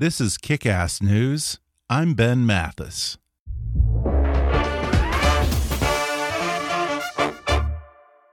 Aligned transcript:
This 0.00 0.20
is 0.20 0.38
Kick 0.38 0.64
Ass 0.64 1.02
News. 1.02 1.58
I'm 1.90 2.14
Ben 2.14 2.46
Mathis. 2.46 3.18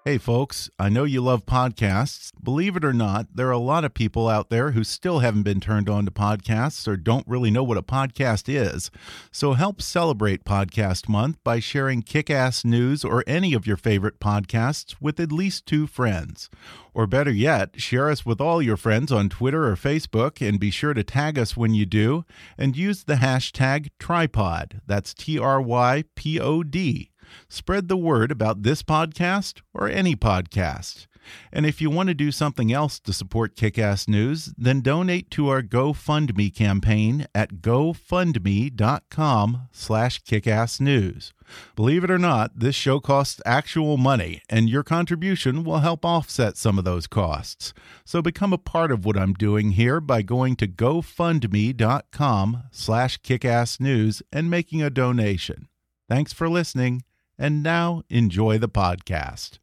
Hey, 0.08 0.20
folks, 0.20 0.70
I 0.78 0.89
know 0.89 1.03
you 1.03 1.20
love 1.20 1.48
podcasts. 1.48 2.31
Believe 2.44 2.75
it 2.75 2.86
or 2.86 2.94
not, 2.94 3.25
there 3.34 3.48
are 3.48 3.52
a 3.52 3.58
lot 3.58 3.84
of 3.84 3.95
people 3.95 4.30
out 4.30 4.52
there 4.52 4.70
who 4.70 4.84
still 4.84 5.17
haven't 5.17 5.42
been 5.42 5.59
turned 5.59 5.89
on 5.89 6.06
to 6.06 6.11
podcasts 6.11 6.88
or 6.88 6.95
don't 6.95 7.28
really 7.28 7.50
know 7.50 7.64
what 7.64 7.80
a 7.80 7.81
podcast 7.81 8.44
is. 8.48 8.92
So 9.31 9.53
help 9.53 9.81
celebrate 9.81 10.45
Podcast 10.45 11.09
Month 11.09 11.44
by 11.44 11.59
sharing 11.59 12.03
kick 12.03 12.30
ass 12.30 12.64
news 12.64 13.03
or 13.03 13.23
any 13.26 13.56
of 13.56 13.66
your 13.66 13.78
favorite 13.78 14.20
podcasts 14.20 14.95
with 15.02 15.20
at 15.20 15.31
least 15.31 15.66
two 15.66 15.88
friends. 15.88 16.52
Or 16.94 17.08
better 17.08 17.31
yet, 17.31 17.81
share 17.81 18.11
us 18.11 18.23
with 18.23 18.39
all 18.39 18.61
your 18.61 18.78
friends 18.78 19.11
on 19.11 19.28
Twitter 19.28 19.67
or 19.67 19.76
Facebook 19.76 20.48
and 20.48 20.59
be 20.59 20.70
sure 20.70 20.94
to 20.94 21.03
tag 21.03 21.39
us 21.39 21.58
when 21.58 21.73
you 21.73 21.88
do 21.88 22.26
and 22.59 22.78
use 22.78 23.06
the 23.06 23.16
hashtag 23.16 23.89
trypod. 24.00 24.81
That's 24.86 25.16
T 25.16 25.39
R 25.39 25.59
Y 25.59 26.03
P 26.14 26.39
O 26.39 26.61
D. 26.61 27.09
Spread 27.50 27.88
the 27.88 27.98
word 27.98 28.31
about 28.31 28.64
this 28.64 28.84
podcast 28.84 29.62
or 29.73 29.88
any 29.88 30.16
podcast. 30.16 31.08
And 31.52 31.66
if 31.66 31.82
you 31.82 31.90
want 31.90 32.08
to 32.08 32.14
do 32.14 32.32
something 32.32 32.72
else 32.72 33.00
to 33.00 33.14
support 33.14 33.56
Kickass 33.56 34.08
News, 34.08 34.54
then 34.58 34.82
donate 34.82 35.32
to 35.32 35.50
our 35.50 35.62
GoFundMe 35.62 36.54
campaign 36.54 37.28
at 37.34 37.56
gofundme.com 37.56 39.67
slash 39.72 40.23
kickassnews. 40.23 41.32
Believe 41.76 42.04
it 42.04 42.12
or 42.12 42.17
not, 42.17 42.59
this 42.59 42.76
show 42.76 43.00
costs 43.00 43.42
actual 43.45 43.98
money, 43.98 44.42
and 44.50 44.70
your 44.70 44.84
contribution 44.84 45.64
will 45.64 45.80
help 45.80 46.04
offset 46.04 46.58
some 46.58 46.80
of 46.80 46.86
those 46.86 47.08
costs. 47.08 47.73
So 48.04 48.22
become 48.22 48.54
a 48.54 48.58
part 48.58 48.92
of 48.92 49.06
what 49.06 49.17
I'm 49.17 49.34
doing 49.34 49.72
here 49.72 50.02
by 50.02 50.22
going 50.22 50.56
to 50.58 50.67
gofundme.com 50.67 52.64
slash 52.72 53.22
kickassnews 53.22 54.22
and 54.32 54.50
making 54.50 54.82
a 54.82 54.89
donation. 54.89 55.67
Thanks 56.10 56.33
for 56.33 56.49
listening. 56.49 57.04
And 57.38 57.62
now 57.64 58.04
enjoy 58.10 58.58
the 58.58 58.70
podcast. 58.70 59.60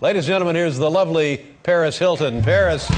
Ladies 0.00 0.24
and 0.24 0.28
gentlemen, 0.32 0.56
here's 0.56 0.78
the 0.78 0.90
lovely 0.90 1.44
Paris 1.62 1.98
Hilton. 1.98 2.42
Paris. 2.42 2.88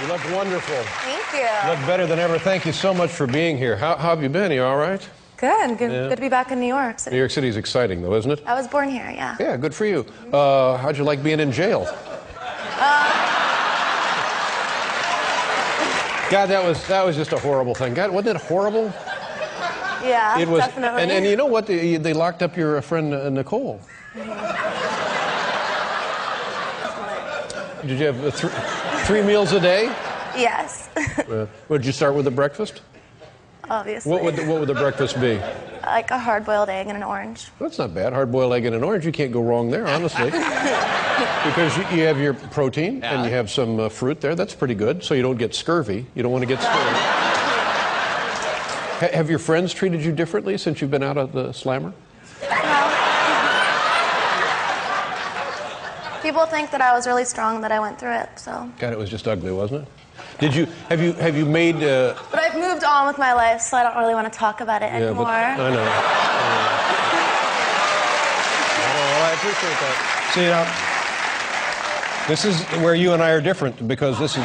You 0.00 0.08
look 0.08 0.24
wonderful. 0.32 0.74
Thank 0.82 1.32
you. 1.32 1.40
You 1.40 1.76
look 1.76 1.86
better 1.86 2.06
than 2.06 2.18
ever. 2.18 2.38
Thank 2.38 2.66
you 2.66 2.72
so 2.72 2.92
much 2.92 3.10
for 3.10 3.26
being 3.26 3.56
here. 3.56 3.76
How, 3.76 3.96
how 3.96 4.10
have 4.10 4.22
you 4.22 4.28
been? 4.28 4.50
You 4.50 4.64
all 4.64 4.76
right? 4.76 5.00
Good. 5.36 5.78
Good, 5.78 5.90
Yeah. 5.92 6.08
good 6.08 6.16
to 6.16 6.20
be 6.22 6.28
back 6.28 6.50
in 6.52 6.58
New 6.60 6.66
York 6.66 6.98
City. 6.98 7.14
New 7.14 7.20
York 7.20 7.30
City 7.30 7.48
is 7.48 7.56
exciting, 7.56 8.02
though, 8.02 8.14
isn't 8.14 8.30
it? 8.30 8.42
I 8.46 8.54
was 8.54 8.66
born 8.68 8.88
here, 8.88 9.10
yeah. 9.14 9.36
Yeah, 9.40 9.56
good 9.56 9.74
for 9.74 9.84
you. 9.86 10.06
Uh, 10.32 10.76
how'd 10.76 10.96
you 10.96 11.04
like 11.04 11.22
being 11.22 11.40
in 11.40 11.50
jail? 11.52 11.86
God, 16.32 16.48
that 16.48 16.64
was 16.64 16.82
that 16.88 17.04
was 17.04 17.14
just 17.14 17.32
a 17.32 17.38
horrible 17.38 17.74
thing. 17.74 17.92
God, 17.92 18.10
wasn't 18.10 18.36
it 18.36 18.42
horrible? 18.44 18.84
Yeah, 20.02 20.38
It 20.38 20.48
was, 20.48 20.60
definitely. 20.64 21.02
and, 21.02 21.12
and 21.12 21.26
you 21.26 21.36
know 21.36 21.44
what? 21.44 21.66
They, 21.66 21.98
they 21.98 22.14
locked 22.14 22.42
up 22.42 22.56
your 22.56 22.80
friend 22.80 23.12
uh, 23.12 23.28
Nicole. 23.28 23.82
Did 24.14 24.24
you 27.98 28.06
have 28.06 28.34
thr 28.34 28.46
three 29.04 29.20
meals 29.22 29.52
a 29.52 29.60
day? 29.60 29.84
yes, 30.34 30.88
Uh, 31.30 31.46
would 31.68 31.84
you 31.84 31.92
start 31.92 32.14
with 32.14 32.24
the 32.24 32.30
breakfast? 32.30 32.80
Obviously. 33.72 34.12
What 34.12 34.22
would 34.22 34.36
the, 34.36 34.46
what 34.46 34.60
would 34.60 34.68
the 34.68 34.74
breakfast 34.74 35.20
be? 35.20 35.40
like 35.84 36.10
a 36.10 36.18
hard-boiled 36.18 36.68
egg 36.68 36.86
and 36.86 36.96
an 36.96 37.02
orange. 37.02 37.48
That's 37.58 37.78
not 37.78 37.94
bad. 37.94 38.12
Hard 38.12 38.30
boiled 38.30 38.52
egg 38.52 38.66
and 38.66 38.76
an 38.76 38.84
orange. 38.84 39.04
You 39.04 39.12
can't 39.12 39.32
go 39.32 39.42
wrong 39.42 39.70
there, 39.70 39.86
honestly. 39.86 40.26
because 40.26 41.76
you, 41.76 41.82
you 41.96 42.02
have 42.04 42.20
your 42.20 42.34
protein 42.34 43.02
and 43.02 43.24
you 43.24 43.32
have 43.32 43.50
some 43.50 43.80
uh, 43.80 43.88
fruit 43.88 44.20
there. 44.20 44.34
That's 44.34 44.54
pretty 44.54 44.74
good. 44.74 45.02
So 45.02 45.14
you 45.14 45.22
don't 45.22 45.38
get 45.38 45.54
scurvy. 45.54 46.06
You 46.14 46.22
don't 46.22 46.30
want 46.30 46.42
to 46.42 46.46
get 46.46 46.60
scurvy. 46.60 46.98
Ha- 49.00 49.10
have 49.12 49.28
your 49.28 49.40
friends 49.40 49.74
treated 49.74 50.04
you 50.04 50.12
differently 50.12 50.56
since 50.56 50.80
you've 50.80 50.90
been 50.90 51.02
out 51.02 51.18
of 51.18 51.32
the 51.32 51.52
slammer? 51.52 51.92
People 56.22 56.46
think 56.46 56.70
that 56.70 56.80
I 56.80 56.94
was 56.94 57.08
really 57.08 57.24
strong 57.24 57.60
that 57.62 57.72
I 57.72 57.80
went 57.80 57.98
through 57.98 58.14
it. 58.14 58.28
So, 58.36 58.70
God, 58.78 58.92
it 58.92 58.98
was 58.98 59.10
just 59.10 59.26
ugly, 59.26 59.50
wasn't 59.50 59.82
it? 59.82 59.88
Did 60.38 60.54
you 60.54 60.66
have 60.88 61.00
you 61.00 61.12
have 61.14 61.36
you 61.36 61.44
made? 61.44 61.76
Uh, 61.76 62.14
but 62.30 62.40
I've 62.40 62.54
moved 62.54 62.84
on 62.84 63.06
with 63.06 63.18
my 63.18 63.32
life, 63.32 63.60
so 63.60 63.76
I 63.76 63.82
don't 63.82 63.96
really 63.96 64.14
want 64.14 64.32
to 64.32 64.38
talk 64.38 64.60
about 64.60 64.82
it 64.82 64.86
yeah, 64.86 65.06
anymore. 65.06 65.24
but 65.24 65.34
I 65.34 65.56
know. 65.56 65.66
I 65.66 65.70
know. 65.70 65.84
Well, 68.92 69.24
I 69.24 69.32
appreciate 69.34 69.78
that. 69.82 69.96
See 70.34 70.46
now, 70.46 72.26
this 72.28 72.44
is 72.44 72.62
where 72.82 72.94
you 72.94 73.12
and 73.12 73.22
I 73.22 73.30
are 73.30 73.40
different 73.40 73.86
because 73.86 74.18
this 74.18 74.32
is 74.32 74.44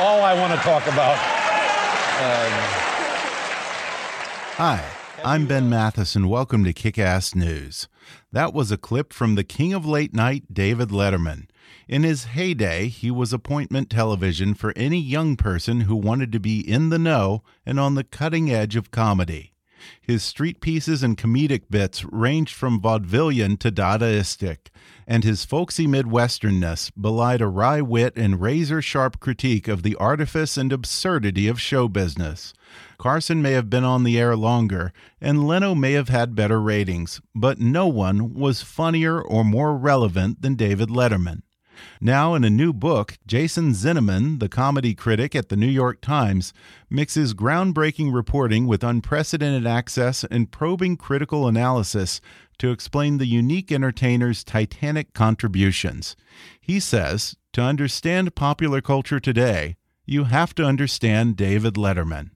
all 0.00 0.22
I 0.22 0.34
want 0.38 0.52
to 0.52 0.58
talk 0.58 0.86
about. 0.86 1.16
Hi, 4.56 4.84
I'm 5.24 5.46
Ben 5.46 5.70
Mathis, 5.70 6.16
and 6.16 6.28
welcome 6.28 6.64
to 6.64 6.72
Kick 6.72 6.98
Ass 6.98 7.34
News. 7.34 7.88
That 8.32 8.52
was 8.52 8.70
a 8.70 8.76
clip 8.76 9.12
from 9.12 9.34
the 9.34 9.44
king 9.44 9.72
of 9.72 9.86
late 9.86 10.12
night, 10.12 10.52
David 10.52 10.88
Letterman. 10.88 11.49
In 11.88 12.02
his 12.02 12.24
heyday, 12.24 12.88
he 12.88 13.10
was 13.10 13.32
appointment 13.32 13.90
television 13.90 14.54
for 14.54 14.72
any 14.76 15.00
young 15.00 15.36
person 15.36 15.82
who 15.82 15.96
wanted 15.96 16.30
to 16.32 16.40
be 16.40 16.60
in 16.60 16.90
the 16.90 16.98
know 16.98 17.42
and 17.66 17.80
on 17.80 17.96
the 17.96 18.04
cutting 18.04 18.50
edge 18.50 18.76
of 18.76 18.90
comedy. 18.90 19.54
His 20.00 20.22
street 20.22 20.60
pieces 20.60 21.02
and 21.02 21.16
comedic 21.16 21.62
bits 21.70 22.04
ranged 22.04 22.54
from 22.54 22.80
vaudevillian 22.80 23.58
to 23.60 23.72
Dadaistic, 23.72 24.68
and 25.06 25.24
his 25.24 25.44
folksy 25.44 25.86
Midwesternness 25.86 26.92
belied 27.00 27.40
a 27.40 27.48
wry 27.48 27.80
wit 27.80 28.12
and 28.16 28.40
razor 28.40 28.82
sharp 28.82 29.20
critique 29.20 29.68
of 29.68 29.82
the 29.82 29.96
artifice 29.96 30.56
and 30.56 30.72
absurdity 30.72 31.48
of 31.48 31.60
show 31.60 31.88
business. 31.88 32.52
Carson 32.98 33.40
may 33.40 33.52
have 33.52 33.70
been 33.70 33.84
on 33.84 34.04
the 34.04 34.18
air 34.18 34.36
longer, 34.36 34.92
and 35.20 35.46
Leno 35.46 35.74
may 35.74 35.92
have 35.92 36.08
had 36.08 36.34
better 36.34 36.60
ratings, 36.60 37.20
but 37.34 37.58
no 37.58 37.86
one 37.86 38.34
was 38.34 38.62
funnier 38.62 39.20
or 39.20 39.44
more 39.44 39.76
relevant 39.76 40.42
than 40.42 40.54
David 40.54 40.88
Letterman. 40.90 41.42
Now, 42.00 42.34
in 42.34 42.44
a 42.44 42.50
new 42.50 42.72
book, 42.72 43.18
Jason 43.26 43.72
Zinoman, 43.72 44.40
the 44.40 44.48
comedy 44.48 44.94
critic 44.94 45.34
at 45.34 45.48
the 45.48 45.56
New 45.56 45.66
York 45.66 46.00
Times, 46.00 46.52
mixes 46.88 47.34
groundbreaking 47.34 48.12
reporting 48.12 48.66
with 48.66 48.84
unprecedented 48.84 49.66
access 49.66 50.24
and 50.24 50.50
probing 50.50 50.96
critical 50.96 51.46
analysis 51.46 52.20
to 52.58 52.70
explain 52.70 53.18
the 53.18 53.26
unique 53.26 53.72
entertainer's 53.72 54.44
titanic 54.44 55.14
contributions. 55.14 56.16
He 56.60 56.80
says 56.80 57.36
to 57.52 57.62
understand 57.62 58.34
popular 58.34 58.80
culture 58.80 59.20
today, 59.20 59.76
you 60.06 60.24
have 60.24 60.54
to 60.56 60.64
understand 60.64 61.36
David 61.36 61.74
Letterman. 61.74 62.30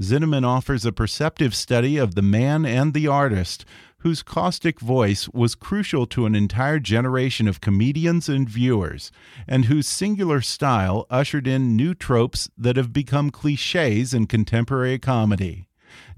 Zinneman 0.00 0.46
offers 0.46 0.86
a 0.86 0.92
perceptive 0.92 1.54
study 1.54 1.96
of 1.96 2.14
the 2.14 2.22
man 2.22 2.64
and 2.64 2.94
the 2.94 3.08
artist 3.08 3.64
whose 4.00 4.22
caustic 4.22 4.80
voice 4.80 5.28
was 5.30 5.54
crucial 5.54 6.06
to 6.06 6.24
an 6.24 6.34
entire 6.34 6.78
generation 6.78 7.48
of 7.48 7.60
comedians 7.60 8.28
and 8.28 8.48
viewers, 8.48 9.10
and 9.46 9.64
whose 9.64 9.88
singular 9.88 10.40
style 10.40 11.06
ushered 11.10 11.46
in 11.46 11.76
new 11.76 11.94
tropes 11.94 12.48
that 12.56 12.76
have 12.76 12.92
become 12.92 13.30
cliches 13.30 14.14
in 14.14 14.26
contemporary 14.26 14.98
comedy. 14.98 15.68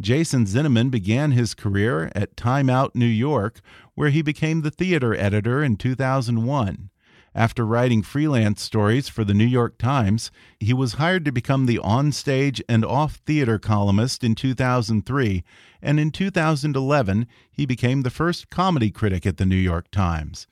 Jason 0.00 0.44
Zinoman 0.44 0.90
began 0.90 1.32
his 1.32 1.54
career 1.54 2.10
at 2.14 2.36
Time 2.36 2.68
Out 2.68 2.94
New 2.94 3.06
York, 3.06 3.60
where 3.94 4.10
he 4.10 4.22
became 4.22 4.60
the 4.60 4.70
theater 4.70 5.14
editor 5.14 5.62
in 5.62 5.76
2001. 5.76 6.90
After 7.34 7.64
writing 7.64 8.02
freelance 8.02 8.60
stories 8.60 9.08
for 9.08 9.24
the 9.24 9.34
New 9.34 9.44
York 9.44 9.78
Times, 9.78 10.32
he 10.58 10.72
was 10.72 10.94
hired 10.94 11.24
to 11.26 11.32
become 11.32 11.66
the 11.66 11.78
onstage 11.78 12.60
and 12.68 12.84
off 12.84 13.16
theater 13.24 13.56
columnist 13.56 14.24
in 14.24 14.34
2003, 14.34 15.44
and 15.80 16.00
in 16.00 16.10
2011 16.10 17.28
he 17.50 17.66
became 17.66 18.02
the 18.02 18.10
first 18.10 18.50
comedy 18.50 18.90
critic 18.90 19.26
at 19.26 19.36
the 19.36 19.46
New 19.46 19.54
York 19.54 19.92
Times. 19.92 20.48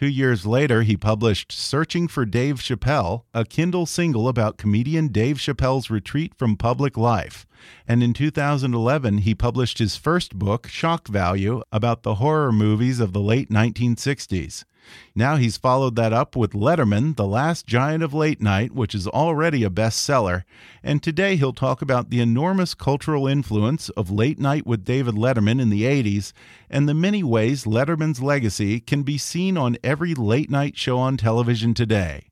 Two 0.00 0.08
years 0.08 0.46
later, 0.46 0.80
he 0.80 0.96
published 0.96 1.52
Searching 1.52 2.08
for 2.08 2.24
Dave 2.24 2.56
Chappelle, 2.62 3.24
a 3.34 3.44
Kindle 3.44 3.84
single 3.84 4.28
about 4.28 4.56
comedian 4.56 5.08
Dave 5.08 5.36
Chappelle's 5.36 5.90
retreat 5.90 6.34
from 6.34 6.56
public 6.56 6.96
life. 6.96 7.46
And 7.86 8.02
in 8.02 8.14
2011, 8.14 9.18
he 9.18 9.34
published 9.34 9.76
his 9.76 9.96
first 9.96 10.38
book, 10.38 10.68
Shock 10.68 11.08
Value, 11.08 11.60
about 11.70 12.02
the 12.02 12.14
horror 12.14 12.50
movies 12.50 12.98
of 12.98 13.12
the 13.12 13.20
late 13.20 13.50
1960s. 13.50 14.64
Now 15.14 15.36
he's 15.36 15.58
followed 15.58 15.96
that 15.96 16.12
up 16.12 16.34
with 16.34 16.52
Letterman, 16.52 17.16
The 17.16 17.26
Last 17.26 17.66
Giant 17.66 18.02
of 18.02 18.14
Late 18.14 18.40
Night, 18.40 18.72
which 18.72 18.94
is 18.94 19.06
already 19.06 19.62
a 19.62 19.70
bestseller. 19.70 20.44
And 20.82 21.02
today 21.02 21.36
he'll 21.36 21.52
talk 21.52 21.82
about 21.82 22.10
the 22.10 22.20
enormous 22.20 22.74
cultural 22.74 23.26
influence 23.26 23.90
of 23.90 24.10
Late 24.10 24.38
Night 24.38 24.66
with 24.66 24.84
David 24.84 25.14
Letterman 25.14 25.60
in 25.60 25.68
the 25.68 25.82
80s 25.82 26.32
and 26.70 26.88
the 26.88 26.94
many 26.94 27.22
ways 27.22 27.64
Letterman's 27.64 28.22
legacy 28.22 28.80
can 28.80 29.02
be 29.02 29.18
seen 29.18 29.58
on 29.58 29.76
every 29.90 30.14
late 30.14 30.48
night 30.48 30.76
show 30.76 30.98
on 30.98 31.16
television 31.16 31.74
today. 31.74 32.30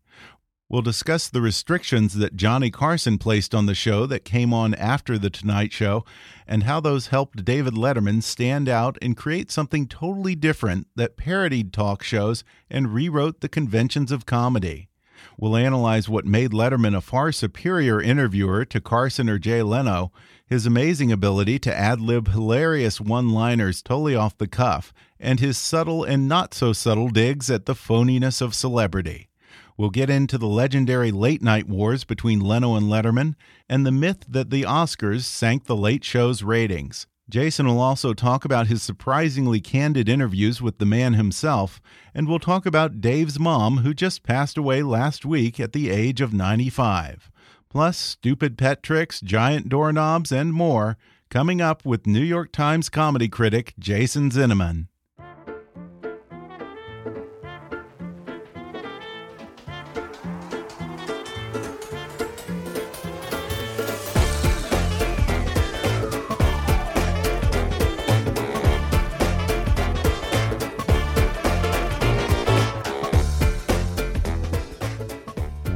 We'll 0.68 0.80
discuss 0.80 1.28
the 1.28 1.40
restrictions 1.40 2.14
that 2.14 2.36
Johnny 2.36 2.70
Carson 2.70 3.18
placed 3.18 3.52
on 3.52 3.66
the 3.66 3.74
show 3.74 4.06
that 4.06 4.24
came 4.24 4.54
on 4.54 4.74
after 4.74 5.18
The 5.18 5.28
Tonight 5.28 5.72
Show 5.72 6.04
and 6.46 6.62
how 6.62 6.78
those 6.78 7.08
helped 7.08 7.44
David 7.44 7.74
Letterman 7.74 8.22
stand 8.22 8.68
out 8.68 8.96
and 9.02 9.16
create 9.16 9.50
something 9.50 9.88
totally 9.88 10.36
different 10.36 10.86
that 10.94 11.16
parodied 11.16 11.72
talk 11.72 12.04
shows 12.04 12.44
and 12.70 12.94
rewrote 12.94 13.40
the 13.40 13.48
conventions 13.48 14.12
of 14.12 14.24
comedy. 14.24 14.88
We'll 15.36 15.56
analyze 15.56 16.08
what 16.08 16.24
made 16.24 16.52
Letterman 16.52 16.96
a 16.96 17.00
far 17.00 17.32
superior 17.32 18.00
interviewer 18.00 18.64
to 18.66 18.80
Carson 18.80 19.28
or 19.28 19.40
Jay 19.40 19.64
Leno, 19.64 20.12
his 20.46 20.64
amazing 20.64 21.10
ability 21.10 21.58
to 21.60 21.76
ad 21.76 22.00
lib 22.00 22.28
hilarious 22.28 23.00
one 23.00 23.30
liners 23.30 23.82
totally 23.82 24.14
off 24.14 24.38
the 24.38 24.46
cuff, 24.46 24.92
and 25.20 25.40
his 25.40 25.56
subtle 25.56 26.04
and 26.04 26.28
not 26.28 26.54
so 26.54 26.72
subtle 26.72 27.08
digs 27.08 27.50
at 27.50 27.66
the 27.66 27.74
phoniness 27.74 28.40
of 28.40 28.54
celebrity. 28.54 29.28
We'll 29.76 29.90
get 29.90 30.10
into 30.10 30.38
the 30.38 30.48
legendary 30.48 31.12
late 31.12 31.40
night 31.40 31.68
wars 31.68 32.02
between 32.02 32.40
Leno 32.40 32.74
and 32.74 32.86
Letterman 32.86 33.34
and 33.68 33.86
the 33.86 33.92
myth 33.92 34.24
that 34.28 34.50
the 34.50 34.62
Oscars 34.62 35.22
sank 35.22 35.66
the 35.66 35.76
late 35.76 36.02
show's 36.02 36.42
ratings. 36.42 37.06
Jason 37.30 37.66
will 37.66 37.80
also 37.80 38.14
talk 38.14 38.44
about 38.44 38.68
his 38.68 38.82
surprisingly 38.82 39.60
candid 39.60 40.08
interviews 40.08 40.62
with 40.62 40.78
the 40.78 40.86
man 40.86 41.12
himself, 41.12 41.80
and 42.14 42.26
we'll 42.26 42.38
talk 42.38 42.64
about 42.64 43.02
Dave's 43.02 43.38
mom, 43.38 43.78
who 43.78 43.92
just 43.92 44.22
passed 44.22 44.56
away 44.56 44.82
last 44.82 45.26
week 45.26 45.60
at 45.60 45.72
the 45.72 45.90
age 45.90 46.22
of 46.22 46.32
95. 46.32 47.30
Plus, 47.68 47.98
stupid 47.98 48.56
pet 48.56 48.82
tricks, 48.82 49.20
giant 49.20 49.68
doorknobs, 49.68 50.32
and 50.32 50.54
more, 50.54 50.96
coming 51.28 51.60
up 51.60 51.84
with 51.84 52.06
New 52.06 52.22
York 52.22 52.50
Times 52.50 52.88
comedy 52.88 53.28
critic 53.28 53.74
Jason 53.78 54.30
Zinoman. 54.30 54.86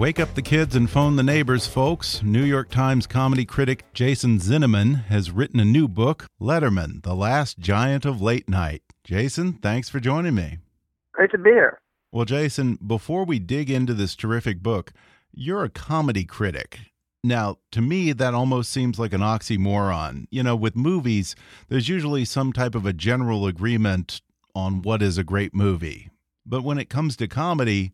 Wake 0.02 0.18
up 0.18 0.34
the 0.34 0.42
kids 0.42 0.74
and 0.74 0.90
phone 0.90 1.14
the 1.14 1.22
neighbors, 1.22 1.68
folks. 1.68 2.24
New 2.24 2.42
York 2.42 2.70
Times 2.70 3.06
comedy 3.06 3.44
critic 3.44 3.84
Jason 3.94 4.40
Zinoman 4.40 5.04
has 5.04 5.30
written 5.30 5.60
a 5.60 5.64
new 5.64 5.86
book, 5.86 6.26
Letterman, 6.40 7.04
The 7.04 7.14
Last 7.14 7.60
Giant 7.60 8.04
of 8.04 8.20
Late 8.20 8.48
Night. 8.48 8.82
Jason, 9.04 9.52
thanks 9.52 9.88
for 9.88 10.00
joining 10.00 10.34
me. 10.34 10.58
Great 11.12 11.30
to 11.30 11.38
be 11.38 11.50
here. 11.50 11.78
Well, 12.10 12.24
Jason, 12.24 12.80
before 12.84 13.24
we 13.24 13.38
dig 13.38 13.70
into 13.70 13.94
this 13.94 14.16
terrific 14.16 14.60
book, 14.60 14.92
you're 15.32 15.62
a 15.62 15.70
comedy 15.70 16.24
critic. 16.24 16.80
Now, 17.22 17.58
to 17.70 17.80
me, 17.80 18.12
that 18.12 18.34
almost 18.34 18.72
seems 18.72 18.98
like 18.98 19.12
an 19.12 19.20
oxymoron. 19.20 20.26
You 20.30 20.42
know, 20.42 20.56
with 20.56 20.74
movies, 20.74 21.36
there's 21.68 21.88
usually 21.88 22.24
some 22.24 22.52
type 22.52 22.74
of 22.74 22.86
a 22.86 22.92
general 22.92 23.46
agreement 23.46 24.20
on 24.52 24.82
what 24.82 25.00
is 25.00 25.16
a 25.16 25.22
great 25.22 25.54
movie. 25.54 26.10
But 26.44 26.64
when 26.64 26.78
it 26.78 26.90
comes 26.90 27.16
to 27.18 27.28
comedy, 27.28 27.92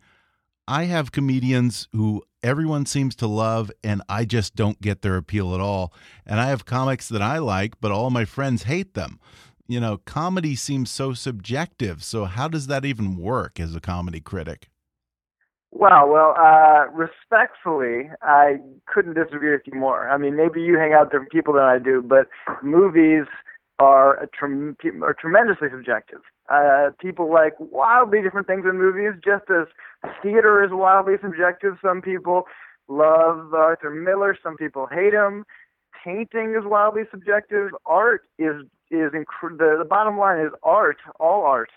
I 0.69 0.85
have 0.85 1.13
comedians 1.13 1.89
who 1.93 2.23
everyone 2.43 2.85
seems 2.85 3.17
to 3.17 3.27
love, 3.27 3.73
and 3.83 4.03
I 4.07 4.27
just 4.27 4.55
don't 4.55 4.79
get 4.83 5.01
their 5.01 5.17
appeal 5.17 5.55
at 5.55 5.63
all. 5.63 5.95
And 6.27 6.39
I 6.39 6.49
have 6.49 6.67
comics 6.67 7.09
that 7.09 7.23
I 7.23 7.39
like, 7.39 7.81
but 7.81 7.91
all 7.91 8.11
my 8.11 8.27
friends 8.27 8.65
hate 8.65 8.93
them. 8.93 9.19
You 9.67 9.81
know, 9.81 9.97
comedy 9.97 10.55
seems 10.55 10.91
so 10.91 11.15
subjective. 11.15 12.05
So, 12.05 12.27
how 12.27 12.49
does 12.49 12.67
that 12.67 12.85
even 12.85 13.17
work 13.17 13.59
as 13.59 13.75
a 13.75 13.81
comedy 13.81 14.21
critic? 14.21 14.69
Well, 15.71 16.07
well, 16.07 16.35
uh, 16.39 16.85
respectfully, 16.93 18.11
I 18.21 18.59
couldn't 18.87 19.15
disagree 19.15 19.53
with 19.53 19.63
you 19.65 19.79
more. 19.79 20.11
I 20.11 20.19
mean, 20.19 20.37
maybe 20.37 20.61
you 20.61 20.79
hang 20.79 20.93
out 20.93 21.07
with 21.07 21.13
different 21.13 21.33
people 21.33 21.55
than 21.55 21.65
I 21.65 21.79
do, 21.79 22.03
but 22.03 22.29
movies 22.63 23.25
are, 23.79 24.29
trem 24.39 24.77
are 25.03 25.15
tremendously 25.15 25.69
subjective. 25.71 26.21
Uh, 26.49 26.91
people 26.99 27.31
like 27.31 27.55
wildly 27.59 28.23
different 28.23 28.47
things 28.47 28.65
in 28.65 28.79
movies, 28.79 29.13
just 29.23 29.45
as 29.51 29.67
theater 30.23 30.65
is 30.65 30.71
wildly 30.73 31.15
subjective. 31.21 31.75
Some 31.83 32.01
people 32.01 32.45
love 32.89 33.53
Arthur 33.53 33.91
Miller, 33.91 34.37
some 34.43 34.57
people 34.57 34.87
hate 34.87 35.13
him. 35.13 35.45
Painting 36.05 36.55
is 36.59 36.65
wildly 36.65 37.03
subjective. 37.11 37.71
Art 37.85 38.23
is 38.39 38.63
is 38.91 39.13
inc- 39.13 39.59
the 39.59 39.77
the 39.79 39.85
bottom 39.85 40.17
line 40.19 40.39
is 40.39 40.53
art. 40.63 40.99
All 41.21 41.43
art, 41.43 41.71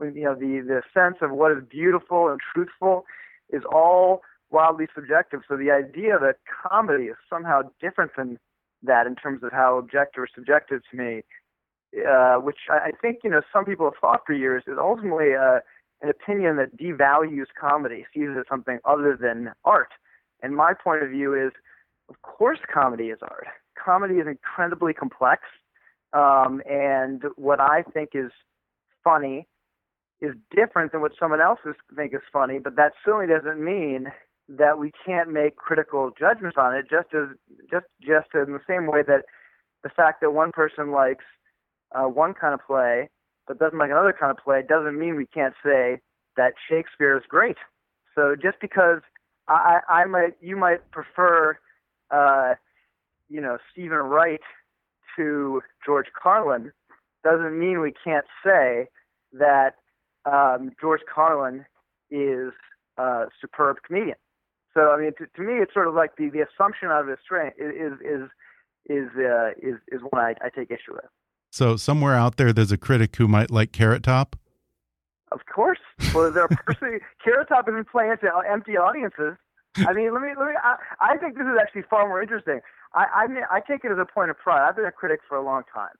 you 0.00 0.22
know, 0.22 0.34
the 0.34 0.60
the 0.60 0.82
sense 0.94 1.16
of 1.20 1.32
what 1.32 1.50
is 1.50 1.58
beautiful 1.68 2.28
and 2.28 2.38
truthful 2.54 3.06
is 3.50 3.62
all 3.72 4.22
wildly 4.50 4.86
subjective. 4.94 5.40
So 5.48 5.56
the 5.56 5.70
idea 5.70 6.18
that 6.20 6.36
comedy 6.62 7.04
is 7.04 7.16
somehow 7.28 7.62
different 7.80 8.12
than 8.16 8.38
that 8.82 9.06
in 9.06 9.14
terms 9.14 9.42
of 9.42 9.52
how 9.52 9.78
objective 9.78 10.22
or 10.22 10.28
subjective 10.32 10.82
to 10.90 10.96
me 10.96 11.22
uh, 12.08 12.36
which 12.36 12.58
I 12.70 12.92
think 13.00 13.18
you 13.24 13.30
know 13.30 13.42
some 13.52 13.64
people 13.64 13.86
have 13.86 13.98
thought 14.00 14.20
for 14.26 14.32
years 14.32 14.64
is 14.66 14.76
ultimately 14.78 15.34
uh, 15.34 15.60
an 16.02 16.08
opinion 16.08 16.56
that 16.56 16.76
devalues 16.76 17.46
comedy, 17.58 18.06
sees 18.14 18.28
it 18.34 18.38
as 18.38 18.44
something 18.48 18.78
other 18.84 19.18
than 19.20 19.52
art. 19.64 19.90
And 20.42 20.54
my 20.56 20.72
point 20.72 21.02
of 21.02 21.10
view 21.10 21.34
is, 21.34 21.52
of 22.08 22.22
course, 22.22 22.58
comedy 22.72 23.06
is 23.06 23.18
art. 23.22 23.46
Comedy 23.82 24.14
is 24.14 24.26
incredibly 24.26 24.92
complex, 24.92 25.42
um, 26.12 26.62
and 26.68 27.22
what 27.36 27.60
I 27.60 27.82
think 27.92 28.10
is 28.14 28.30
funny 29.02 29.46
is 30.20 30.34
different 30.54 30.92
than 30.92 31.00
what 31.00 31.12
someone 31.18 31.40
else 31.40 31.60
think 31.96 32.14
is 32.14 32.20
funny. 32.32 32.58
But 32.58 32.76
that 32.76 32.92
certainly 33.04 33.26
doesn't 33.26 33.62
mean 33.62 34.12
that 34.48 34.78
we 34.78 34.92
can't 35.04 35.30
make 35.30 35.56
critical 35.56 36.10
judgments 36.18 36.56
on 36.58 36.74
it. 36.74 36.86
Just 36.90 37.14
as 37.14 37.36
just 37.70 37.86
just 38.00 38.28
in 38.34 38.52
the 38.52 38.60
same 38.68 38.86
way 38.86 39.02
that 39.06 39.24
the 39.82 39.88
fact 39.88 40.20
that 40.20 40.32
one 40.32 40.52
person 40.52 40.90
likes 40.90 41.24
uh, 41.92 42.08
one 42.08 42.34
kind 42.34 42.54
of 42.54 42.60
play 42.66 43.08
but 43.50 43.58
doesn't 43.58 43.78
like 43.78 43.90
another 43.90 44.14
kind 44.18 44.30
of 44.30 44.36
play 44.42 44.62
doesn't 44.62 44.96
mean 44.96 45.16
we 45.16 45.26
can't 45.26 45.54
say 45.64 46.00
that 46.36 46.52
Shakespeare 46.68 47.16
is 47.16 47.24
great. 47.28 47.56
So 48.14 48.36
just 48.40 48.60
because 48.60 49.00
I, 49.48 49.80
I 49.88 50.04
might, 50.04 50.36
you 50.40 50.56
might 50.56 50.88
prefer, 50.92 51.58
uh, 52.12 52.54
you 53.28 53.40
know, 53.40 53.58
Steven 53.72 53.98
Wright 53.98 54.40
to 55.16 55.62
George 55.84 56.06
Carlin, 56.20 56.70
doesn't 57.24 57.58
mean 57.58 57.80
we 57.80 57.92
can't 58.04 58.26
say 58.44 58.86
that 59.32 59.74
um, 60.24 60.70
George 60.80 61.00
Carlin 61.12 61.64
is 62.08 62.52
a 62.98 63.24
superb 63.40 63.78
comedian. 63.84 64.16
So 64.74 64.92
I 64.92 65.00
mean, 65.00 65.10
to, 65.18 65.26
to 65.26 65.42
me, 65.42 65.54
it's 65.54 65.74
sort 65.74 65.88
of 65.88 65.94
like 65.94 66.16
the, 66.16 66.30
the 66.30 66.46
assumption 66.46 66.88
out 66.88 67.02
of 67.02 67.08
his 67.08 67.18
strength 67.24 67.56
is 67.58 67.94
is 68.00 68.28
is 68.86 69.08
uh, 69.18 69.50
is 69.60 69.80
is 69.90 70.00
one 70.10 70.22
I, 70.22 70.34
I 70.40 70.50
take 70.54 70.70
issue 70.70 70.92
with. 70.92 71.10
So 71.50 71.76
somewhere 71.76 72.14
out 72.14 72.36
there, 72.36 72.52
there's 72.52 72.72
a 72.72 72.78
critic 72.78 73.16
who 73.16 73.26
might 73.26 73.50
like 73.50 73.72
Carrot 73.72 74.04
Top. 74.04 74.36
Of 75.32 75.40
course. 75.52 75.78
Well, 76.14 76.30
there 76.30 76.48
personally, 76.48 76.98
Carrot 77.24 77.48
Top 77.48 77.66
has 77.66 77.74
been 77.74 77.84
playing 77.84 78.16
to 78.22 78.30
empty 78.48 78.76
audiences. 78.76 79.36
I 79.76 79.92
mean, 79.92 80.12
let 80.12 80.22
me 80.22 80.28
let 80.38 80.48
me. 80.48 80.54
I, 80.62 80.76
I 81.00 81.16
think 81.16 81.36
this 81.36 81.46
is 81.46 81.58
actually 81.60 81.82
far 81.88 82.08
more 82.08 82.22
interesting. 82.22 82.60
I 82.94 83.06
I, 83.14 83.26
mean, 83.26 83.42
I 83.50 83.60
take 83.60 83.84
it 83.84 83.92
as 83.92 83.98
a 83.98 84.06
point 84.06 84.30
of 84.30 84.38
pride. 84.38 84.66
I've 84.68 84.76
been 84.76 84.84
a 84.84 84.92
critic 84.92 85.20
for 85.28 85.36
a 85.36 85.44
long 85.44 85.62
time, 85.72 85.94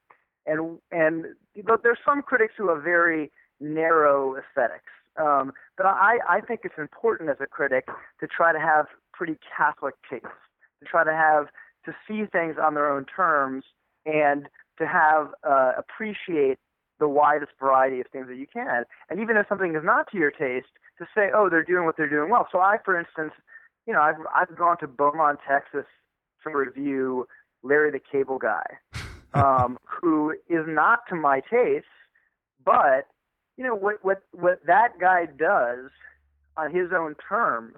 and 0.47 0.79
and 0.91 1.27
but 1.65 1.83
there's 1.83 1.99
some 2.05 2.23
critics 2.23 2.55
who 2.57 2.69
have 2.69 2.83
very 2.83 3.31
narrow 3.61 4.37
aesthetics. 4.37 4.91
Um, 5.17 5.53
but 5.77 5.87
I 5.87 6.19
I 6.29 6.41
think 6.41 6.61
it's 6.65 6.79
important 6.79 7.31
as 7.31 7.37
a 7.41 7.47
critic 7.47 7.87
to 8.21 8.27
try 8.27 8.53
to 8.53 8.59
have 8.59 8.87
pretty 9.13 9.39
Catholic 9.57 9.95
tastes, 10.09 10.27
to 10.81 10.89
try 10.89 11.05
to 11.05 11.13
have 11.13 11.47
to 11.85 11.95
see 12.09 12.25
things 12.27 12.57
on 12.61 12.75
their 12.75 12.91
own 12.91 13.05
terms 13.05 13.65
and 14.05 14.49
to 14.81 14.87
have 14.87 15.29
uh, 15.49 15.73
appreciate 15.79 16.59
the 16.99 17.09
widest 17.09 17.53
variety 17.59 18.01
of 18.01 18.07
things 18.13 18.27
that 18.29 18.37
you 18.37 18.47
can. 18.53 18.85
And 19.09 19.21
even 19.21 19.37
if 19.37 19.47
something 19.49 19.75
is 19.75 19.85
not 19.85 20.11
to 20.13 20.19
your 20.19 20.31
taste, 20.31 20.69
to 20.99 21.07
say, 21.15 21.31
oh, 21.35 21.49
they're 21.49 21.65
doing 21.65 21.85
what 21.87 21.97
they're 21.97 22.11
doing 22.11 22.31
well. 22.31 22.47
So 22.53 22.59
I, 22.59 22.77
for 22.85 22.99
instance, 22.99 23.33
you 23.87 23.93
know, 23.93 24.01
I've 24.01 24.17
I've 24.35 24.57
gone 24.57 24.79
to 24.79 24.87
Beaumont, 24.87 25.39
Texas 25.49 25.87
to 26.45 26.51
review 26.51 27.27
Larry 27.63 27.91
the 27.91 28.01
Cable 28.01 28.39
Guy, 28.39 28.65
um, 29.35 29.79
who 29.85 30.33
is 30.49 30.65
not 30.67 31.01
to 31.09 31.17
my 31.17 31.41
taste, 31.41 31.87
but 32.65 33.07
you 33.57 33.65
know 33.65 33.75
what 33.75 33.97
what 34.03 34.23
what 34.33 34.61
that 34.67 34.99
guy 35.01 35.27
does 35.27 35.91
on 36.57 36.75
his 36.75 36.89
own 36.93 37.15
terms 37.27 37.77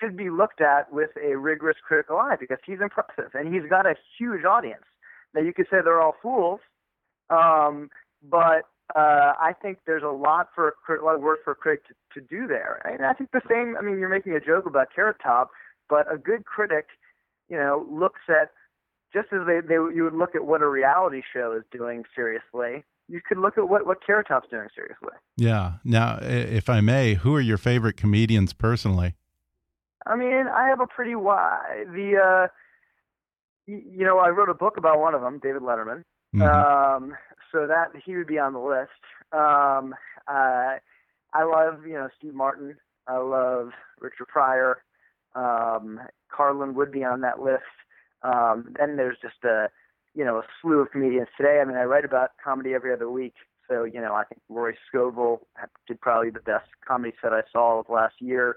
should 0.00 0.16
be 0.16 0.30
looked 0.30 0.60
at 0.60 0.92
with 0.92 1.10
a 1.22 1.36
rigorous 1.36 1.76
critical 1.86 2.18
eye 2.18 2.36
because 2.38 2.58
he's 2.64 2.80
impressive 2.80 3.30
and 3.34 3.52
he's 3.52 3.68
got 3.68 3.86
a 3.86 3.94
huge 4.18 4.44
audience. 4.44 4.84
Now 5.34 5.42
you 5.42 5.52
could 5.52 5.66
say 5.70 5.78
they're 5.84 6.00
all 6.00 6.16
fools, 6.22 6.60
um, 7.30 7.90
but 8.22 8.62
uh, 8.96 9.34
I 9.38 9.52
think 9.60 9.78
there's 9.86 10.02
a 10.02 10.08
lot 10.08 10.48
for 10.54 10.74
a 10.88 11.04
lot 11.04 11.14
of 11.14 11.20
work 11.20 11.40
for 11.44 11.52
a 11.52 11.54
critic 11.54 11.84
to, 11.88 12.20
to 12.20 12.26
do 12.26 12.46
there. 12.46 12.80
And 12.84 13.04
I 13.04 13.12
think 13.12 13.30
the 13.32 13.42
same. 13.48 13.76
I 13.78 13.82
mean, 13.82 13.98
you're 13.98 14.08
making 14.08 14.32
a 14.32 14.40
joke 14.40 14.66
about 14.66 14.88
Carrot 14.94 15.18
Top, 15.22 15.50
but 15.90 16.10
a 16.12 16.16
good 16.16 16.44
critic, 16.46 16.86
you 17.48 17.56
know, 17.56 17.86
looks 17.90 18.20
at 18.28 18.50
just 19.12 19.28
as 19.32 19.46
they, 19.46 19.60
they 19.60 19.74
you 19.74 20.04
would 20.04 20.14
look 20.14 20.34
at 20.34 20.44
what 20.44 20.62
a 20.62 20.68
reality 20.68 21.22
show 21.32 21.52
is 21.52 21.64
doing 21.70 22.04
seriously. 22.14 22.84
You 23.08 23.20
could 23.26 23.38
look 23.38 23.58
at 23.58 23.68
what 23.68 23.86
what 23.86 24.04
Carrot 24.04 24.28
Top's 24.28 24.48
doing 24.50 24.68
seriously. 24.74 25.16
Yeah. 25.36 25.74
Now, 25.84 26.18
if 26.22 26.70
I 26.70 26.80
may, 26.80 27.14
who 27.14 27.34
are 27.34 27.40
your 27.40 27.58
favorite 27.58 27.98
comedians 27.98 28.54
personally? 28.54 29.14
I 30.06 30.16
mean, 30.16 30.46
I 30.46 30.68
have 30.68 30.80
a 30.80 30.86
pretty 30.86 31.14
wide 31.14 31.88
the. 31.92 32.16
uh 32.16 32.48
you 33.68 34.04
know, 34.04 34.18
I 34.18 34.30
wrote 34.30 34.48
a 34.48 34.54
book 34.54 34.76
about 34.76 34.98
one 34.98 35.14
of 35.14 35.20
them, 35.20 35.38
David 35.42 35.62
Letterman. 35.62 36.04
Mm-hmm. 36.34 36.42
Um, 36.42 37.16
so 37.52 37.66
that 37.66 37.88
he 38.04 38.16
would 38.16 38.26
be 38.26 38.38
on 38.38 38.52
the 38.52 38.58
list. 38.58 38.90
Um, 39.32 39.94
uh, 40.26 40.76
I 41.32 41.44
love, 41.44 41.86
you 41.86 41.94
know, 41.94 42.08
Steve 42.18 42.34
Martin. 42.34 42.76
I 43.06 43.18
love 43.18 43.70
Richard 44.00 44.28
Pryor. 44.28 44.82
Um, 45.34 46.00
Carlin 46.30 46.74
would 46.74 46.92
be 46.92 47.04
on 47.04 47.20
that 47.22 47.40
list. 47.40 47.62
Um, 48.22 48.74
then 48.78 48.96
there's 48.96 49.16
just 49.22 49.44
a, 49.44 49.68
you 50.14 50.24
know, 50.24 50.38
a 50.38 50.42
slew 50.60 50.80
of 50.80 50.90
comedians 50.90 51.28
today. 51.36 51.60
I 51.62 51.64
mean, 51.64 51.76
I 51.76 51.84
write 51.84 52.04
about 52.04 52.30
comedy 52.42 52.74
every 52.74 52.92
other 52.92 53.10
week. 53.10 53.34
So, 53.68 53.84
you 53.84 54.00
know, 54.00 54.14
I 54.14 54.24
think 54.24 54.40
Rory 54.48 54.76
Scovel 54.88 55.46
did 55.86 56.00
probably 56.00 56.30
the 56.30 56.40
best 56.40 56.68
comedy 56.86 57.14
set 57.22 57.32
I 57.32 57.42
saw 57.52 57.80
of 57.80 57.86
last 57.88 58.14
year. 58.18 58.56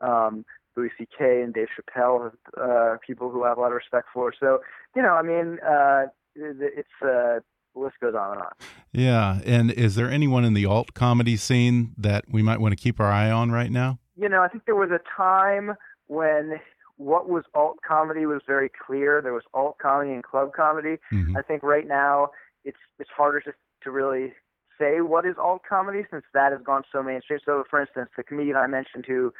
Um, 0.00 0.44
Louis 0.80 0.90
C.K. 0.98 1.42
and 1.42 1.52
Dave 1.52 1.68
Chappelle, 1.76 2.32
uh, 2.60 2.96
people 3.06 3.30
who 3.30 3.44
I 3.44 3.48
have 3.50 3.58
a 3.58 3.60
lot 3.60 3.68
of 3.68 3.74
respect 3.74 4.08
for. 4.14 4.32
So, 4.38 4.60
you 4.96 5.02
know, 5.02 5.14
I 5.14 5.22
mean, 5.22 5.58
uh, 5.60 6.06
it's 6.34 6.88
uh, 7.02 7.40
the 7.74 7.80
list 7.80 7.96
goes 8.00 8.14
on 8.14 8.32
and 8.32 8.42
on. 8.42 8.52
Yeah, 8.92 9.40
and 9.44 9.70
is 9.70 9.94
there 9.94 10.10
anyone 10.10 10.44
in 10.44 10.54
the 10.54 10.66
alt 10.66 10.94
comedy 10.94 11.36
scene 11.36 11.94
that 11.98 12.24
we 12.28 12.42
might 12.42 12.60
want 12.60 12.72
to 12.72 12.82
keep 12.82 12.98
our 12.98 13.10
eye 13.10 13.30
on 13.30 13.52
right 13.52 13.70
now? 13.70 13.98
You 14.16 14.28
know, 14.28 14.42
I 14.42 14.48
think 14.48 14.64
there 14.64 14.74
was 14.74 14.90
a 14.90 15.00
time 15.16 15.74
when 16.06 16.60
what 16.96 17.28
was 17.28 17.44
alt 17.54 17.78
comedy 17.86 18.26
was 18.26 18.42
very 18.46 18.70
clear. 18.86 19.20
There 19.22 19.32
was 19.32 19.44
alt 19.54 19.78
comedy 19.78 20.12
and 20.12 20.24
club 20.24 20.52
comedy. 20.52 20.98
Mm 21.12 21.26
-hmm. 21.26 21.38
I 21.38 21.42
think 21.42 21.62
right 21.62 21.86
now 21.86 22.30
it's 22.64 22.82
it's 22.98 23.10
harder 23.10 23.40
to 23.42 23.52
to 23.84 23.90
really 23.90 24.34
say 24.78 25.00
what 25.00 25.24
is 25.24 25.36
alt 25.38 25.62
comedy 25.68 26.02
since 26.10 26.24
that 26.32 26.52
has 26.52 26.62
gone 26.62 26.82
so 26.92 27.02
mainstream. 27.02 27.40
So, 27.44 27.64
for 27.70 27.80
instance, 27.80 28.10
the 28.16 28.22
comedian 28.22 28.56
I 28.56 28.66
mentioned 28.66 29.04
who 29.06 29.32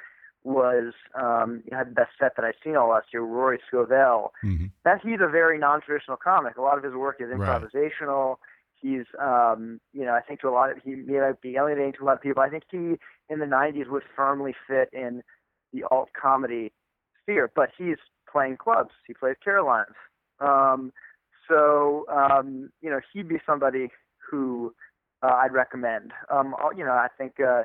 was 0.43 0.95
um, 1.15 1.63
had 1.71 1.91
the 1.91 1.95
best 1.95 2.11
set 2.19 2.37
that 2.37 2.45
I've 2.45 2.55
seen 2.65 2.77
all 2.77 2.91
last 2.91 3.09
year, 3.13 3.23
Rory 3.23 3.59
Scovel. 3.69 4.33
Mm-hmm. 4.45 4.67
That 4.85 5.01
he's 5.03 5.21
a 5.21 5.29
very 5.29 5.59
non-traditional 5.59 6.17
comic. 6.17 6.57
A 6.57 6.63
lot 6.63 6.79
of 6.79 6.85
his 6.85 6.95
work 6.95 7.17
is 7.21 7.29
improvisational. 7.29 8.29
Right. 8.29 8.37
He's, 8.81 9.05
um, 9.21 9.81
you 9.93 10.07
know, 10.07 10.15
I 10.15 10.21
think 10.21 10.41
to 10.41 10.49
a 10.49 10.51
lot 10.51 10.71
of 10.71 10.79
he 10.83 10.95
may 10.95 11.19
not 11.19 11.43
be 11.43 11.57
alienating 11.57 11.93
to 11.99 12.05
a 12.05 12.07
lot 12.07 12.15
of 12.15 12.23
people. 12.23 12.43
I 12.43 12.49
think 12.49 12.65
he 12.71 12.97
in 13.29 13.39
the 13.39 13.47
'90s 13.47 13.91
would 13.91 14.03
firmly 14.17 14.55
fit 14.67 14.89
in 14.93 15.23
the 15.73 15.85
alt 15.91 16.09
comedy 16.21 16.73
sphere, 17.23 17.51
but 17.55 17.69
he's 17.77 17.99
playing 18.31 18.57
clubs. 18.57 18.91
He 19.07 19.13
plays 19.13 19.37
Carolines. 19.45 19.95
Um, 20.41 20.93
so, 21.47 22.07
um, 22.09 22.71
you 22.81 22.89
know, 22.89 23.01
he'd 23.13 23.29
be 23.29 23.39
somebody 23.45 23.91
who 24.31 24.73
uh, 25.23 25.35
I'd 25.35 25.53
recommend. 25.53 26.13
Um, 26.33 26.55
you 26.75 26.85
know, 26.85 26.93
I 26.93 27.09
think. 27.19 27.35
Uh, 27.39 27.65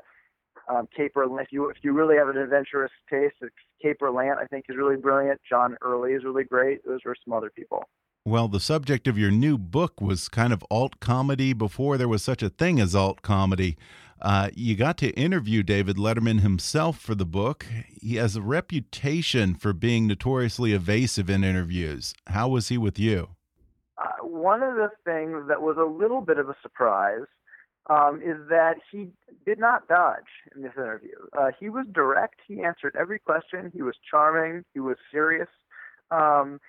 um, 0.68 0.88
Caper, 0.96 1.24
if 1.40 1.52
you 1.52 1.70
if 1.70 1.78
you 1.82 1.94
really 1.94 2.16
have 2.16 2.28
an 2.28 2.38
adventurous 2.38 2.92
taste, 3.10 3.36
Kate 3.82 3.98
Berlant 4.00 4.38
I 4.38 4.46
think 4.46 4.66
is 4.70 4.76
really 4.76 4.98
brilliant. 4.98 5.40
John 5.48 5.78
Early 5.82 6.14
is 6.14 6.24
really 6.24 6.44
great. 6.44 6.86
Those 6.86 7.02
are 7.06 7.16
some 7.24 7.34
other 7.34 7.52
people. 7.56 7.88
Well, 8.28 8.48
the 8.48 8.60
subject 8.60 9.08
of 9.08 9.20
your 9.20 9.30
new 9.30 9.56
book 9.58 10.02
was 10.02 10.30
kind 10.30 10.52
of 10.52 10.66
alt 10.72 11.00
comedy 11.00 11.54
before 11.54 11.96
there 11.98 12.08
was 12.08 12.24
such 12.24 12.42
a 12.42 12.50
thing 12.50 12.80
as 12.80 12.96
alt 12.96 13.22
comedy. 13.22 13.78
Uh, 14.20 14.50
you 14.56 14.76
got 14.76 14.98
to 14.98 15.10
interview 15.12 15.62
David 15.62 15.98
Letterman 15.98 16.40
himself 16.40 16.98
for 16.98 17.14
the 17.14 17.26
book. 17.26 17.68
He 18.02 18.16
has 18.16 18.36
a 18.36 18.42
reputation 18.42 19.54
for 19.54 19.74
being 19.74 20.08
notoriously 20.08 20.74
evasive 20.74 21.30
in 21.30 21.44
interviews. 21.44 22.16
How 22.28 22.48
was 22.48 22.70
he 22.70 22.80
with 22.80 22.98
you? 22.98 23.30
Uh, 23.98 24.26
one 24.26 24.64
of 24.64 24.74
the 24.76 24.90
things 25.04 25.48
that 25.48 25.62
was 25.62 25.78
a 25.78 25.84
little 25.84 26.22
bit 26.22 26.40
of 26.40 26.50
a 26.50 26.56
surprise 26.64 27.26
um, 27.88 28.22
is 28.22 28.38
that 28.50 28.76
he 28.92 29.10
did 29.46 29.60
not 29.60 29.88
dodge 29.88 30.24
in 30.56 30.64
this 30.64 30.72
interview. 30.76 31.16
Uh, 31.38 31.52
he 31.60 31.70
was 31.70 31.86
direct. 31.92 32.40
He 32.48 32.64
answered 32.64 32.96
every 33.00 33.20
question. 33.20 33.72
He 33.74 33.82
was 33.82 33.96
charming. 34.10 34.64
He 34.74 34.80
was 34.80 34.98
serious. 35.12 35.50
Um, 36.12 36.60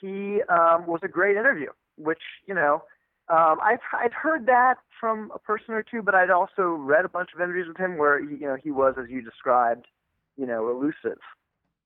he 0.00 0.40
um, 0.48 0.86
was 0.86 1.00
a 1.02 1.08
great 1.08 1.36
interview, 1.36 1.70
which 1.96 2.22
you 2.46 2.54
know 2.54 2.82
um, 3.28 3.58
I've 3.62 3.80
I'd 3.92 4.12
heard 4.12 4.46
that 4.46 4.76
from 5.00 5.32
a 5.34 5.38
person 5.38 5.74
or 5.74 5.82
two, 5.82 6.02
but 6.02 6.14
I'd 6.14 6.30
also 6.30 6.70
read 6.70 7.04
a 7.04 7.08
bunch 7.08 7.30
of 7.34 7.40
interviews 7.40 7.68
with 7.68 7.76
him 7.76 7.98
where 7.98 8.20
you 8.20 8.46
know 8.46 8.56
he 8.62 8.70
was, 8.70 8.94
as 8.98 9.08
you 9.08 9.22
described, 9.22 9.86
you 10.36 10.46
know, 10.46 10.68
elusive. 10.68 11.18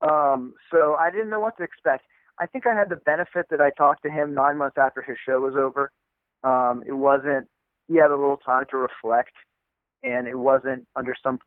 Um, 0.01 0.53
so 0.71 0.95
I 0.99 1.11
didn't 1.11 1.29
know 1.29 1.39
what 1.39 1.57
to 1.57 1.63
expect. 1.63 2.05
I 2.39 2.47
think 2.47 2.65
I 2.65 2.73
had 2.73 2.89
the 2.89 2.95
benefit 2.95 3.47
that 3.51 3.61
I 3.61 3.69
talked 3.69 4.03
to 4.03 4.09
him 4.09 4.33
nine 4.33 4.57
months 4.57 4.77
after 4.77 5.01
his 5.01 5.17
show 5.23 5.39
was 5.41 5.55
over. 5.55 5.91
Um, 6.43 6.83
it 6.87 6.93
wasn't 6.93 7.47
he 7.91 7.97
had 7.97 8.11
a 8.11 8.15
little 8.15 8.37
time 8.37 8.65
to 8.71 8.77
reflect, 8.77 9.33
and 10.03 10.27
it 10.27 10.37
wasn't 10.37 10.87
under 10.95 11.13
some 11.21 11.39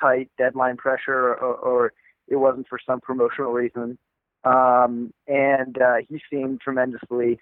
tight 0.00 0.28
deadline 0.36 0.76
pressure 0.76 1.34
or, 1.34 1.54
or 1.54 1.92
it 2.26 2.36
wasn't 2.36 2.66
for 2.68 2.78
some 2.84 3.00
promotional 3.00 3.52
reason. 3.52 3.96
Um, 4.44 5.12
and 5.28 5.80
uh, 5.80 5.96
he 6.08 6.20
seemed 6.30 6.60
tremendously 6.60 7.40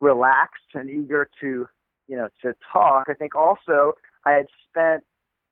relaxed 0.00 0.70
and 0.74 0.88
eager 0.88 1.28
to, 1.40 1.66
you 2.06 2.16
know, 2.16 2.28
to 2.42 2.54
talk. 2.72 3.06
I 3.10 3.14
think 3.14 3.34
also 3.34 3.92
I 4.24 4.32
had 4.32 4.46
spent, 4.68 5.02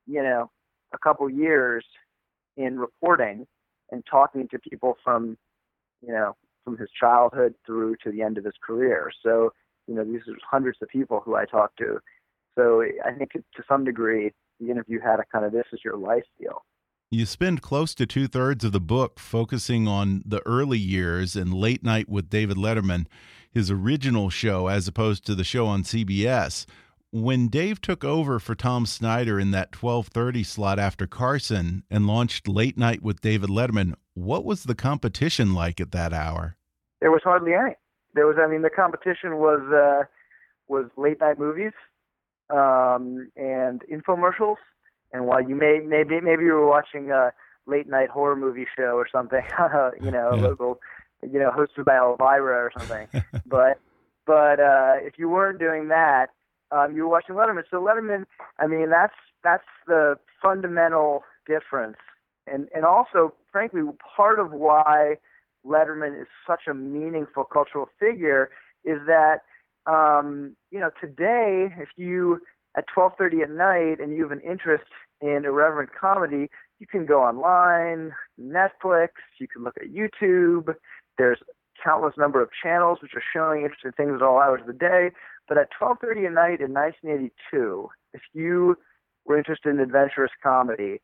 you 0.07 0.23
know, 0.23 0.51
a 0.95 0.99
couple 0.99 1.29
years 1.29 1.85
in 2.57 2.79
reporting 2.79 3.47
and 3.91 4.05
talking 4.11 4.49
to 4.49 4.59
people 4.59 4.97
from, 5.05 5.37
you 6.07 6.13
know, 6.13 6.37
from 6.65 6.79
his 6.79 6.89
childhood 6.99 7.55
through 7.67 7.97
to 8.05 8.11
the 8.11 8.23
end 8.23 8.39
of 8.39 8.45
his 8.45 8.55
career. 8.65 9.11
So, 9.23 9.53
you 9.87 9.95
know, 9.95 10.05
these 10.05 10.21
are 10.29 10.37
hundreds 10.49 10.79
of 10.83 10.89
people 10.89 11.21
who 11.25 11.35
I 11.35 11.45
talked 11.45 11.79
to, 11.79 12.01
so 12.59 12.83
I 13.05 13.13
think 13.13 13.33
to 13.33 13.63
some 13.69 13.85
degree, 13.85 14.33
the 14.59 14.71
interview 14.71 15.01
had 15.01 15.21
a 15.21 15.25
kind 15.33 15.45
of 15.45 15.53
this 15.53 15.67
is 15.73 15.81
your 15.85 15.97
life 15.97 16.25
deal. 16.41 16.65
You 17.11 17.25
spend 17.25 17.63
close 17.63 17.95
to 17.95 18.07
two 18.07 18.27
thirds 18.27 18.65
of 18.65 18.73
the 18.73 18.81
book 18.81 19.19
focusing 19.19 19.87
on 19.87 20.23
the 20.27 20.45
early 20.45 20.79
years 20.79 21.37
and 21.37 21.55
late 21.55 21.83
night 21.83 22.09
with 22.09 22.29
David 22.29 22.57
Letterman, 22.57 23.07
his 23.51 23.71
original 23.71 24.29
show, 24.29 24.67
as 24.67 24.87
opposed 24.87 25.25
to 25.27 25.35
the 25.35 25.45
show 25.45 25.67
on 25.67 25.85
CBS. 25.85 26.67
When 27.11 27.49
Dave 27.49 27.81
took 27.81 28.05
over 28.05 28.39
for 28.39 28.55
Tom 28.55 28.85
Snyder 28.85 29.41
in 29.41 29.53
that 29.53 29.73
12:30 29.73 30.45
slot 30.45 30.79
after 30.79 31.07
Carson 31.07 31.85
and 31.91 32.07
launched 32.07 32.49
Late 32.49 32.77
Night 32.77 33.03
with 33.03 33.23
David 33.23 33.49
Letterman, 33.49 33.95
what 34.15 34.45
was 34.45 34.65
the 34.65 34.75
competition 34.75 35.55
like 35.55 35.81
at 35.81 35.93
that 35.93 36.13
hour? 36.13 36.57
There 37.01 37.13
was 37.13 37.23
hardly 37.23 37.55
any. 37.55 37.77
There 38.15 38.27
was, 38.27 38.37
I 38.39 38.49
mean, 38.49 38.63
the 38.63 38.71
competition 38.71 39.37
was 39.37 39.61
uh, 39.73 40.05
was 40.67 40.91
late 40.97 41.21
night 41.21 41.39
movies 41.39 41.73
um, 42.51 43.31
and 43.37 43.83
infomercials. 43.93 44.57
And 45.13 45.27
while 45.27 45.43
you 45.43 45.55
may 45.55 45.81
maybe 45.85 46.21
maybe 46.21 46.45
you 46.45 46.53
were 46.53 46.69
watching 46.69 47.11
a 47.11 47.33
late 47.67 47.89
night 47.89 48.11
horror 48.11 48.37
movie 48.37 48.67
show 48.77 48.97
or 48.97 49.07
something, 49.11 49.43
you 50.03 50.11
know, 50.11 50.35
yeah. 50.35 50.43
local, 50.43 50.81
you 51.23 51.39
know, 51.39 51.51
hosted 51.51 51.85
by 51.85 51.97
Elvira 51.97 52.57
or 52.57 52.73
something. 52.77 53.09
but 53.47 53.81
but 54.27 54.61
uh, 54.61 54.95
if 55.01 55.15
you 55.19 55.29
weren't 55.29 55.59
doing 55.59 55.89
that, 55.89 56.27
um, 56.71 56.95
you 56.95 57.03
were 57.03 57.09
watching 57.09 57.35
Letterman. 57.35 57.63
So 57.71 57.79
Letterman, 57.79 58.25
I 58.59 58.67
mean, 58.67 58.91
that's 58.91 59.15
that's 59.43 59.65
the 59.87 60.17
fundamental 60.43 61.25
difference, 61.47 61.97
and 62.47 62.69
and 62.75 62.85
also, 62.85 63.35
frankly, 63.51 63.83
part 64.17 64.39
of 64.39 64.53
why 64.53 65.17
Letterman 65.67 66.21
is 66.21 66.29
such 66.47 66.63
a 66.69 66.75
meaningful 66.75 67.45
cultural 67.45 67.89
figure 67.99 68.51
is 68.85 68.99
that 69.07 69.41
um, 69.89 70.55
you 70.71 70.79
know, 70.79 70.91
today, 71.01 71.69
if 71.79 71.89
you 71.97 72.41
at 72.77 72.85
12:30 72.95 73.43
at 73.43 73.51
night 73.51 74.01
and 74.01 74.15
you 74.15 74.23
have 74.23 74.33
an 74.33 74.41
interest 74.41 74.85
in 75.21 75.45
irreverent 75.45 75.91
comedy, 75.99 76.51
you 76.79 76.87
can 76.87 77.07
go 77.07 77.23
online, 77.23 78.13
Netflix, 78.41 79.09
you 79.41 79.49
can 79.49 79.65
look 79.65 79.77
at 79.81 79.89
YouTube. 79.89 80.75
There's 81.17 81.39
countless 81.83 82.15
number 82.17 82.43
of 82.43 82.51
channels 82.63 82.99
which 83.03 83.13
are 83.15 83.23
showing 83.33 83.63
interesting 83.63 83.93
things 83.93 84.13
at 84.15 84.23
all 84.23 84.41
hours 84.41 84.61
of 84.61 84.67
the 84.67 84.73
day. 84.73 85.11
But 85.49 85.59
at 85.59 85.71
12:30 85.73 86.27
at 86.27 86.33
night 86.33 86.61
in 86.61 86.73
1982, 86.73 87.89
if 88.13 88.21
you 88.35 88.77
were 89.25 89.39
interested 89.39 89.71
in 89.71 89.81
adventurous 89.81 90.33
comedy, 90.43 91.01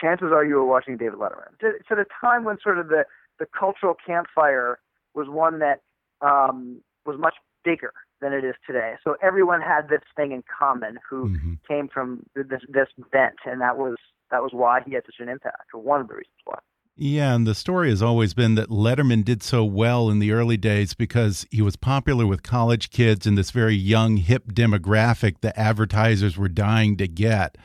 chances 0.00 0.28
are 0.32 0.44
you 0.44 0.56
were 0.56 0.66
watching 0.66 0.96
David 0.96 1.18
Letterman. 1.18 1.54
It's 1.60 1.90
at 1.90 1.98
a 1.98 2.06
time 2.20 2.44
when 2.44 2.58
sort 2.60 2.78
of 2.78 2.88
the 2.88 3.06
the 3.38 3.46
cultural 3.58 3.94
campfire 4.06 4.78
was 5.14 5.28
one 5.28 5.58
that 5.60 5.80
um, 6.20 6.82
was 7.04 7.18
much 7.18 7.34
bigger 7.66 7.92
than 8.20 8.32
it 8.32 8.44
is 8.44 8.54
today. 8.66 8.94
So 9.04 9.16
everyone 9.22 9.60
had 9.60 9.88
this 9.88 10.00
thing 10.14 10.32
in 10.32 10.42
common 10.58 10.98
who 11.08 11.30
mm-hmm. 11.30 11.54
came 11.68 11.88
from 11.88 12.24
this 12.34 12.62
this 12.68 12.88
bent, 13.12 13.36
and 13.44 13.60
that 13.60 13.76
was 13.76 13.96
that 14.30 14.42
was 14.42 14.52
why 14.52 14.80
he 14.86 14.94
had 14.94 15.02
such 15.04 15.20
an 15.20 15.28
impact, 15.28 15.74
or 15.74 15.80
one 15.80 16.00
of 16.00 16.08
the 16.08 16.14
reasons 16.14 16.40
why. 16.44 16.58
Yeah, 16.98 17.34
and 17.34 17.46
the 17.46 17.54
story 17.54 17.90
has 17.90 18.02
always 18.02 18.32
been 18.32 18.54
that 18.54 18.70
Letterman 18.70 19.22
did 19.22 19.42
so 19.42 19.62
well 19.66 20.08
in 20.08 20.18
the 20.18 20.32
early 20.32 20.56
days 20.56 20.94
because 20.94 21.46
he 21.50 21.60
was 21.60 21.76
popular 21.76 22.26
with 22.26 22.42
college 22.42 22.88
kids 22.88 23.26
and 23.26 23.36
this 23.36 23.50
very 23.50 23.74
young, 23.74 24.16
hip 24.16 24.46
demographic 24.52 25.42
that 25.42 25.58
advertisers 25.58 26.38
were 26.38 26.48
dying 26.48 26.96
to 26.96 27.06
get. 27.06 27.58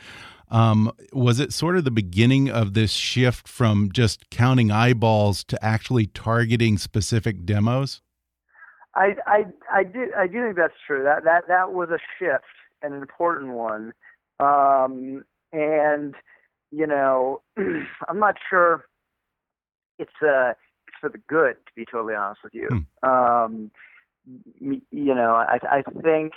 Um, 0.50 0.92
was 1.14 1.40
it 1.40 1.54
sort 1.54 1.78
of 1.78 1.86
the 1.86 1.92
beginning 1.92 2.50
of 2.50 2.74
this 2.74 2.92
shift 2.92 3.48
from 3.48 3.90
just 3.94 4.30
counting 4.30 4.70
eyeballs 4.70 5.46
to 5.46 5.64
actually 5.64 6.08
targeting 6.08 6.78
specific 6.78 7.46
demos? 7.46 8.02
I, 8.96 9.16
I, 9.26 9.46
I 9.72 9.84
do, 9.84 10.12
I 10.18 10.28
do 10.28 10.44
think 10.44 10.58
that's 10.58 10.74
true. 10.86 11.04
That, 11.04 11.24
that, 11.24 11.48
that 11.48 11.72
was 11.72 11.90
a 11.90 12.00
shift, 12.20 12.44
an 12.82 12.94
important 12.94 13.54
one. 13.54 13.94
Um, 14.40 15.24
and, 15.54 16.16
you 16.72 16.88
know, 16.88 17.42
I'm 18.10 18.20
not 18.20 18.36
sure 18.50 18.86
it's, 19.98 20.12
uh, 20.22 20.52
it's 20.88 20.98
for 21.00 21.10
the 21.10 21.22
good, 21.30 21.56
to 21.66 21.72
be 21.76 21.86
totally 21.90 22.16
honest 22.16 22.42
with 22.44 22.54
you. 22.54 22.68
Hmm. 23.04 23.10
Um, 23.10 23.72
you 24.60 25.16
know, 25.16 25.34
I, 25.36 25.58
I 25.64 25.82
think, 26.02 26.34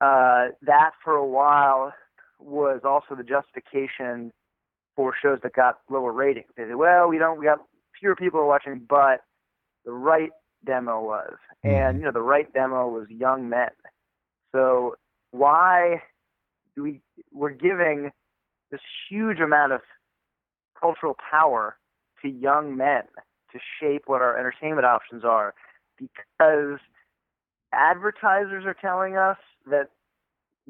uh, 0.00 0.48
that 0.62 0.90
for 1.02 1.14
a 1.14 1.26
while 1.26 1.92
was 2.38 2.80
also 2.84 3.14
the 3.14 3.22
justification 3.22 4.32
for 4.96 5.14
shows 5.20 5.38
that 5.42 5.54
got 5.54 5.78
lower 5.90 6.12
ratings. 6.12 6.48
They 6.56 6.64
said, 6.64 6.76
well, 6.76 7.08
we 7.08 7.18
don't, 7.18 7.38
we 7.38 7.46
got 7.46 7.60
fewer 7.98 8.16
people 8.16 8.40
are 8.40 8.46
watching, 8.46 8.84
but 8.88 9.20
the 9.84 9.92
right 9.92 10.30
demo 10.64 11.00
was, 11.02 11.34
and 11.62 11.72
mm-hmm. 11.72 11.98
you 11.98 12.04
know, 12.04 12.12
the 12.12 12.22
right 12.22 12.52
demo 12.52 12.88
was 12.88 13.08
young 13.10 13.48
men. 13.48 13.70
So 14.52 14.96
why 15.30 16.02
do 16.74 16.82
we 16.82 17.00
we're 17.32 17.50
giving 17.50 18.10
this 18.70 18.80
huge 19.08 19.40
amount 19.40 19.72
of 19.72 19.80
cultural 20.80 21.16
power 21.30 21.76
to 22.22 22.28
young 22.28 22.76
men 22.76 23.02
to 23.52 23.58
shape 23.80 24.04
what 24.06 24.22
our 24.22 24.38
entertainment 24.38 24.86
options 24.86 25.24
are 25.24 25.54
because 25.98 26.78
advertisers 27.72 28.64
are 28.64 28.76
telling 28.78 29.16
us 29.16 29.36
that 29.66 29.88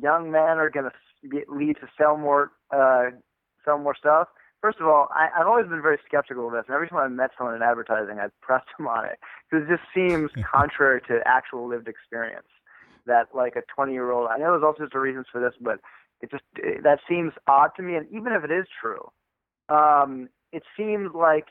young 0.01 0.31
men 0.31 0.59
are 0.59 0.71
going 0.71 0.87
to 0.87 1.45
lead 1.49 1.75
to 1.75 1.89
sell 1.99 2.17
more 2.17 2.53
uh, 2.75 3.05
sell 3.65 3.79
more 3.79 3.95
stuff. 3.97 4.29
First 4.63 4.79
of 4.79 4.87
all, 4.87 5.09
I, 5.11 5.29
I've 5.37 5.49
always 5.49 5.67
been 5.67 5.83
very 5.83 5.99
skeptical 6.07 6.47
of 6.47 6.53
this, 6.53 6.65
and 6.69 6.75
every 6.75 6.89
time 6.89 7.01
I 7.01 7.09
met 7.09 7.33
someone 7.37 7.57
in 7.57 7.63
advertising, 7.63 8.21
I'd 8.21 8.31
press 8.41 8.63
them 8.79 8.87
on 8.87 9.05
it 9.05 9.19
because 9.51 9.67
it 9.67 9.77
just 9.77 9.83
seems 9.93 10.31
contrary 10.51 11.03
to 11.09 11.21
actual 11.27 11.69
lived 11.69 11.89
experience. 11.89 12.47
That 13.05 13.35
like 13.35 13.57
a 13.57 13.63
20 13.75 13.93
year 13.93 14.13
old, 14.13 14.29
I 14.31 14.39
know 14.39 14.53
there's 14.53 14.63
all 14.63 14.77
sorts 14.77 14.95
of 14.95 15.03
reasons 15.03 15.27
for 15.31 15.41
this, 15.41 15.55
but 15.61 15.81
it 16.21 16.31
just 16.31 16.45
it, 16.57 16.85
that 16.85 17.01
seems 17.09 17.33
odd 17.49 17.71
to 17.77 17.83
me. 17.83 17.97
And 17.97 18.07
even 18.13 18.33
if 18.33 18.45
it 18.45 18.53
is 18.53 18.67
true, 18.81 19.11
um, 19.69 20.29
it 20.53 20.63
seems 20.77 21.11
like 21.13 21.47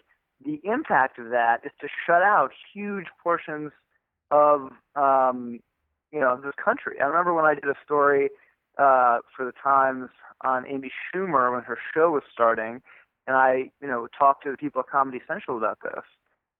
the 0.45 0.61
impact 0.63 1.19
of 1.19 1.29
that 1.31 1.57
is 1.65 1.71
to 1.81 1.89
shut 2.07 2.23
out 2.23 2.51
huge 2.73 3.07
portions 3.21 3.73
of 4.31 4.69
um, 4.95 5.59
you 6.13 6.21
know 6.21 6.39
this 6.41 6.53
country. 6.63 7.01
I 7.01 7.05
remember 7.05 7.33
when 7.33 7.43
I 7.43 7.55
did 7.55 7.65
a 7.65 7.75
story 7.83 8.29
uh, 8.77 9.19
for 9.35 9.45
the 9.45 9.53
Times 9.61 10.09
on 10.43 10.65
Amy 10.67 10.89
Schumer 11.13 11.51
when 11.51 11.63
her 11.63 11.77
show 11.93 12.11
was 12.11 12.23
starting, 12.31 12.81
and 13.27 13.35
I, 13.35 13.71
you 13.81 13.87
know, 13.87 14.07
talked 14.17 14.43
to 14.43 14.51
the 14.51 14.57
people 14.57 14.79
at 14.81 14.87
Comedy 14.87 15.21
Central 15.27 15.57
about 15.57 15.79
this. 15.83 16.03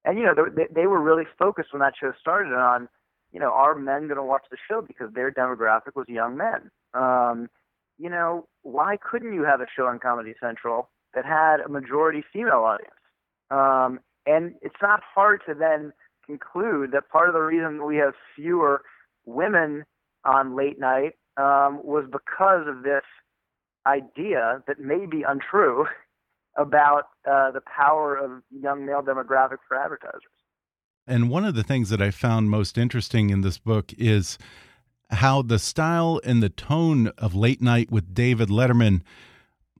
And 0.06 0.18
you 0.18 0.26
know, 0.26 0.34
they, 0.56 0.68
they 0.74 0.88
were 0.88 1.02
really 1.02 1.26
focused 1.38 1.74
when 1.74 1.82
that 1.82 1.94
show 2.00 2.12
started 2.20 2.54
on, 2.54 2.90
you 3.32 3.40
know, 3.40 3.52
are 3.52 3.76
men 3.76 4.08
going 4.08 4.18
to 4.18 4.24
watch 4.24 4.44
the 4.50 4.58
show 4.70 4.82
because 4.82 5.14
their 5.14 5.32
demographic 5.32 5.96
was 5.96 6.08
young 6.08 6.38
men. 6.38 6.72
Um, 6.94 7.50
you 7.98 8.10
know, 8.10 8.48
why 8.64 8.98
couldn't 8.98 9.34
you 9.34 9.44
have 9.44 9.62
a 9.62 9.68
show 9.76 9.86
on 9.86 10.00
Comedy 10.00 10.34
Central 10.42 10.90
that 11.14 11.26
had 11.26 11.58
a 11.60 11.70
majority 11.70 12.24
female 12.34 12.64
audience? 12.64 12.94
Um, 13.52 14.00
and 14.26 14.56
it's 14.62 14.82
not 14.82 15.02
hard 15.14 15.42
to 15.48 15.54
then 15.54 15.94
conclude 16.26 16.92
that 16.94 17.10
part 17.10 17.28
of 17.28 17.34
the 17.34 17.42
reason 17.42 17.86
we 17.86 17.98
have 17.98 18.14
fewer 18.36 18.82
women 19.26 19.84
on 20.26 20.56
late 20.56 20.80
night 20.80 21.14
um, 21.38 21.80
was 21.84 22.06
because 22.12 22.68
of 22.68 22.84
this 22.84 23.04
idea 23.86 24.64
that 24.68 24.80
may 24.80 25.06
be 25.06 25.24
untrue 25.28 25.86
about 26.58 27.06
uh, 27.30 27.52
the 27.52 27.62
power 27.62 28.16
of 28.16 28.44
young 28.52 28.86
male 28.86 29.02
demographic 29.02 29.58
for 29.68 29.78
advertisers. 29.78 30.24
And 31.08 31.30
one 31.30 31.46
of 31.46 31.56
the 31.56 31.64
things 31.64 31.90
that 31.90 32.02
I 32.02 32.12
found 32.12 32.50
most 32.50 32.78
interesting 32.78 33.30
in 33.30 33.42
this 33.42 33.58
book 33.58 33.94
is 33.98 34.38
how 35.10 35.42
the 35.42 35.60
style 35.60 36.22
and 36.24 36.42
the 36.42 36.50
tone 36.50 37.08
of 37.18 37.36
Late 37.36 37.62
Night 37.62 37.92
with 37.92 38.14
David 38.14 38.50
Letterman 38.50 39.02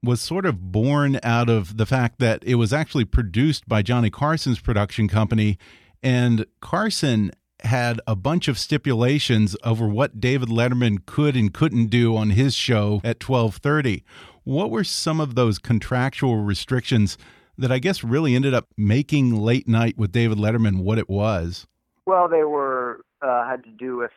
was 0.02 0.20
sort 0.20 0.44
of 0.44 0.72
born 0.72 1.20
out 1.22 1.48
of 1.48 1.76
the 1.76 1.86
fact 1.86 2.18
that 2.18 2.42
it 2.44 2.56
was 2.56 2.72
actually 2.72 3.04
produced 3.04 3.68
by 3.68 3.82
Johnny 3.82 4.10
Carson's 4.10 4.58
production 4.58 5.08
company. 5.08 5.58
And 6.02 6.44
Carson 6.60 7.30
had 7.60 8.00
a 8.06 8.16
bunch 8.16 8.48
of 8.48 8.58
stipulations 8.58 9.56
over 9.62 9.86
what 9.86 10.20
David 10.20 10.48
Letterman 10.48 11.06
could 11.06 11.36
and 11.36 11.54
couldn't 11.54 11.86
do 11.86 12.16
on 12.16 12.30
his 12.30 12.54
show 12.54 13.00
at 13.04 13.22
1230. 13.26 14.04
What 14.44 14.70
were 14.70 14.84
some 14.84 15.20
of 15.20 15.34
those 15.34 15.58
contractual 15.58 16.36
restrictions 16.36 17.16
that 17.56 17.70
I 17.70 17.78
guess 17.78 18.02
really 18.02 18.34
ended 18.34 18.54
up 18.54 18.68
making 18.76 19.36
Late 19.36 19.68
Night 19.68 19.96
with 19.96 20.12
David 20.12 20.38
Letterman 20.38 20.82
what 20.82 20.98
it 20.98 21.08
was? 21.08 21.66
Well, 22.06 22.28
they 22.28 22.42
were 22.42 23.04
uh, 23.20 23.48
had 23.48 23.62
to 23.64 23.70
do 23.70 23.96
with 23.96 24.10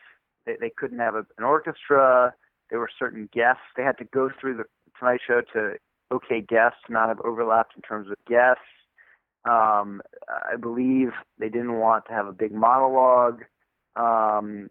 they, 0.45 0.55
they 0.59 0.71
couldn't 0.75 0.99
have 0.99 1.15
a, 1.15 1.25
an 1.37 1.43
orchestra. 1.43 2.33
There 2.69 2.79
were 2.79 2.89
certain 2.97 3.29
guests. 3.33 3.61
They 3.77 3.83
had 3.83 3.97
to 3.99 4.05
go 4.05 4.29
through 4.39 4.57
the 4.57 4.63
Tonight 4.97 5.21
Show 5.27 5.41
to 5.53 5.73
okay 6.11 6.41
guests, 6.41 6.79
not 6.89 7.09
have 7.09 7.19
overlaps 7.21 7.75
in 7.75 7.81
terms 7.81 8.09
of 8.09 8.15
guests. 8.27 8.61
Um, 9.45 10.01
I 10.51 10.55
believe 10.55 11.09
they 11.37 11.49
didn't 11.49 11.77
want 11.77 12.05
to 12.07 12.13
have 12.13 12.25
a 12.25 12.33
big 12.33 12.51
monologue. 12.51 13.43
Um, 13.95 14.69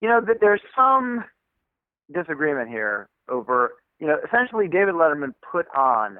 you 0.00 0.08
know, 0.08 0.20
that 0.20 0.38
there's 0.40 0.60
some 0.74 1.24
disagreement 2.12 2.68
here 2.68 3.08
over, 3.28 3.74
you 3.98 4.06
know, 4.06 4.16
essentially 4.26 4.68
David 4.68 4.94
Letterman 4.94 5.34
put 5.50 5.66
on 5.76 6.18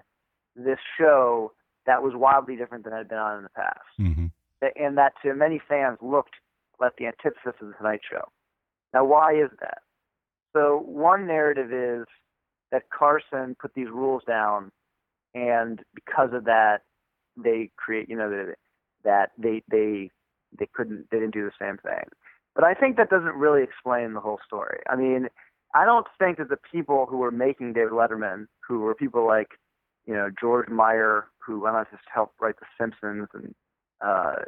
this 0.56 0.78
show 0.98 1.52
that 1.86 2.02
was 2.02 2.12
wildly 2.14 2.56
different 2.56 2.84
than 2.84 2.92
had 2.92 3.08
been 3.08 3.18
on 3.18 3.38
in 3.38 3.42
the 3.44 3.48
past, 3.50 3.78
mm-hmm. 3.98 4.26
and 4.76 4.98
that 4.98 5.12
to 5.22 5.34
many 5.34 5.60
fans 5.68 5.98
looked 6.02 6.34
like 6.80 6.92
the 6.98 7.06
antithesis 7.06 7.54
of 7.60 7.68
the 7.68 7.74
Tonight 7.74 8.00
Show. 8.08 8.22
Now, 8.92 9.04
why 9.04 9.34
is 9.34 9.50
that? 9.60 9.78
So 10.54 10.82
one 10.84 11.26
narrative 11.26 11.72
is 11.72 12.06
that 12.72 12.90
Carson 12.90 13.56
put 13.60 13.74
these 13.74 13.88
rules 13.88 14.22
down, 14.26 14.70
and 15.34 15.80
because 15.94 16.30
of 16.32 16.44
that, 16.44 16.78
they 17.36 17.70
create, 17.76 18.08
you 18.08 18.16
know, 18.16 18.52
that 19.04 19.30
they 19.38 19.62
they 19.70 20.10
they 20.58 20.68
couldn't 20.74 21.06
they 21.10 21.18
didn't 21.18 21.34
do 21.34 21.44
the 21.44 21.64
same 21.64 21.78
thing. 21.78 22.04
But 22.54 22.64
I 22.64 22.74
think 22.74 22.96
that 22.96 23.08
doesn't 23.08 23.34
really 23.34 23.62
explain 23.62 24.14
the 24.14 24.20
whole 24.20 24.40
story. 24.44 24.80
I 24.90 24.96
mean, 24.96 25.28
I 25.78 25.84
don't 25.84 26.08
think 26.18 26.38
that 26.38 26.48
the 26.48 26.58
people 26.72 27.06
who 27.08 27.18
were 27.18 27.30
making 27.30 27.74
David 27.74 27.92
Letterman, 27.92 28.48
who 28.66 28.80
were 28.80 28.96
people 28.96 29.24
like, 29.24 29.50
you 30.06 30.14
know, 30.14 30.28
George 30.40 30.68
Meyer, 30.68 31.26
who 31.38 31.60
went 31.60 31.76
on 31.76 31.84
to 31.86 31.98
help 32.12 32.32
write 32.40 32.56
The 32.58 32.66
Simpsons, 32.80 33.28
and 33.32 33.54
uh, 34.00 34.42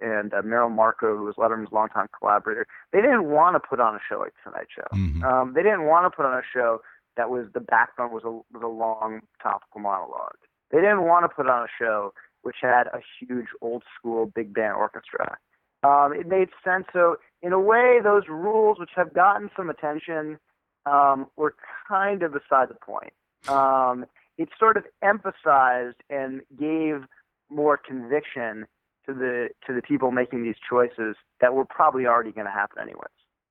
and 0.00 0.32
uh, 0.32 0.42
Merrill 0.42 0.70
Markoe, 0.70 1.16
who 1.16 1.24
was 1.24 1.34
Letterman's 1.36 1.72
longtime 1.72 2.06
collaborator, 2.16 2.66
they 2.92 3.00
didn't 3.00 3.24
want 3.24 3.56
to 3.56 3.60
put 3.60 3.80
on 3.80 3.96
a 3.96 3.98
show 4.08 4.18
like 4.18 4.32
Tonight 4.44 4.66
Show. 4.74 4.86
Mm-hmm. 4.96 5.24
Um, 5.24 5.52
they 5.54 5.62
didn't 5.62 5.86
want 5.86 6.10
to 6.10 6.16
put 6.16 6.26
on 6.26 6.34
a 6.34 6.42
show 6.54 6.80
that 7.16 7.28
was 7.28 7.46
the 7.52 7.60
backbone 7.60 8.12
was 8.12 8.22
a 8.24 8.30
was 8.30 8.62
a 8.62 8.68
long 8.68 9.22
topical 9.42 9.80
monologue. 9.80 10.38
They 10.70 10.78
didn't 10.78 11.02
want 11.02 11.24
to 11.24 11.28
put 11.28 11.48
on 11.48 11.64
a 11.64 11.72
show 11.76 12.12
which 12.42 12.56
had 12.62 12.86
a 12.86 13.00
huge 13.18 13.48
old 13.60 13.82
school 13.98 14.30
big 14.34 14.54
band 14.54 14.74
orchestra. 14.74 15.38
Um, 15.82 16.12
it 16.12 16.26
made 16.26 16.48
sense. 16.64 16.84
So 16.92 17.16
in 17.42 17.52
a 17.52 17.60
way, 17.60 18.00
those 18.02 18.24
rules, 18.28 18.78
which 18.78 18.90
have 18.96 19.14
gotten 19.14 19.50
some 19.56 19.70
attention, 19.70 20.38
um, 20.86 21.26
were 21.36 21.54
kind 21.88 22.22
of 22.22 22.32
beside 22.32 22.68
the 22.68 22.74
point. 22.74 23.12
Um, 23.48 24.04
it 24.38 24.48
sort 24.58 24.76
of 24.76 24.84
emphasized 25.02 25.96
and 26.08 26.42
gave 26.58 27.04
more 27.50 27.76
conviction 27.76 28.66
to 29.06 29.14
the 29.14 29.48
to 29.66 29.74
the 29.74 29.82
people 29.82 30.10
making 30.10 30.42
these 30.42 30.56
choices 30.68 31.16
that 31.40 31.54
were 31.54 31.64
probably 31.64 32.06
already 32.06 32.32
going 32.32 32.46
to 32.46 32.52
happen 32.52 32.78
anyways. 32.80 33.08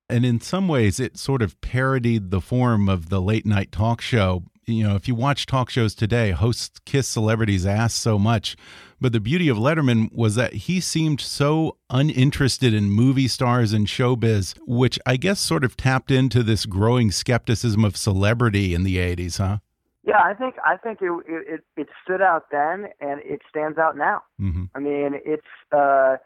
And 0.08 0.24
in 0.24 0.40
some 0.40 0.66
ways, 0.66 0.98
it 0.98 1.16
sort 1.16 1.42
of 1.42 1.60
parodied 1.60 2.30
the 2.30 2.40
form 2.40 2.88
of 2.88 3.10
the 3.10 3.20
late 3.20 3.46
night 3.46 3.70
talk 3.70 4.00
show 4.00 4.44
you 4.72 4.86
know, 4.86 4.96
if 4.96 5.08
you 5.08 5.14
watch 5.14 5.46
talk 5.46 5.70
shows 5.70 5.94
today, 5.94 6.30
hosts 6.30 6.80
kiss 6.84 7.08
celebrities' 7.08 7.66
ass 7.66 7.94
so 7.94 8.18
much. 8.18 8.56
But 9.00 9.12
the 9.12 9.20
beauty 9.20 9.48
of 9.48 9.56
Letterman 9.56 10.12
was 10.12 10.34
that 10.34 10.52
he 10.52 10.80
seemed 10.80 11.20
so 11.20 11.78
uninterested 11.88 12.74
in 12.74 12.90
movie 12.90 13.28
stars 13.28 13.72
and 13.72 13.86
showbiz, 13.86 14.58
which 14.66 14.98
I 15.06 15.16
guess 15.16 15.40
sort 15.40 15.64
of 15.64 15.76
tapped 15.76 16.10
into 16.10 16.42
this 16.42 16.66
growing 16.66 17.10
skepticism 17.10 17.84
of 17.84 17.96
celebrity 17.96 18.74
in 18.74 18.82
the 18.82 18.98
80s, 18.98 19.38
huh? 19.38 19.58
Yeah, 20.02 20.20
I 20.22 20.34
think 20.34 20.56
I 20.64 20.76
think 20.76 20.98
it 21.02 21.12
it, 21.28 21.60
it 21.76 21.88
stood 22.02 22.22
out 22.22 22.50
then, 22.50 22.88
and 23.00 23.20
it 23.22 23.42
stands 23.48 23.78
out 23.78 23.96
now. 23.96 24.22
Mm 24.40 24.52
-hmm. 24.52 24.68
I 24.74 24.80
mean, 24.80 25.20
it's 25.24 25.52
uh, 25.72 26.16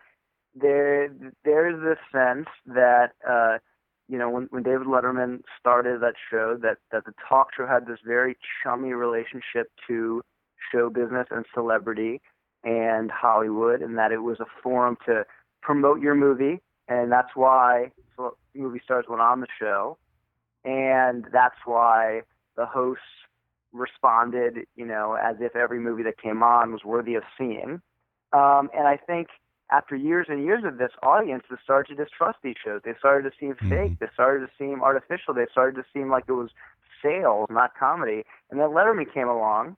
there. 0.54 1.10
There's 1.42 1.78
this 1.82 1.98
sense 2.10 2.48
that 2.66 3.12
uh, 3.28 3.58
you 4.08 4.18
know 4.18 4.28
when 4.30 4.44
when 4.50 4.62
David 4.62 4.86
Letterman 4.86 5.42
started 5.58 6.00
that 6.00 6.14
show, 6.30 6.56
that 6.62 6.78
that 6.92 7.04
the 7.04 7.12
talk 7.28 7.48
show 7.56 7.66
had 7.66 7.86
this 7.86 7.98
very 8.04 8.36
chummy 8.62 8.92
relationship 8.92 9.70
to 9.86 10.22
show 10.72 10.90
business 10.90 11.26
and 11.30 11.44
celebrity 11.54 12.20
and 12.64 13.10
Hollywood, 13.10 13.82
and 13.82 13.98
that 13.98 14.12
it 14.12 14.22
was 14.22 14.40
a 14.40 14.46
forum 14.62 14.96
to 15.06 15.24
promote 15.62 16.00
your 16.00 16.14
movie, 16.14 16.60
and 16.88 17.10
that's 17.10 17.34
why 17.34 17.90
movie 18.54 18.80
stars 18.84 19.06
went 19.08 19.22
on 19.22 19.40
the 19.40 19.46
show, 19.58 19.98
and 20.64 21.26
that's 21.32 21.58
why 21.64 22.22
the 22.56 22.66
hosts 22.66 23.02
responded, 23.72 24.66
you 24.76 24.86
know, 24.86 25.14
as 25.20 25.36
if 25.40 25.56
every 25.56 25.80
movie 25.80 26.04
that 26.04 26.18
came 26.18 26.42
on 26.42 26.72
was 26.72 26.84
worthy 26.84 27.14
of 27.16 27.24
seeing. 27.36 27.80
Um, 28.32 28.70
and 28.72 28.86
I 28.86 28.98
think 29.06 29.28
after 29.74 29.96
years 29.96 30.26
and 30.28 30.44
years 30.44 30.62
of 30.64 30.78
this, 30.78 30.92
audiences 31.02 31.58
started 31.64 31.96
to 31.96 32.04
distrust 32.04 32.38
these 32.44 32.54
shows. 32.64 32.80
They 32.84 32.94
started 32.98 33.28
to 33.28 33.36
seem 33.38 33.54
mm-hmm. 33.54 33.70
fake. 33.70 33.98
They 33.98 34.06
started 34.14 34.46
to 34.46 34.52
seem 34.56 34.82
artificial. 34.82 35.34
They 35.34 35.46
started 35.50 35.74
to 35.76 35.84
seem 35.92 36.10
like 36.10 36.24
it 36.28 36.32
was 36.32 36.50
sales, 37.02 37.48
not 37.50 37.72
comedy. 37.78 38.22
And 38.50 38.60
then 38.60 38.68
Letterman 38.68 39.12
came 39.12 39.28
along, 39.28 39.76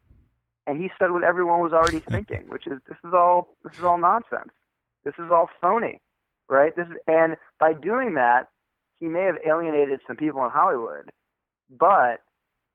and 0.67 0.81
he 0.81 0.91
said 0.99 1.13
what 1.13 1.25
everyone 1.25 1.61
was 1.61 1.73
already 1.73 2.01
thinking, 2.01 2.45
which 2.49 2.67
is 2.67 2.79
this 2.87 2.99
is 3.05 3.15
all 3.15 3.49
this 3.65 3.79
is 3.79 3.85
all 3.85 3.99
nonsense. 3.99 4.53
This 5.05 5.15
is 5.19 5.31
all 5.31 5.49
phony, 5.61 6.01
right? 6.49 6.77
This 6.77 6.89
is, 6.89 6.97
and 7.07 7.37
by 7.59 7.73
doing 7.73 8.15
that, 8.15 8.49
he 9.01 9.07
may 9.07 9.23
have 9.23 9.37
alienated 9.47 10.01
some 10.07 10.17
people 10.17 10.45
in 10.45 10.51
Hollywood, 10.51 11.11
but 11.71 12.21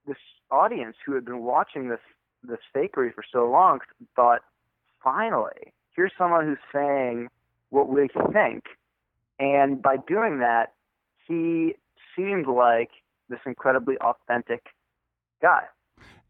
this 0.07 0.17
audience 0.49 0.95
who 1.05 1.13
had 1.13 1.25
been 1.25 1.43
watching 1.43 1.89
this 1.89 1.99
this 2.43 2.59
fakery 2.75 3.13
for 3.13 3.23
so 3.31 3.47
long 3.47 3.79
thought, 4.15 4.41
finally, 5.03 5.73
here's 5.95 6.11
someone 6.17 6.45
who's 6.45 6.57
saying 6.73 7.29
what 7.69 7.89
we 7.89 8.07
think, 8.33 8.65
and 9.39 9.81
by 9.81 9.97
doing 10.07 10.39
that, 10.39 10.73
he 11.27 11.75
seemed 12.15 12.47
like 12.47 12.89
this 13.29 13.39
incredibly 13.45 13.97
authentic 13.97 14.65
guy. 15.41 15.63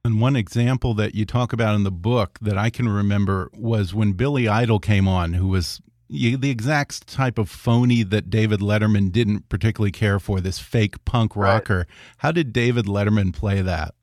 And 0.04 0.20
one 0.20 0.36
example 0.36 0.94
that 0.96 1.14
you 1.14 1.26
talk 1.26 1.54
about 1.54 1.76
in 1.76 1.84
the 1.84 1.92
book 1.92 2.40
that 2.42 2.58
I 2.58 2.70
can 2.70 2.90
remember 2.90 3.52
was 3.54 3.94
when 3.94 4.14
Billy 4.14 4.48
Idol 4.48 4.80
came 4.80 5.08
on, 5.08 5.34
who 5.34 5.48
was 5.48 5.82
the 6.10 6.50
exact 6.50 7.08
type 7.08 7.38
of 7.38 7.50
phony 7.50 8.04
that 8.04 8.30
David 8.30 8.60
Letterman 8.60 9.12
didn't 9.12 9.48
particularly 9.48 9.92
care 9.92 10.20
for, 10.20 10.42
this 10.42 10.60
fake 10.60 11.06
punk 11.06 11.36
rocker. 11.36 11.78
Right. 11.78 11.88
How 12.18 12.32
did 12.32 12.52
David 12.52 12.86
Letterman 12.86 13.34
play 13.34 13.62
that? 13.62 13.94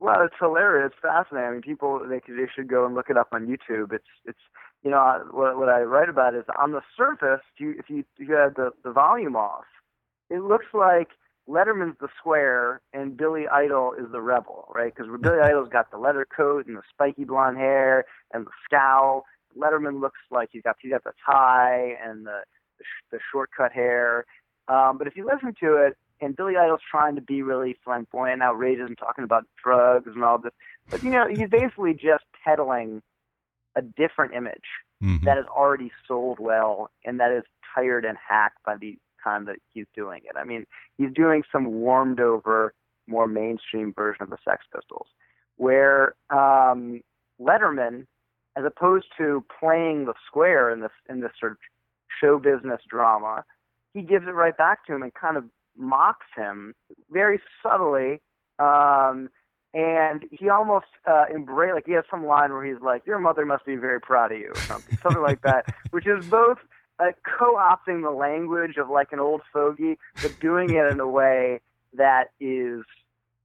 Well, 0.00 0.22
it's 0.22 0.34
hilarious. 0.38 0.90
It's 0.92 1.00
fascinating. 1.00 1.48
I 1.48 1.52
mean, 1.52 1.62
people 1.62 2.00
they, 2.06 2.20
they 2.26 2.48
should 2.54 2.68
go 2.68 2.84
and 2.84 2.94
look 2.94 3.08
it 3.08 3.16
up 3.16 3.28
on 3.32 3.46
YouTube. 3.46 3.92
It's 3.92 4.04
it's 4.24 4.38
you 4.82 4.90
know 4.90 5.22
what 5.30 5.58
what 5.58 5.68
I 5.68 5.82
write 5.82 6.08
about 6.08 6.34
is 6.34 6.44
on 6.58 6.72
the 6.72 6.82
surface, 6.96 7.40
if 7.54 7.60
you 7.60 7.74
if 7.78 7.88
you, 7.88 8.04
if 8.18 8.28
you 8.28 8.34
had 8.34 8.56
the 8.56 8.70
the 8.84 8.92
volume 8.92 9.36
off, 9.36 9.64
it 10.30 10.42
looks 10.42 10.66
like 10.74 11.08
Letterman's 11.48 11.96
the 12.00 12.08
square 12.18 12.80
and 12.92 13.16
Billy 13.16 13.46
Idol 13.48 13.94
is 13.98 14.10
the 14.12 14.20
rebel, 14.20 14.68
right? 14.74 14.92
Because 14.94 15.10
Billy 15.20 15.40
Idol's 15.40 15.68
got 15.68 15.90
the 15.90 15.98
leather 15.98 16.26
coat 16.36 16.66
and 16.66 16.76
the 16.76 16.82
spiky 16.92 17.24
blonde 17.24 17.58
hair 17.58 18.04
and 18.32 18.46
the 18.46 18.50
scowl. 18.64 19.24
Letterman 19.56 20.00
looks 20.00 20.20
like 20.30 20.48
he's 20.52 20.62
got 20.62 20.76
he's 20.80 20.92
got 20.92 21.04
the 21.04 21.12
tie 21.24 21.96
and 22.04 22.26
the 22.26 22.40
the, 22.78 22.84
sh- 22.84 23.04
the 23.12 23.18
shortcut 23.30 23.72
hair. 23.72 24.24
Um, 24.68 24.98
but 24.98 25.06
if 25.06 25.16
you 25.16 25.26
listen 25.26 25.54
to 25.60 25.76
it, 25.76 25.96
and 26.20 26.36
Billy 26.36 26.56
Idol's 26.56 26.80
trying 26.88 27.16
to 27.16 27.20
be 27.20 27.42
really 27.42 27.76
flamboyant 27.84 28.42
outrageous 28.42 28.86
and 28.86 28.96
talking 28.96 29.24
about 29.24 29.44
drugs 29.62 30.10
and 30.14 30.22
all 30.24 30.38
this. 30.38 30.52
But 30.88 31.02
you 31.02 31.10
know, 31.10 31.26
he's 31.28 31.48
basically 31.50 31.94
just 31.94 32.24
peddling 32.44 33.02
a 33.76 33.82
different 33.82 34.34
image 34.34 34.60
mm-hmm. 35.02 35.24
that 35.24 35.38
is 35.38 35.46
already 35.46 35.90
sold 36.06 36.38
well 36.38 36.90
and 37.04 37.20
that 37.20 37.32
is 37.32 37.44
tired 37.74 38.04
and 38.04 38.16
hacked 38.28 38.58
by 38.64 38.76
the 38.76 38.96
time 39.22 39.46
that 39.46 39.56
he's 39.72 39.86
doing 39.94 40.20
it. 40.24 40.36
I 40.36 40.44
mean, 40.44 40.66
he's 40.98 41.12
doing 41.14 41.42
some 41.50 41.66
warmed 41.66 42.20
over, 42.20 42.74
more 43.06 43.26
mainstream 43.26 43.92
version 43.94 44.22
of 44.22 44.30
the 44.30 44.38
Sex 44.44 44.64
Pistols, 44.74 45.06
where 45.56 46.14
um, 46.30 47.02
Letterman, 47.40 48.06
as 48.56 48.64
opposed 48.64 49.06
to 49.18 49.44
playing 49.60 50.06
the 50.06 50.14
square 50.26 50.70
in 50.70 50.80
this 50.80 50.90
in 51.08 51.20
this 51.20 51.32
sort 51.38 51.52
of 51.52 51.58
show 52.20 52.38
business 52.38 52.80
drama, 52.88 53.44
he 53.94 54.02
gives 54.02 54.26
it 54.26 54.32
right 54.32 54.56
back 54.56 54.84
to 54.86 54.94
him 54.94 55.02
and 55.02 55.14
kind 55.14 55.36
of 55.36 55.44
mocks 55.76 56.26
him 56.36 56.74
very 57.10 57.40
subtly. 57.62 58.20
Um, 58.58 59.30
and 59.74 60.24
he 60.30 60.48
almost 60.48 60.86
uh, 61.06 61.24
embrace 61.32 61.72
like 61.74 61.86
he 61.86 61.92
has 61.92 62.04
some 62.10 62.26
line 62.26 62.52
where 62.52 62.64
he's 62.64 62.82
like, 62.82 63.06
"Your 63.06 63.18
mother 63.18 63.46
must 63.46 63.64
be 63.64 63.76
very 63.76 64.00
proud 64.00 64.32
of 64.32 64.38
you," 64.38 64.50
or 64.50 64.60
something, 64.60 64.98
something 64.98 65.22
like 65.22 65.42
that, 65.42 65.74
which 65.90 66.06
is 66.06 66.26
both 66.26 66.58
uh, 66.98 67.12
co-opting 67.38 68.02
the 68.02 68.10
language 68.10 68.76
of 68.76 68.90
like 68.90 69.12
an 69.12 69.20
old 69.20 69.40
fogey, 69.52 69.98
but 70.20 70.38
doing 70.40 70.70
it 70.70 70.92
in 70.92 71.00
a 71.00 71.08
way 71.08 71.60
that 71.94 72.30
is, 72.40 72.84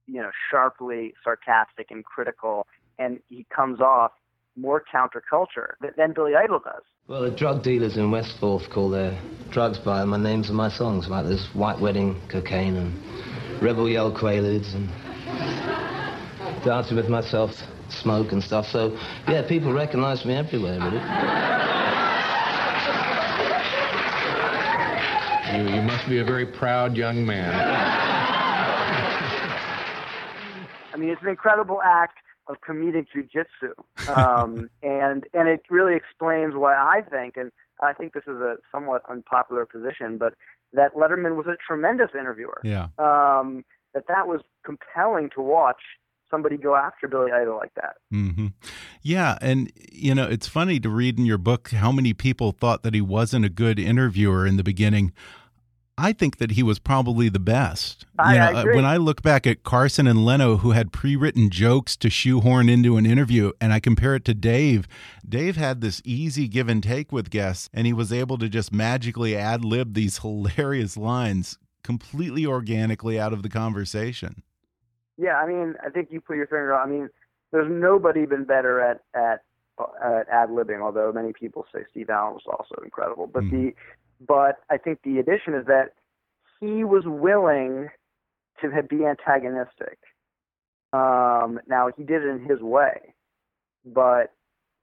you 0.06 0.20
know, 0.20 0.30
sharply 0.50 1.14
sarcastic 1.24 1.90
and 1.90 2.04
critical, 2.04 2.66
and 2.98 3.20
he 3.28 3.46
comes 3.54 3.80
off 3.80 4.12
more 4.56 4.82
counterculture 4.92 5.74
than 5.96 6.12
Billy 6.12 6.34
Idol 6.34 6.58
does. 6.58 6.82
Well, 7.06 7.22
the 7.22 7.30
drug 7.30 7.62
dealers 7.62 7.96
in 7.96 8.10
Westforth 8.10 8.68
call 8.68 8.90
their 8.90 9.18
drugs 9.50 9.78
by 9.78 10.04
my 10.04 10.18
names 10.18 10.50
of 10.50 10.56
my 10.56 10.68
songs, 10.68 11.08
like 11.08 11.26
this 11.26 11.48
White 11.54 11.78
Wedding, 11.78 12.20
Cocaine, 12.28 12.76
and 12.76 13.62
Rebel 13.62 13.88
Yell 13.88 14.12
Quaaludes, 14.12 14.74
and 14.74 14.90
Dancing 16.68 16.98
with 16.98 17.08
Myself, 17.08 17.62
Smoke 17.88 18.32
and 18.32 18.44
stuff. 18.44 18.68
So, 18.68 18.94
yeah, 19.26 19.40
people 19.40 19.72
recognize 19.72 20.26
me 20.26 20.34
everywhere, 20.34 20.78
really. 20.78 21.00
You, 25.56 25.76
you 25.76 25.80
must 25.80 26.06
be 26.06 26.18
a 26.18 26.24
very 26.24 26.44
proud 26.44 26.94
young 26.94 27.24
man. 27.24 27.54
I 30.92 30.98
mean, 30.98 31.08
it's 31.08 31.22
an 31.22 31.28
incredible 31.28 31.80
act 31.82 32.18
of 32.48 32.56
comedic 32.60 33.06
jujitsu, 33.16 33.72
um, 34.14 34.68
and 34.82 35.24
and 35.32 35.48
it 35.48 35.62
really 35.70 35.94
explains 35.96 36.54
why 36.54 36.74
I 36.74 37.00
think, 37.00 37.38
and 37.38 37.50
I 37.80 37.94
think 37.94 38.12
this 38.12 38.24
is 38.24 38.42
a 38.42 38.56
somewhat 38.70 39.00
unpopular 39.08 39.64
position, 39.64 40.18
but 40.18 40.34
that 40.74 40.94
Letterman 40.94 41.34
was 41.34 41.46
a 41.46 41.56
tremendous 41.66 42.10
interviewer. 42.12 42.60
Yeah. 42.62 42.88
Um, 42.98 43.64
that 43.94 44.04
that 44.08 44.28
was 44.28 44.42
compelling 44.66 45.30
to 45.30 45.40
watch 45.40 45.80
somebody 46.30 46.56
go 46.56 46.76
after 46.76 47.08
Billy 47.08 47.32
Idol 47.32 47.56
like 47.56 47.74
that. 47.74 47.96
Mm 48.12 48.34
-hmm. 48.34 48.52
Yeah, 49.02 49.38
and 49.40 49.70
you 49.92 50.14
know 50.14 50.28
it's 50.28 50.48
funny 50.48 50.80
to 50.80 50.90
read 50.90 51.18
in 51.18 51.26
your 51.26 51.38
book 51.38 51.70
how 51.70 51.92
many 51.92 52.14
people 52.14 52.52
thought 52.52 52.82
that 52.82 52.94
he 52.94 53.00
wasn't 53.00 53.44
a 53.44 53.62
good 53.64 53.78
interviewer 53.78 54.46
in 54.46 54.56
the 54.56 54.64
beginning. 54.64 55.12
I 56.00 56.12
think 56.12 56.36
that 56.36 56.52
he 56.52 56.62
was 56.62 56.78
probably 56.78 57.28
the 57.28 57.40
best. 57.40 58.06
I, 58.18 58.32
you 58.32 58.38
know, 58.38 58.44
I 58.44 58.60
agree. 58.60 58.76
When 58.76 58.84
I 58.84 58.98
look 58.98 59.20
back 59.20 59.46
at 59.48 59.64
Carson 59.64 60.06
and 60.06 60.24
Leno, 60.24 60.58
who 60.58 60.70
had 60.70 60.92
pre-written 60.92 61.50
jokes 61.50 61.96
to 61.96 62.08
shoehorn 62.08 62.68
into 62.68 62.96
an 62.96 63.04
interview, 63.04 63.50
and 63.60 63.72
I 63.72 63.80
compare 63.80 64.14
it 64.14 64.24
to 64.26 64.34
Dave, 64.34 64.86
Dave 65.28 65.56
had 65.56 65.80
this 65.80 66.00
easy 66.04 66.46
give 66.46 66.68
and 66.68 66.82
take 66.82 67.10
with 67.10 67.30
guests, 67.30 67.68
and 67.74 67.84
he 67.84 67.92
was 67.92 68.12
able 68.12 68.38
to 68.38 68.48
just 68.48 68.72
magically 68.72 69.36
ad 69.36 69.64
lib 69.64 69.94
these 69.94 70.18
hilarious 70.22 70.96
lines 70.96 71.58
completely 71.82 72.46
organically 72.46 73.18
out 73.18 73.32
of 73.32 73.42
the 73.42 73.48
conversation. 73.48 74.42
Yeah, 75.18 75.34
I 75.34 75.46
mean, 75.46 75.74
I 75.84 75.90
think 75.90 76.08
you 76.10 76.20
put 76.20 76.36
your 76.36 76.46
finger 76.46 76.74
on. 76.74 76.88
I 76.88 76.90
mean, 76.90 77.08
there's 77.52 77.70
nobody 77.70 78.24
been 78.24 78.44
better 78.44 78.80
at 78.80 79.00
at 79.14 79.42
at 80.04 80.28
ad 80.28 80.50
libbing. 80.50 80.80
Although 80.80 81.12
many 81.12 81.32
people 81.32 81.66
say 81.74 81.80
Steve 81.90 82.08
Allen 82.08 82.34
was 82.34 82.44
also 82.46 82.82
incredible, 82.84 83.26
but 83.26 83.42
mm. 83.44 83.50
the 83.50 83.74
but 84.26 84.56
I 84.70 84.78
think 84.78 85.00
the 85.02 85.18
addition 85.18 85.54
is 85.54 85.66
that 85.66 85.94
he 86.60 86.84
was 86.84 87.04
willing 87.06 87.88
to 88.60 88.82
be 88.82 89.04
antagonistic. 89.04 89.98
Um, 90.92 91.60
now 91.66 91.90
he 91.96 92.02
did 92.02 92.22
it 92.24 92.28
in 92.28 92.44
his 92.44 92.60
way, 92.60 93.14
but 93.84 94.32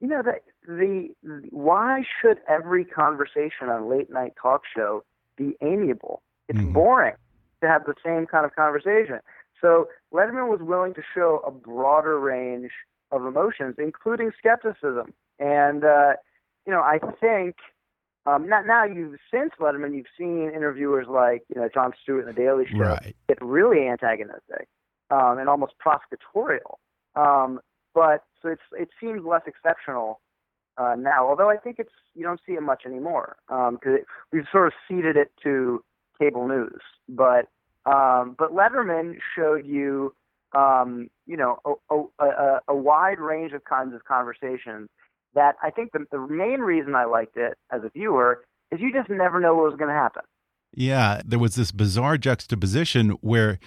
you 0.00 0.08
know 0.08 0.22
the, 0.22 0.34
the 0.66 1.08
the 1.22 1.48
why 1.50 2.02
should 2.20 2.38
every 2.48 2.84
conversation 2.84 3.68
on 3.68 3.88
late 3.88 4.10
night 4.10 4.34
talk 4.40 4.62
show 4.74 5.02
be 5.36 5.56
amiable? 5.62 6.22
It's 6.48 6.58
mm-hmm. 6.58 6.72
boring 6.72 7.14
to 7.60 7.68
have 7.68 7.84
the 7.84 7.94
same 8.04 8.26
kind 8.26 8.44
of 8.44 8.54
conversation. 8.54 9.18
So 9.60 9.88
Letterman 10.12 10.48
was 10.48 10.60
willing 10.62 10.94
to 10.94 11.02
show 11.14 11.40
a 11.46 11.50
broader 11.50 12.18
range 12.18 12.70
of 13.10 13.24
emotions, 13.24 13.76
including 13.78 14.32
skepticism. 14.38 15.14
And 15.38 15.84
uh, 15.84 16.14
you 16.66 16.72
know, 16.72 16.80
I 16.80 16.98
think 17.20 17.56
um, 18.26 18.48
not 18.48 18.66
now 18.66 18.84
you've 18.84 19.16
since 19.32 19.52
Letterman, 19.60 19.94
you've 19.94 20.06
seen 20.18 20.50
interviewers 20.54 21.06
like 21.08 21.44
you 21.54 21.60
know 21.60 21.68
Jon 21.72 21.92
Stewart 22.02 22.26
in 22.28 22.34
The 22.34 22.40
Daily 22.40 22.64
Show 22.70 22.78
right. 22.78 23.16
get 23.28 23.38
really 23.40 23.86
antagonistic. 23.88 24.68
um, 25.10 25.38
and 25.38 25.48
almost 25.48 25.74
prosecutorial. 25.84 26.76
Um, 27.14 27.60
but 27.94 28.24
so 28.42 28.48
it's 28.48 28.62
it 28.72 28.88
seems 29.00 29.24
less 29.24 29.42
exceptional 29.46 30.20
uh, 30.76 30.94
now. 30.98 31.26
Although 31.26 31.50
I 31.50 31.56
think 31.56 31.76
it's 31.78 31.92
you 32.14 32.22
don't 32.24 32.40
see 32.46 32.52
it 32.52 32.62
much 32.62 32.82
anymore 32.86 33.36
because 33.48 33.78
um, 33.84 34.04
we've 34.32 34.44
sort 34.52 34.66
of 34.68 34.72
ceded 34.88 35.16
it 35.16 35.32
to 35.42 35.82
cable 36.18 36.46
news. 36.46 36.80
But 37.08 37.48
um, 37.86 38.34
but 38.38 38.52
Letterman 38.52 39.18
showed 39.34 39.66
you 39.66 40.14
um, 40.56 41.08
you 41.26 41.36
know 41.36 41.58
a, 41.90 42.24
a, 42.24 42.60
a 42.68 42.76
wide 42.76 43.18
range 43.18 43.52
of 43.52 43.64
kinds 43.64 43.94
of 43.94 44.04
conversations 44.04 44.88
that 45.34 45.54
I 45.62 45.70
think 45.70 45.92
the, 45.92 46.04
the 46.10 46.18
main 46.18 46.60
reason 46.60 46.94
I 46.94 47.04
liked 47.04 47.36
it 47.36 47.56
as 47.70 47.82
a 47.84 47.90
viewer 47.90 48.44
is 48.72 48.80
you 48.80 48.92
just 48.92 49.08
never 49.08 49.38
know 49.38 49.54
what 49.54 49.70
was 49.70 49.78
going 49.78 49.90
to 49.90 49.94
happen. 49.94 50.22
Yeah, 50.74 51.20
there 51.24 51.38
was 51.38 51.54
this 51.54 51.72
bizarre 51.72 52.18
juxtaposition 52.18 53.10
where 53.20 53.58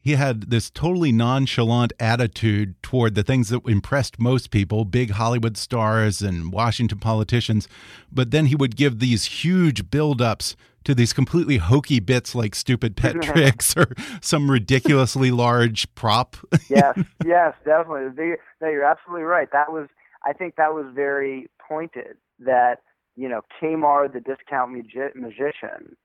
he 0.00 0.12
had 0.12 0.50
this 0.50 0.68
totally 0.68 1.12
nonchalant 1.12 1.92
attitude 2.00 2.74
toward 2.82 3.14
the 3.14 3.22
things 3.22 3.50
that 3.50 3.64
impressed 3.68 4.18
most 4.18 4.50
people, 4.50 4.84
big 4.84 5.12
Hollywood 5.12 5.56
stars 5.56 6.20
and 6.20 6.52
Washington 6.52 6.98
politicians. 6.98 7.68
But 8.10 8.32
then 8.32 8.46
he 8.46 8.56
would 8.56 8.74
give 8.74 8.98
these 8.98 9.26
huge 9.26 9.84
buildups 9.90 10.56
to 10.84 10.94
these 10.94 11.12
completely 11.12 11.58
hokey 11.58 12.00
bits 12.00 12.34
like 12.34 12.54
stupid 12.54 12.96
pet 12.96 13.16
tricks 13.22 13.76
or 13.76 13.92
some 14.20 14.50
ridiculously 14.50 15.30
large 15.30 15.92
prop. 15.94 16.36
yes, 16.68 16.98
yes, 17.24 17.54
definitely. 17.64 18.36
No, 18.60 18.68
you're 18.68 18.84
absolutely 18.84 19.24
right. 19.24 19.48
That 19.52 19.72
was, 19.72 19.88
I 20.24 20.32
think, 20.32 20.56
that 20.56 20.74
was 20.74 20.86
very 20.94 21.48
pointed. 21.68 22.16
That 22.38 22.80
you 23.16 23.28
know, 23.28 23.42
Kamar, 23.60 24.08
the 24.08 24.20
discount 24.20 24.72
magi 24.72 25.08
magician, 25.14 25.96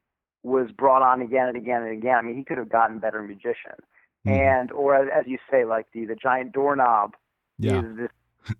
was 0.44 0.72
brought 0.72 1.02
on 1.02 1.22
again 1.22 1.48
and 1.48 1.58
again 1.58 1.84
and 1.84 1.98
again. 1.98 2.16
I 2.18 2.22
mean, 2.22 2.38
he 2.38 2.44
could 2.44 2.58
have 2.58 2.70
gotten 2.70 3.00
better 3.00 3.22
magician. 3.22 3.78
Mm. 4.26 4.62
And 4.62 4.72
or 4.72 4.96
as 4.96 5.26
you 5.28 5.38
say, 5.50 5.66
like 5.66 5.88
the 5.94 6.06
the 6.06 6.16
giant 6.16 6.52
doorknob 6.54 7.16
yeah. 7.58 7.80
is 7.80 7.98
this 7.98 8.10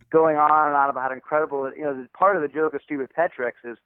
going 0.10 0.38
on 0.38 0.68
and 0.68 0.76
on 0.76 0.90
about 0.90 1.10
how 1.10 1.14
incredible. 1.14 1.72
You 1.76 1.84
know, 1.84 2.08
part 2.18 2.36
of 2.36 2.42
the 2.42 2.48
joke 2.48 2.74
of 2.74 2.82
Stupid 2.84 3.10
Pet 3.14 3.32
Tricks 3.34 3.60
is 3.64 3.78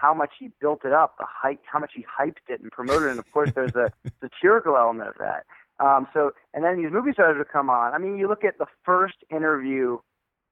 how 0.00 0.14
much 0.14 0.30
he 0.38 0.50
built 0.60 0.84
it 0.84 0.92
up, 0.92 1.16
the 1.18 1.26
hype, 1.28 1.60
how 1.70 1.78
much 1.78 1.92
he 1.94 2.04
hyped 2.04 2.48
it 2.48 2.60
and 2.60 2.70
promoted 2.70 3.08
it. 3.08 3.10
And 3.10 3.18
of 3.18 3.30
course, 3.32 3.50
there's 3.54 3.74
a 3.74 3.92
satirical 4.20 4.76
element 4.76 5.10
of 5.10 5.14
that. 5.18 5.44
Um, 5.78 6.06
so, 6.12 6.32
and 6.54 6.64
then 6.64 6.82
these 6.82 6.92
movie 6.92 7.12
stars 7.12 7.36
would 7.38 7.48
come 7.48 7.70
on. 7.70 7.94
I 7.94 7.98
mean, 7.98 8.16
you 8.16 8.28
look 8.28 8.44
at 8.44 8.58
the 8.58 8.66
first 8.84 9.16
interview 9.30 9.98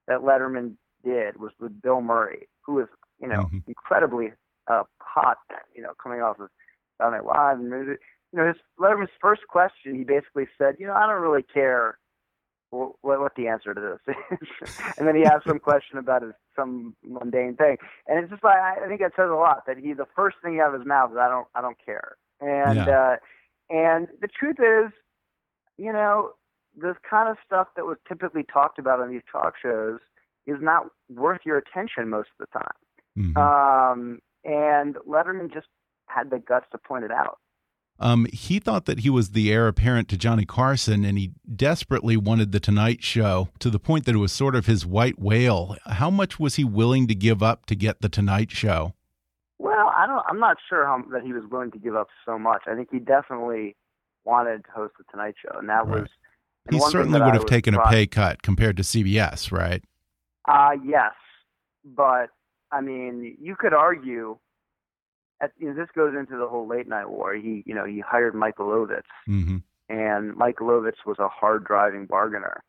that 0.06 0.20
Letterman 0.20 0.74
did 1.04 1.38
was 1.38 1.52
with 1.60 1.80
Bill 1.82 2.00
Murray, 2.00 2.48
who 2.62 2.74
was, 2.74 2.88
you 3.20 3.28
know, 3.28 3.42
mm-hmm. 3.42 3.58
incredibly 3.66 4.32
uh, 4.68 4.84
hot, 5.00 5.38
you 5.74 5.82
know, 5.82 5.92
coming 6.02 6.20
off 6.20 6.38
of 6.40 6.48
Saturday 6.98 7.18
Night 7.18 7.26
Live. 7.26 7.58
And, 7.58 7.70
you 7.70 7.98
know, 8.32 8.46
his 8.46 8.56
Letterman's 8.80 9.10
first 9.20 9.42
question, 9.48 9.94
he 9.94 10.04
basically 10.04 10.46
said, 10.56 10.76
you 10.78 10.86
know, 10.86 10.94
I 10.94 11.06
don't 11.06 11.22
really 11.22 11.42
care 11.42 11.98
what, 12.70 12.92
what 13.02 13.34
the 13.36 13.48
answer 13.48 13.74
to 13.74 13.98
this 14.06 14.16
is. 14.62 14.80
and 14.98 15.06
then 15.06 15.16
he 15.16 15.24
asked 15.24 15.46
some 15.46 15.58
question 15.58 15.98
about 15.98 16.22
his, 16.22 16.32
some 16.54 16.94
mundane 17.02 17.56
thing. 17.56 17.76
And 18.06 18.18
it's 18.22 18.30
just 18.30 18.44
like, 18.44 18.58
I 18.58 18.86
think 18.86 19.00
it 19.00 19.12
says 19.16 19.30
a 19.30 19.34
lot 19.34 19.64
that 19.66 19.78
he, 19.78 19.92
the 19.92 20.06
first 20.14 20.36
thing 20.42 20.60
out 20.60 20.74
of 20.74 20.80
his 20.80 20.86
mouth 20.86 21.10
is, 21.12 21.16
I 21.18 21.28
don't, 21.28 21.46
I 21.54 21.60
don't 21.60 21.78
care. 21.84 22.16
And, 22.40 22.76
yeah. 22.76 22.98
uh, 22.98 23.16
and 23.70 24.08
the 24.20 24.28
truth 24.28 24.56
is, 24.58 24.92
you 25.76 25.92
know, 25.92 26.32
this 26.76 26.96
kind 27.08 27.28
of 27.28 27.36
stuff 27.44 27.68
that 27.76 27.86
was 27.86 27.96
typically 28.06 28.44
talked 28.44 28.78
about 28.78 29.00
on 29.00 29.10
these 29.10 29.22
talk 29.30 29.54
shows 29.60 29.98
is 30.46 30.56
not 30.60 30.86
worth 31.08 31.40
your 31.44 31.58
attention 31.58 32.08
most 32.08 32.28
of 32.38 32.46
the 32.46 32.58
time. 32.58 32.78
Mm-hmm. 33.18 33.36
Um, 33.36 34.20
and 34.44 34.96
Letterman 35.08 35.52
just 35.52 35.66
had 36.06 36.30
the 36.30 36.38
guts 36.38 36.66
to 36.72 36.78
point 36.78 37.04
it 37.04 37.10
out. 37.10 37.38
Um, 38.00 38.26
he 38.32 38.60
thought 38.60 38.84
that 38.86 39.00
he 39.00 39.10
was 39.10 39.30
the 39.30 39.52
heir 39.52 39.66
apparent 39.66 40.08
to 40.08 40.16
Johnny 40.16 40.44
Carson, 40.44 41.04
and 41.04 41.18
he 41.18 41.32
desperately 41.54 42.16
wanted 42.16 42.52
the 42.52 42.60
Tonight 42.60 43.02
Show 43.02 43.48
to 43.58 43.70
the 43.70 43.80
point 43.80 44.04
that 44.04 44.14
it 44.14 44.18
was 44.18 44.32
sort 44.32 44.54
of 44.54 44.66
his 44.66 44.86
white 44.86 45.18
whale. 45.18 45.76
How 45.84 46.08
much 46.08 46.38
was 46.38 46.54
he 46.54 46.64
willing 46.64 47.08
to 47.08 47.14
give 47.14 47.42
up 47.42 47.66
to 47.66 47.74
get 47.74 48.00
the 48.00 48.08
Tonight 48.08 48.52
Show? 48.52 48.94
Well, 49.58 49.92
I 49.96 50.06
don't. 50.06 50.22
I'm 50.28 50.38
not 50.38 50.58
sure 50.68 50.86
how, 50.86 51.02
that 51.10 51.22
he 51.22 51.32
was 51.32 51.42
willing 51.50 51.72
to 51.72 51.78
give 51.78 51.96
up 51.96 52.08
so 52.24 52.38
much. 52.38 52.62
I 52.68 52.76
think 52.76 52.88
he 52.92 53.00
definitely 53.00 53.74
wanted 54.24 54.64
to 54.64 54.70
host 54.70 54.94
the 54.98 55.04
Tonight 55.10 55.34
Show, 55.42 55.58
and 55.58 55.68
that 55.68 55.86
right. 55.86 56.02
was. 56.02 56.08
And 56.66 56.74
he 56.74 56.80
certainly 56.90 57.20
would 57.20 57.34
have 57.34 57.46
taken 57.46 57.74
a 57.74 57.82
pay 57.88 58.06
cut 58.06 58.42
compared 58.42 58.76
to 58.76 58.82
CBS, 58.82 59.50
right? 59.50 59.82
Uh 60.46 60.72
yes, 60.84 61.12
but 61.84 62.28
I 62.70 62.80
mean, 62.80 63.36
you 63.40 63.56
could 63.56 63.72
argue 63.72 64.38
at, 65.40 65.52
you 65.58 65.68
know, 65.68 65.74
this 65.74 65.88
goes 65.94 66.14
into 66.18 66.36
the 66.36 66.48
whole 66.48 66.66
late 66.66 66.88
night 66.88 67.08
war. 67.08 67.34
He, 67.34 67.62
you 67.66 67.74
know, 67.74 67.84
he 67.84 68.00
hired 68.00 68.34
Michael 68.34 68.68
Ovitz, 68.68 69.02
mm-hmm. 69.28 69.58
and 69.88 70.36
Michael 70.36 70.68
Ovitz 70.68 71.06
was 71.06 71.18
a 71.18 71.28
hard 71.28 71.64
driving 71.64 72.06
bargainer. 72.06 72.62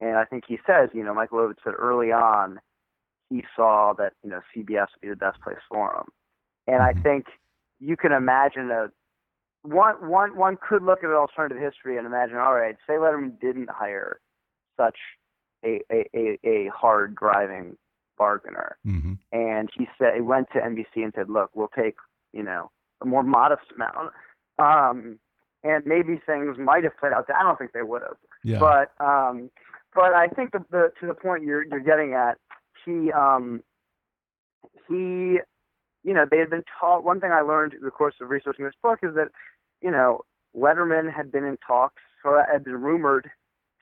And 0.00 0.16
I 0.16 0.24
think 0.24 0.44
he 0.46 0.58
says, 0.66 0.90
you 0.92 1.04
know, 1.04 1.14
Michael 1.14 1.38
Ovitz 1.38 1.62
said 1.64 1.74
early 1.78 2.12
on 2.12 2.58
he 3.32 3.44
saw 3.56 3.94
that 3.96 4.12
you 4.22 4.30
know 4.30 4.40
CBS 4.54 4.86
would 4.94 5.00
be 5.00 5.08
the 5.08 5.16
best 5.16 5.40
place 5.40 5.56
for 5.68 5.94
him. 5.94 6.04
And 6.66 6.80
mm-hmm. 6.80 6.98
I 6.98 7.02
think 7.02 7.26
you 7.80 7.96
can 7.96 8.12
imagine 8.12 8.70
a 8.70 8.90
one 9.62 9.94
one 10.08 10.36
one 10.36 10.56
could 10.56 10.82
look 10.82 10.98
at 11.02 11.10
an 11.10 11.16
alternative 11.16 11.62
history 11.62 11.96
and 11.96 12.06
imagine, 12.06 12.36
all 12.36 12.54
right, 12.54 12.76
say 12.86 12.94
Letterman 12.94 13.40
didn't 13.40 13.70
hire 13.70 14.20
such 14.76 14.96
a 15.64 15.80
a, 15.90 16.08
a, 16.14 16.38
a 16.44 16.70
hard 16.74 17.14
driving 17.14 17.76
bargainer, 18.18 18.76
mm-hmm. 18.86 19.14
and 19.32 19.70
he 19.76 19.88
said 19.98 20.14
he 20.14 20.20
went 20.20 20.48
to 20.52 20.60
NBC 20.60 21.02
and 21.02 21.12
said, 21.14 21.30
look, 21.30 21.50
we'll 21.54 21.70
take 21.76 21.96
you 22.32 22.42
know, 22.42 22.70
a 23.02 23.06
more 23.06 23.22
modest 23.22 23.62
amount. 23.74 24.12
Um, 24.58 25.18
and 25.64 25.84
maybe 25.86 26.20
things 26.26 26.56
might 26.58 26.84
have 26.84 26.96
played 26.98 27.12
out. 27.12 27.26
I 27.30 27.42
don't 27.42 27.58
think 27.58 27.72
they 27.72 27.82
would 27.82 28.02
have. 28.02 28.16
Yeah. 28.42 28.58
But 28.58 28.92
um, 29.04 29.50
but 29.94 30.14
I 30.14 30.26
think 30.28 30.52
the, 30.52 30.64
the 30.70 30.92
to 31.00 31.06
the 31.06 31.14
point 31.14 31.44
you're 31.44 31.64
you're 31.64 31.80
getting 31.80 32.14
at, 32.14 32.38
he 32.84 33.12
um, 33.12 33.62
he, 34.88 35.38
you 36.04 36.14
know, 36.14 36.24
they 36.30 36.38
had 36.38 36.50
been 36.50 36.64
taught. 36.80 37.04
One 37.04 37.20
thing 37.20 37.30
I 37.32 37.40
learned 37.40 37.74
in 37.74 37.82
the 37.82 37.90
course 37.90 38.14
of 38.20 38.30
researching 38.30 38.64
this 38.64 38.74
book 38.82 39.00
is 39.02 39.14
that, 39.14 39.28
you 39.80 39.90
know, 39.90 40.22
Letterman 40.56 41.12
had 41.12 41.30
been 41.30 41.44
in 41.44 41.56
talks 41.64 42.02
or 42.24 42.44
had 42.50 42.64
been 42.64 42.80
rumored 42.80 43.30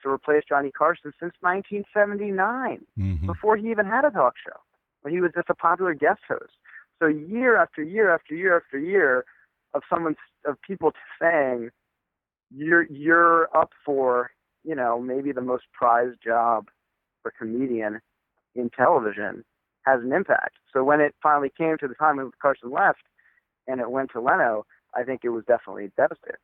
to 0.03 0.09
replace 0.09 0.43
Johnny 0.47 0.71
Carson 0.71 1.11
since 1.19 1.33
1979, 1.41 2.85
mm-hmm. 2.97 3.25
before 3.27 3.55
he 3.55 3.69
even 3.69 3.85
had 3.85 4.05
a 4.05 4.09
talk 4.09 4.33
show, 4.43 4.57
when 5.01 5.13
he 5.13 5.21
was 5.21 5.31
just 5.35 5.49
a 5.49 5.55
popular 5.55 5.93
guest 5.93 6.21
host. 6.27 6.53
So 7.01 7.07
year 7.07 7.57
after 7.57 7.81
year 7.81 8.13
after 8.13 8.35
year 8.35 8.57
after 8.57 8.77
year 8.77 9.25
of 9.73 9.81
someone 9.89 10.15
of 10.45 10.61
people 10.61 10.91
saying 11.19 11.69
you're 12.53 12.83
you're 12.91 13.55
up 13.57 13.71
for 13.85 14.31
you 14.63 14.75
know 14.75 14.99
maybe 14.99 15.31
the 15.31 15.41
most 15.41 15.63
prized 15.73 16.17
job 16.23 16.67
for 17.23 17.33
comedian 17.37 18.01
in 18.55 18.69
television 18.69 19.43
has 19.83 20.01
an 20.03 20.13
impact. 20.13 20.57
So 20.71 20.83
when 20.83 21.01
it 21.01 21.15
finally 21.23 21.51
came 21.57 21.77
to 21.79 21.87
the 21.87 21.95
time 21.95 22.17
when 22.17 22.31
Carson 22.39 22.71
left 22.71 23.01
and 23.67 23.79
it 23.81 23.89
went 23.89 24.11
to 24.11 24.21
Leno, 24.21 24.65
I 24.95 25.03
think 25.03 25.21
it 25.23 25.29
was 25.29 25.43
definitely 25.47 25.91
devastating. 25.97 26.37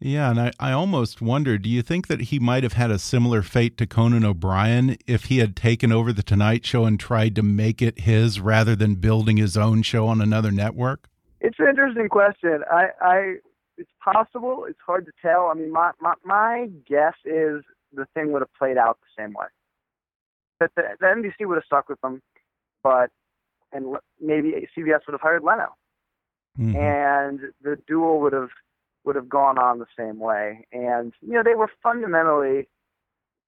Yeah, 0.00 0.30
and 0.30 0.40
I, 0.40 0.52
I 0.60 0.72
almost 0.72 1.20
wonder 1.20 1.58
do 1.58 1.68
you 1.68 1.82
think 1.82 2.06
that 2.06 2.20
he 2.22 2.38
might 2.38 2.62
have 2.62 2.74
had 2.74 2.90
a 2.90 3.00
similar 3.00 3.42
fate 3.42 3.76
to 3.78 3.86
Conan 3.86 4.24
O'Brien 4.24 4.96
if 5.08 5.24
he 5.24 5.38
had 5.38 5.56
taken 5.56 5.90
over 5.90 6.12
The 6.12 6.22
Tonight 6.22 6.64
Show 6.64 6.84
and 6.84 7.00
tried 7.00 7.34
to 7.34 7.42
make 7.42 7.82
it 7.82 8.00
his 8.00 8.38
rather 8.38 8.76
than 8.76 8.94
building 8.94 9.38
his 9.38 9.56
own 9.56 9.82
show 9.82 10.06
on 10.06 10.20
another 10.20 10.52
network? 10.52 11.08
It's 11.40 11.58
an 11.58 11.68
interesting 11.68 12.08
question. 12.08 12.62
I, 12.70 12.86
I 13.00 13.34
it's 13.76 13.90
possible. 14.02 14.66
It's 14.68 14.78
hard 14.86 15.06
to 15.06 15.12
tell. 15.20 15.50
I 15.52 15.54
mean, 15.54 15.72
my, 15.72 15.90
my, 16.00 16.14
my 16.24 16.68
guess 16.88 17.14
is 17.24 17.62
the 17.92 18.06
thing 18.14 18.32
would 18.32 18.42
have 18.42 18.54
played 18.54 18.76
out 18.76 18.98
the 19.00 19.22
same 19.22 19.32
way. 19.32 19.46
That 20.60 20.70
the, 20.76 20.82
the 21.00 21.06
NBC 21.06 21.46
would 21.46 21.56
have 21.56 21.64
stuck 21.64 21.88
with 21.88 22.00
them, 22.00 22.20
but 22.82 23.10
and 23.72 23.96
maybe 24.20 24.68
CBS 24.76 25.00
would 25.06 25.12
have 25.12 25.20
hired 25.20 25.42
Leno, 25.42 25.74
mm 26.58 26.72
-hmm. 26.72 26.76
and 26.76 27.40
the 27.62 27.76
duel 27.86 28.18
would 28.20 28.32
have 28.32 28.50
would 29.08 29.16
have 29.16 29.28
gone 29.30 29.56
on 29.58 29.78
the 29.78 29.86
same 29.98 30.18
way. 30.18 30.66
And 30.70 31.14
you 31.22 31.32
know, 31.32 31.42
they 31.42 31.54
were 31.54 31.70
fundamentally 31.82 32.68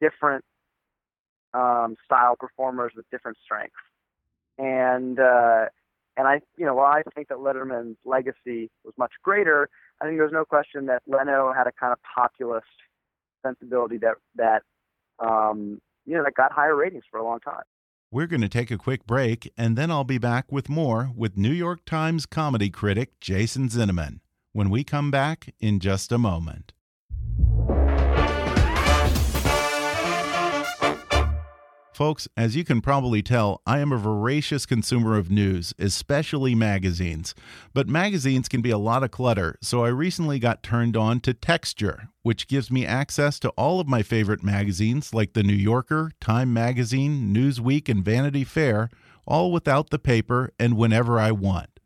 different 0.01 0.43
um, 1.53 1.97
style 2.03 2.35
performers 2.35 2.93
with 2.97 3.05
different 3.11 3.37
strengths. 3.45 3.75
And 4.57 5.21
uh, 5.21 5.67
and 6.17 6.27
I, 6.27 6.41
you 6.57 6.65
know, 6.65 6.75
while 6.75 6.91
I 6.91 7.03
think 7.15 7.29
that 7.29 7.39
Letterman's 7.39 7.99
legacy 8.07 8.71
was 8.85 8.95
much 8.97 9.13
greater, 9.23 9.69
I 10.01 10.07
think 10.07 10.17
there's 10.17 10.33
no 10.33 10.47
question 10.47 10.87
that 10.87 11.03
Leno 11.07 11.53
had 11.53 11.67
a 11.67 11.73
kind 11.73 11.93
of 11.93 11.99
populist 12.03 12.65
sensibility 13.45 13.99
that 13.99 14.15
that 14.37 14.63
um, 15.19 15.79
you 16.07 16.17
know 16.17 16.25
that 16.25 16.35
got 16.35 16.53
higher 16.53 16.75
ratings 16.75 17.05
for 17.11 17.21
a 17.21 17.25
long 17.25 17.41
time. 17.41 17.65
We're 18.11 18.27
going 18.27 18.41
to 18.41 18.49
take 18.49 18.71
a 18.71 18.79
quick 18.79 19.07
break, 19.07 19.53
and 19.59 19.77
then 19.77 19.91
I'll 19.91 20.05
be 20.05 20.19
back 20.19 20.51
with 20.51 20.71
more 20.71 21.11
with 21.15 21.37
New 21.37 21.53
York 21.53 21.85
Times 21.85 22.25
comedy 22.25 22.71
critic 22.71 23.21
Jason 23.21 23.69
Zinoman 23.69 24.21
when 24.53 24.71
we 24.71 24.85
come 24.85 25.11
back 25.11 25.55
in 25.61 25.81
just 25.81 26.13
a 26.13 26.19
moment. 26.19 26.73
Folks, 32.01 32.27
as 32.35 32.57
you 32.57 32.65
can 32.65 32.81
probably 32.81 33.21
tell, 33.21 33.61
I 33.67 33.81
am 33.81 33.93
a 33.93 33.99
voracious 33.99 34.65
consumer 34.65 35.19
of 35.19 35.31
news, 35.31 35.75
especially 35.79 36.55
magazines. 36.55 37.35
But 37.75 37.89
magazines 37.89 38.49
can 38.49 38.63
be 38.63 38.71
a 38.71 38.79
lot 38.79 39.03
of 39.03 39.11
clutter, 39.11 39.59
so 39.61 39.85
I 39.85 39.89
recently 39.89 40.39
got 40.39 40.63
turned 40.63 40.97
on 40.97 41.21
to 41.21 41.35
Texture, 41.35 42.09
which 42.23 42.49
gives 42.49 42.71
me 42.71 42.87
access 42.87 43.39
to 43.41 43.51
all 43.51 43.81
of 43.81 43.87
my 43.87 44.03
favorite 44.03 44.43
magazines 44.43 45.13
like 45.13 45.35
The 45.35 45.43
New 45.43 45.53
Yorker, 45.53 46.13
Time 46.23 46.55
Magazine, 46.55 47.35
Newsweek, 47.35 47.91
and 47.91 48.03
Vanity 48.03 48.45
Fair, 48.45 48.89
all 49.27 49.53
without 49.53 49.91
the 49.91 49.99
paper 49.99 50.55
and 50.59 50.79
whenever 50.79 51.21
I 51.21 51.33
want. 51.33 51.80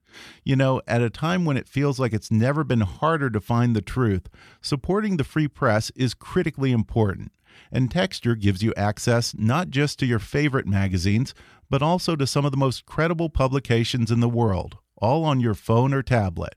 You 0.44 0.56
know, 0.56 0.80
at 0.86 1.02
a 1.02 1.10
time 1.10 1.44
when 1.44 1.56
it 1.56 1.68
feels 1.68 1.98
like 1.98 2.12
it's 2.12 2.30
never 2.30 2.64
been 2.64 2.80
harder 2.80 3.30
to 3.30 3.40
find 3.40 3.74
the 3.74 3.82
truth, 3.82 4.28
supporting 4.60 5.16
the 5.16 5.24
free 5.24 5.48
press 5.48 5.90
is 5.94 6.14
critically 6.14 6.72
important. 6.72 7.32
And 7.70 7.90
Texture 7.90 8.34
gives 8.34 8.62
you 8.62 8.74
access 8.76 9.34
not 9.34 9.70
just 9.70 9.98
to 9.98 10.06
your 10.06 10.18
favorite 10.18 10.66
magazines, 10.66 11.34
but 11.70 11.82
also 11.82 12.16
to 12.16 12.26
some 12.26 12.44
of 12.44 12.50
the 12.50 12.56
most 12.56 12.86
credible 12.86 13.30
publications 13.30 14.10
in 14.10 14.20
the 14.20 14.28
world, 14.28 14.78
all 14.96 15.24
on 15.24 15.40
your 15.40 15.54
phone 15.54 15.94
or 15.94 16.02
tablet. 16.02 16.54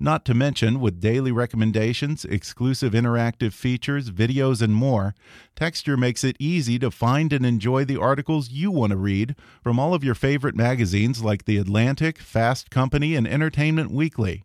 Not 0.00 0.24
to 0.26 0.34
mention, 0.34 0.78
with 0.78 1.00
daily 1.00 1.32
recommendations, 1.32 2.24
exclusive 2.24 2.92
interactive 2.92 3.52
features, 3.52 4.10
videos, 4.10 4.62
and 4.62 4.72
more, 4.72 5.14
Texture 5.56 5.96
makes 5.96 6.22
it 6.22 6.36
easy 6.38 6.78
to 6.78 6.90
find 6.92 7.32
and 7.32 7.44
enjoy 7.44 7.84
the 7.84 8.00
articles 8.00 8.50
you 8.50 8.70
want 8.70 8.92
to 8.92 8.96
read 8.96 9.34
from 9.60 9.80
all 9.80 9.94
of 9.94 10.04
your 10.04 10.14
favorite 10.14 10.54
magazines 10.54 11.24
like 11.24 11.46
The 11.46 11.56
Atlantic, 11.56 12.18
Fast 12.18 12.70
Company, 12.70 13.16
and 13.16 13.26
Entertainment 13.26 13.90
Weekly. 13.90 14.44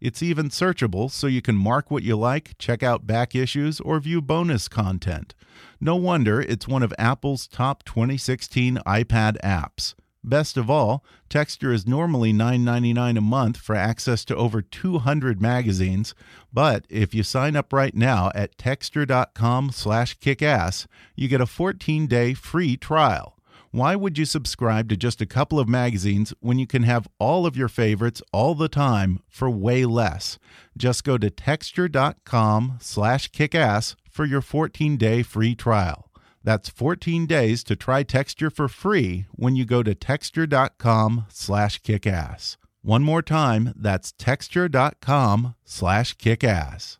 It's 0.00 0.22
even 0.22 0.50
searchable, 0.50 1.10
so 1.10 1.26
you 1.26 1.40
can 1.40 1.56
mark 1.56 1.90
what 1.90 2.02
you 2.02 2.16
like, 2.16 2.58
check 2.58 2.82
out 2.82 3.06
back 3.06 3.34
issues, 3.34 3.80
or 3.80 4.00
view 4.00 4.20
bonus 4.20 4.68
content. 4.68 5.34
No 5.80 5.96
wonder 5.96 6.42
it's 6.42 6.68
one 6.68 6.82
of 6.82 6.92
Apple's 6.98 7.46
top 7.46 7.84
2016 7.84 8.76
iPad 8.86 9.38
apps. 9.42 9.94
Best 10.22 10.58
of 10.58 10.68
all, 10.68 11.02
Texture 11.30 11.72
is 11.72 11.86
normally 11.86 12.30
$9.99 12.32 13.16
a 13.16 13.22
month 13.22 13.56
for 13.56 13.74
access 13.74 14.22
to 14.26 14.36
over 14.36 14.60
200 14.60 15.40
magazines, 15.40 16.14
but 16.52 16.84
if 16.90 17.14
you 17.14 17.22
sign 17.22 17.56
up 17.56 17.72
right 17.72 17.94
now 17.94 18.30
at 18.34 18.58
texture.com/kickass, 18.58 20.86
you 21.16 21.28
get 21.28 21.40
a 21.40 21.46
14-day 21.46 22.34
free 22.34 22.76
trial. 22.76 23.38
Why 23.70 23.96
would 23.96 24.18
you 24.18 24.24
subscribe 24.24 24.88
to 24.90 24.96
just 24.96 25.22
a 25.22 25.26
couple 25.26 25.60
of 25.60 25.68
magazines 25.68 26.34
when 26.40 26.58
you 26.58 26.66
can 26.66 26.82
have 26.82 27.06
all 27.18 27.46
of 27.46 27.56
your 27.56 27.68
favorites 27.68 28.20
all 28.32 28.56
the 28.56 28.68
time 28.68 29.20
for 29.28 29.48
way 29.48 29.86
less? 29.86 30.40
Just 30.76 31.04
go 31.04 31.16
to 31.16 31.30
texture.com/kickass 31.30 33.94
for 34.10 34.24
your 34.24 34.42
14-day 34.42 35.22
free 35.22 35.54
trial. 35.54 36.09
That's 36.42 36.70
14 36.70 37.26
days 37.26 37.62
to 37.64 37.76
try 37.76 38.02
Texture 38.02 38.50
for 38.50 38.66
free 38.66 39.26
when 39.32 39.56
you 39.56 39.64
go 39.64 39.82
to 39.82 39.94
texture.com 39.94 41.26
slash 41.28 41.82
kickass. 41.82 42.56
One 42.82 43.02
more 43.02 43.20
time, 43.20 43.74
that's 43.76 44.12
texture.com 44.12 45.54
slash 45.64 46.16
kickass. 46.16 46.96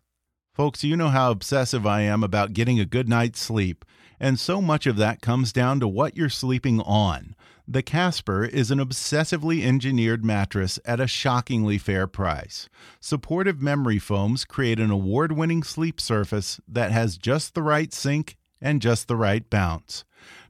Folks, 0.53 0.83
you 0.83 0.95
know 0.95 1.09
how 1.09 1.31
obsessive 1.31 1.87
I 1.87 2.01
am 2.01 2.23
about 2.23 2.53
getting 2.53 2.79
a 2.79 2.85
good 2.85 3.09
night's 3.09 3.39
sleep, 3.41 3.83
and 4.19 4.39
so 4.39 4.61
much 4.61 4.85
of 4.85 4.97
that 4.97 5.21
comes 5.21 5.51
down 5.51 5.79
to 5.79 5.87
what 5.87 6.15
you're 6.15 6.29
sleeping 6.29 6.79
on. 6.81 7.35
The 7.67 7.81
Casper 7.81 8.43
is 8.45 8.69
an 8.69 8.77
obsessively 8.77 9.63
engineered 9.63 10.23
mattress 10.23 10.77
at 10.85 10.99
a 10.99 11.07
shockingly 11.07 11.79
fair 11.79 12.05
price. 12.05 12.69
Supportive 12.99 13.61
memory 13.61 13.97
foams 13.97 14.45
create 14.45 14.79
an 14.79 14.91
award 14.91 15.31
winning 15.31 15.63
sleep 15.63 15.99
surface 15.99 16.59
that 16.67 16.91
has 16.91 17.17
just 17.17 17.55
the 17.55 17.63
right 17.63 17.91
sink 17.91 18.35
and 18.61 18.81
just 18.81 19.07
the 19.07 19.15
right 19.15 19.49
bounce. 19.49 20.03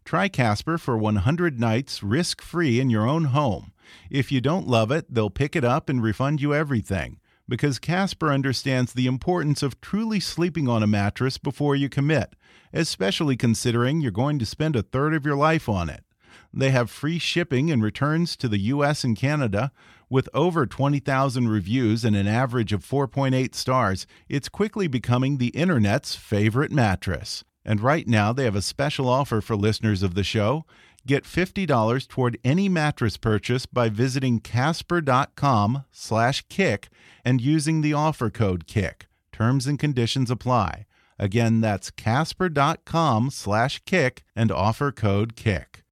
Try 0.03 0.27
Casper 0.27 0.77
for 0.77 0.97
100 0.97 1.59
nights 1.59 2.03
risk 2.03 2.41
free 2.41 2.79
in 2.79 2.89
your 2.89 3.07
own 3.07 3.25
home. 3.25 3.71
If 4.09 4.31
you 4.31 4.41
don't 4.41 4.67
love 4.67 4.91
it, 4.91 5.13
they'll 5.13 5.29
pick 5.29 5.55
it 5.55 5.63
up 5.63 5.89
and 5.89 6.03
refund 6.03 6.41
you 6.41 6.53
everything. 6.53 7.19
Because 7.47 7.79
Casper 7.79 8.31
understands 8.31 8.93
the 8.93 9.07
importance 9.07 9.61
of 9.61 9.81
truly 9.81 10.19
sleeping 10.19 10.67
on 10.67 10.83
a 10.83 10.87
mattress 10.87 11.37
before 11.37 11.75
you 11.75 11.89
commit, 11.89 12.35
especially 12.73 13.35
considering 13.35 14.01
you're 14.01 14.11
going 14.11 14.39
to 14.39 14.45
spend 14.45 14.75
a 14.75 14.83
third 14.83 15.13
of 15.13 15.25
your 15.25 15.35
life 15.35 15.67
on 15.67 15.89
it. 15.89 16.03
They 16.53 16.71
have 16.71 16.89
free 16.89 17.19
shipping 17.19 17.71
and 17.71 17.81
returns 17.83 18.35
to 18.37 18.47
the 18.47 18.59
US 18.59 19.03
and 19.03 19.15
Canada. 19.15 19.71
With 20.09 20.27
over 20.33 20.65
20,000 20.65 21.47
reviews 21.47 22.03
and 22.03 22.15
an 22.15 22.27
average 22.27 22.73
of 22.73 22.85
4.8 22.85 23.55
stars, 23.55 24.05
it's 24.27 24.49
quickly 24.49 24.87
becoming 24.87 25.37
the 25.37 25.47
internet's 25.49 26.15
favorite 26.15 26.71
mattress. 26.71 27.43
And 27.63 27.81
right 27.81 28.07
now, 28.07 28.33
they 28.33 28.45
have 28.45 28.55
a 28.55 28.61
special 28.61 29.07
offer 29.07 29.41
for 29.41 29.55
listeners 29.55 30.03
of 30.03 30.15
the 30.15 30.23
show. 30.23 30.65
Get 31.05 31.23
$50 31.23 32.07
toward 32.07 32.37
any 32.43 32.69
mattress 32.69 33.17
purchase 33.17 33.65
by 33.65 33.89
visiting 33.89 34.39
casper.com 34.39 35.85
slash 35.91 36.43
kick 36.49 36.89
and 37.25 37.41
using 37.41 37.81
the 37.81 37.93
offer 37.93 38.29
code 38.29 38.67
KICK. 38.67 39.07
Terms 39.31 39.65
and 39.65 39.79
conditions 39.79 40.29
apply. 40.29 40.85
Again, 41.17 41.61
that's 41.61 41.91
casper.com 41.91 43.29
slash 43.29 43.81
kick 43.85 44.23
and 44.35 44.51
offer 44.51 44.91
code 44.91 45.35
KICK. 45.35 45.83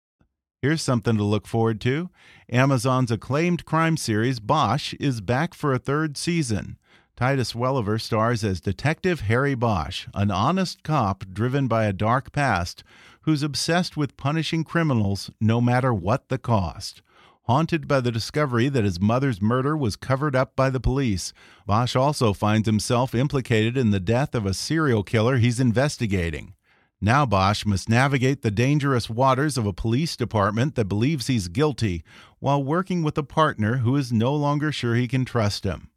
Here's 0.62 0.82
something 0.82 1.16
to 1.16 1.24
look 1.24 1.48
forward 1.48 1.80
to. 1.82 2.10
Amazon's 2.52 3.12
acclaimed 3.12 3.64
crime 3.64 3.96
series, 3.96 4.40
Bosch, 4.40 4.94
is 5.00 5.22
back 5.22 5.54
for 5.54 5.72
a 5.72 5.80
third 5.80 6.18
season. 6.18 6.78
Titus 7.20 7.54
Welliver 7.54 8.00
stars 8.00 8.46
as 8.46 8.62
Detective 8.62 9.20
Harry 9.20 9.54
Bosch, 9.54 10.08
an 10.14 10.32
honest 10.32 10.84
cop 10.84 11.26
driven 11.34 11.68
by 11.68 11.84
a 11.84 11.92
dark 11.92 12.32
past 12.32 12.82
who's 13.24 13.44
obsessed 13.44 13.98
with 13.98 14.16
punishing 14.16 14.64
criminals 14.64 15.30
no 15.42 15.60
matter 15.60 15.94
what 15.94 16.30
the 16.30 16.38
cost. 16.38 17.02
Haunted 17.42 17.90
by 17.90 18.00
the 18.00 18.14
discovery 18.14 18.70
that 18.70 18.86
his 18.86 19.02
mother's 19.02 19.42
murder 19.42 19.76
was 19.76 19.98
covered 19.98 20.34
up 20.34 20.56
by 20.56 20.70
the 20.70 20.80
police, 20.80 21.34
Bosch 21.66 21.94
also 21.94 22.32
finds 22.32 22.68
himself 22.70 23.14
implicated 23.14 23.76
in 23.76 23.92
the 23.92 24.00
death 24.00 24.34
of 24.34 24.46
a 24.46 24.54
serial 24.54 25.04
killer 25.04 25.40
he's 25.40 25.60
investigating. 25.60 26.54
Now 27.02 27.26
Bosch 27.26 27.66
must 27.66 27.90
navigate 27.90 28.44
the 28.44 28.50
dangerous 28.50 29.10
waters 29.10 29.58
of 29.58 29.66
a 29.66 29.74
police 29.74 30.16
department 30.16 30.76
that 30.76 30.86
believes 30.86 31.28
he's 31.28 31.50
guilty 31.50 32.02
while 32.40 32.64
working 32.64 33.04
with 33.04 33.18
a 33.18 33.24
partner 33.24 33.80
who 33.80 33.98
is 33.98 34.14
no 34.14 34.34
longer 34.34 34.72
sure 34.72 34.96
he 34.96 35.10
can 35.10 35.26
trust 35.26 35.66
him. 35.66 35.90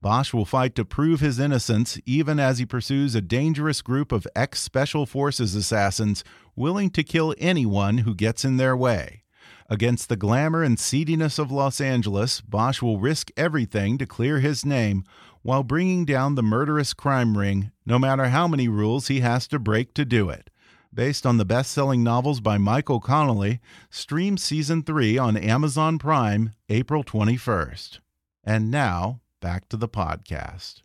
Bosch 0.00 0.32
will 0.32 0.44
fight 0.44 0.74
to 0.76 0.84
prove 0.84 1.20
his 1.20 1.40
innocence 1.40 1.98
even 2.06 2.38
as 2.38 2.58
he 2.58 2.66
pursues 2.66 3.14
a 3.14 3.20
dangerous 3.20 3.82
group 3.82 4.12
of 4.12 4.26
ex 4.36 4.60
Special 4.60 5.06
Forces 5.06 5.54
assassins 5.54 6.22
willing 6.54 6.90
to 6.90 7.02
kill 7.02 7.34
anyone 7.38 7.98
who 7.98 8.14
gets 8.14 8.44
in 8.44 8.56
their 8.56 8.76
way. 8.76 9.24
Against 9.68 10.08
the 10.08 10.16
glamour 10.16 10.62
and 10.62 10.78
seediness 10.78 11.38
of 11.38 11.50
Los 11.50 11.80
Angeles, 11.80 12.40
Bosch 12.40 12.80
will 12.80 13.00
risk 13.00 13.30
everything 13.36 13.98
to 13.98 14.06
clear 14.06 14.40
his 14.40 14.64
name 14.64 15.04
while 15.42 15.62
bringing 15.62 16.04
down 16.04 16.34
the 16.34 16.42
murderous 16.42 16.94
crime 16.94 17.36
ring, 17.36 17.70
no 17.84 17.98
matter 17.98 18.28
how 18.28 18.48
many 18.48 18.68
rules 18.68 19.08
he 19.08 19.20
has 19.20 19.46
to 19.48 19.58
break 19.58 19.94
to 19.94 20.04
do 20.04 20.30
it. 20.30 20.50
Based 20.92 21.26
on 21.26 21.36
the 21.36 21.44
best 21.44 21.70
selling 21.70 22.02
novels 22.02 22.40
by 22.40 22.56
Michael 22.56 22.98
Connelly, 22.98 23.60
stream 23.90 24.38
season 24.38 24.82
3 24.82 25.18
on 25.18 25.36
Amazon 25.36 25.98
Prime 25.98 26.54
April 26.68 27.04
21st. 27.04 27.98
And 28.42 28.70
now, 28.70 29.20
back 29.40 29.68
to 29.68 29.76
the 29.76 29.88
podcast. 29.88 30.82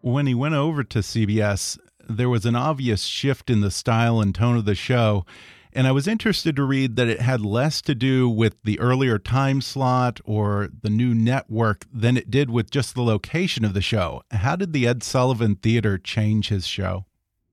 When 0.00 0.26
he 0.26 0.34
went 0.34 0.54
over 0.54 0.84
to 0.84 0.98
CBS, 0.98 1.78
there 2.08 2.28
was 2.28 2.44
an 2.44 2.56
obvious 2.56 3.04
shift 3.04 3.48
in 3.48 3.60
the 3.60 3.70
style 3.70 4.20
and 4.20 4.34
tone 4.34 4.56
of 4.56 4.64
the 4.64 4.74
show. 4.74 5.24
And 5.72 5.86
I 5.86 5.92
was 5.92 6.06
interested 6.06 6.54
to 6.56 6.62
read 6.62 6.96
that 6.96 7.08
it 7.08 7.20
had 7.20 7.40
less 7.40 7.82
to 7.82 7.94
do 7.94 8.28
with 8.28 8.56
the 8.62 8.78
earlier 8.78 9.18
time 9.18 9.60
slot 9.60 10.20
or 10.24 10.68
the 10.82 10.90
new 10.90 11.14
network 11.14 11.84
than 11.92 12.16
it 12.16 12.30
did 12.30 12.48
with 12.48 12.70
just 12.70 12.94
the 12.94 13.02
location 13.02 13.64
of 13.64 13.74
the 13.74 13.80
show. 13.80 14.22
How 14.30 14.54
did 14.54 14.72
the 14.72 14.86
Ed 14.86 15.02
Sullivan 15.02 15.56
Theater 15.56 15.98
change 15.98 16.48
his 16.48 16.66
show? 16.66 17.06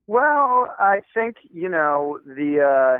Well, 0.05 0.75
I 0.77 1.01
think 1.13 1.37
you 1.51 1.69
know 1.69 2.19
the 2.25 2.59
uh, 2.59 2.99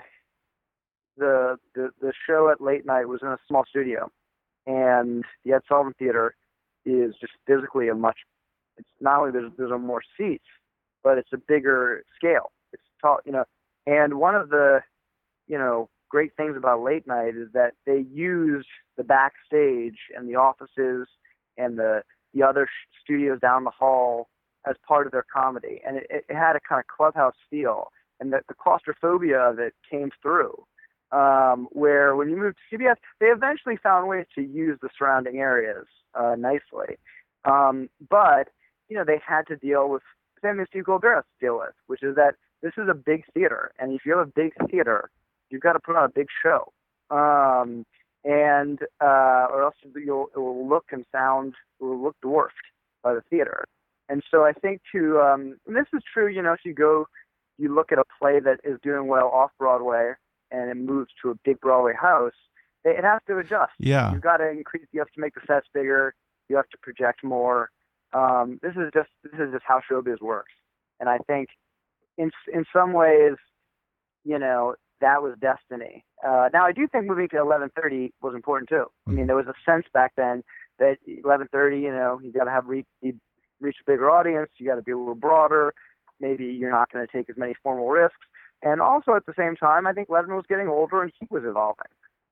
the 1.18 1.58
the 1.76 1.90
the 2.00 2.14
show 2.26 2.50
at 2.50 2.62
late 2.62 2.86
night 2.86 3.08
was 3.08 3.20
in 3.22 3.28
a 3.28 3.38
small 3.48 3.64
studio, 3.70 4.10
and 4.66 5.24
the 5.46 5.54
Ed 5.54 5.62
Sullivan 5.68 5.94
Theater 5.98 6.36
is 6.86 7.14
just 7.20 7.34
physically 7.46 7.90
a 7.90 7.96
much. 7.96 8.18
It's 8.78 8.88
not 9.00 9.20
only 9.20 9.32
there's 9.32 9.52
there's 9.58 9.72
a 9.72 9.78
more 9.78 10.02
seats, 10.18 10.46
but 11.04 11.18
it's 11.18 11.34
a 11.34 11.38
bigger 11.38 12.04
scale. 12.16 12.52
It's 12.74 12.84
tall, 13.02 13.20
you 13.26 13.32
know. 13.32 13.46
And 13.86 14.16
one 14.16 14.36
of 14.36 14.50
the 14.50 14.82
you 15.48 15.58
know 15.58 15.90
great 16.10 16.36
things 16.36 16.56
about 16.58 16.82
late 16.82 17.08
night 17.08 17.36
is 17.36 17.48
that 17.54 17.74
they 17.86 18.06
use 18.12 18.66
the 18.98 19.04
backstage 19.04 19.98
and 20.16 20.28
the 20.28 20.36
offices 20.36 21.08
and 21.58 21.78
the 21.78 22.04
the 22.34 22.44
other 22.44 22.68
studios 23.04 23.40
down 23.40 23.64
the 23.64 23.72
hall 23.72 24.30
as 24.68 24.76
part 24.88 25.06
of 25.06 25.12
their 25.12 25.26
comedy, 25.34 25.82
and 25.86 25.98
it, 25.98 26.06
it 26.10 26.36
had 26.36 26.56
a 26.56 26.60
kind 26.60 26.80
of 26.80 26.86
clubhouse 26.86 27.36
feel, 27.50 27.92
and 28.20 28.32
the, 28.32 28.42
the 28.48 28.54
claustrophobia 28.54 29.40
of 29.40 29.60
it 29.60 29.74
came 29.90 30.12
through. 30.22 30.54
Um, 31.12 31.68
where 31.72 32.16
when 32.16 32.30
you 32.30 32.38
move 32.38 32.54
to 32.56 32.78
CBS, 32.78 32.96
they 33.20 33.26
eventually 33.26 33.76
found 33.84 34.08
ways 34.08 34.26
to 34.36 34.42
use 34.42 34.80
the 34.82 34.88
surrounding 34.98 35.40
areas 35.40 35.86
uh, 36.16 36.36
nicely, 36.38 36.98
um, 37.44 37.90
but 38.10 38.48
you 38.88 38.96
know 38.96 39.04
they 39.04 39.20
had 39.26 39.46
to 39.48 39.58
deal 39.58 39.90
with 39.90 40.04
same 40.42 40.60
as 40.60 40.68
Steve 40.70 40.86
Goldberg 40.86 41.24
to 41.24 41.46
deal 41.46 41.58
with, 41.58 41.74
which 41.88 42.02
is 42.02 42.16
that 42.16 42.36
this 42.62 42.74
is 42.78 42.88
a 42.90 42.94
big 42.94 43.24
theater, 43.34 43.72
and 43.80 43.94
if 43.94 44.06
you 44.06 44.18
have 44.18 44.28
a 44.28 44.32
big 44.32 44.54
theater, 44.70 45.10
you've 45.50 45.62
got 45.62 45.74
to 45.74 45.80
put 45.80 45.96
on 45.96 46.06
a 46.06 46.10
big 46.10 46.28
show, 46.44 46.72
um, 47.10 47.86
and 48.24 48.80
uh, 49.02 49.48
or 49.52 49.64
else 49.64 49.76
you'll 49.96 50.30
it 50.36 50.40
will 50.40 50.68
look 50.68 50.86
and 50.92 51.06
sound 51.12 51.56
will 51.80 52.02
look 52.02 52.16
dwarfed 52.22 52.56
by 53.04 53.14
the 53.14 53.22
theater. 53.30 53.66
And 54.10 54.24
so 54.30 54.44
I 54.44 54.54
think 54.54 54.82
to 54.94 55.20
um, 55.20 55.58
and 55.68 55.76
this 55.76 55.88
is 55.94 56.02
true, 56.14 56.28
you 56.28 56.42
know, 56.42 56.54
if 56.54 56.62
you 56.64 56.74
go, 56.74 57.08
you 57.58 57.74
look 57.74 57.92
at 57.92 58.00
a 58.00 58.04
play 58.20 58.40
that 58.40 58.60
is 58.64 58.80
doing 58.84 59.08
well 59.08 59.28
off 59.28 59.52
Broadway 59.58 60.14
and 60.52 60.70
it 60.70 60.76
moves 60.76 61.12
to 61.22 61.32
a 61.32 61.36
big 61.44 61.60
Broadway 61.60 61.94
house, 62.00 62.34
it 62.84 63.04
has 63.04 63.22
to 63.28 63.38
adjust. 63.38 63.74
Yeah. 63.80 64.12
You've 64.12 64.22
got 64.22 64.38
to 64.38 64.50
increase. 64.50 64.86
You 64.92 65.00
have 65.00 65.12
to 65.12 65.22
make 65.22 65.36
the 65.36 65.42
sets 65.48 65.68
bigger. 65.74 66.14
You 66.50 66.56
have 66.56 66.70
to 66.70 66.78
project 66.82 67.24
more. 67.24 67.70
Um, 68.14 68.60
this 68.62 68.74
is 68.74 68.92
just 68.94 69.10
this 69.24 69.40
is 69.40 69.54
just 69.54 69.64
how 69.66 69.82
showbiz 69.90 70.22
works. 70.22 70.52
And 71.00 71.10
I 71.10 71.18
think 71.20 71.50
in 72.18 72.32
in 72.54 72.66
some 72.74 72.94
ways, 72.94 73.36
you 74.24 74.38
know, 74.38 74.76
that 75.00 75.22
was 75.22 75.36
destiny. 75.40 76.04
Uh, 76.26 76.50
now 76.54 76.66
I 76.66 76.72
do 76.72 76.88
think 76.88 77.06
moving 77.06 77.30
to 77.30 77.38
11:30 77.38 78.12
was 78.22 78.36
important 78.36 78.70
too. 78.70 78.86
I 79.08 79.12
mean, 79.12 79.28
there 79.28 79.36
was 79.36 79.48
a 79.48 79.54
sense 79.66 79.86
back 79.94 80.14
then 80.18 80.44
that 80.80 80.98
11:30, 81.08 81.82
you 81.82 81.92
know, 81.92 82.20
you 82.22 82.32
got 82.32 82.46
to 82.46 82.52
have 82.52 82.68
reach 82.68 82.88
reach 83.60 83.78
a 83.82 83.92
bigger 83.92 84.10
audience. 84.10 84.50
You 84.58 84.68
got 84.68 84.76
to 84.76 84.82
be 84.82 84.92
a 84.92 84.98
little 84.98 85.16
broader. 85.16 85.74
Maybe 86.20 86.46
you're 86.46 86.72
not 86.72 86.92
going 86.92 87.06
to 87.06 87.12
take 87.12 87.30
as 87.30 87.38
many 87.38 87.54
formal 87.64 87.90
risks. 87.90 88.18
And 88.64 88.80
also 88.82 89.16
at 89.16 89.26
the 89.26 89.34
same 89.38 89.56
time, 89.56 89.88
I 89.88 89.94
think 89.94 90.10
Letterman 90.10 90.36
was 90.36 90.46
getting 90.48 90.68
older 90.68 91.02
and 91.02 91.12
he 91.20 91.28
was 91.30 91.44
evolving 91.46 91.88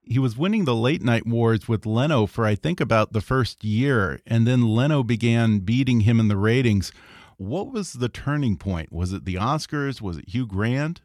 he 0.10 0.20
was 0.20 0.36
winning 0.36 0.66
the 0.66 0.76
late 0.76 1.04
night 1.04 1.28
wars 1.28 1.68
with 1.68 1.86
Leno 1.86 2.26
for 2.26 2.46
I 2.46 2.56
think 2.56 2.82
about 2.82 3.14
the 3.14 3.22
first 3.22 3.64
year, 3.64 4.20
and 4.26 4.48
then 4.48 4.68
Leno 4.68 5.04
began 5.04 5.60
beating 5.60 6.02
him 6.02 6.20
in 6.20 6.28
the 6.28 6.38
ratings. 6.38 6.92
What 7.38 7.72
was 7.72 7.94
the 7.94 8.10
turning 8.10 8.58
point? 8.58 8.92
Was 8.92 9.14
it 9.14 9.26
the 9.26 9.36
Oscars? 9.36 10.02
Was 10.02 10.18
it 10.18 10.30
Hugh 10.30 10.48
Grant? 10.48 11.02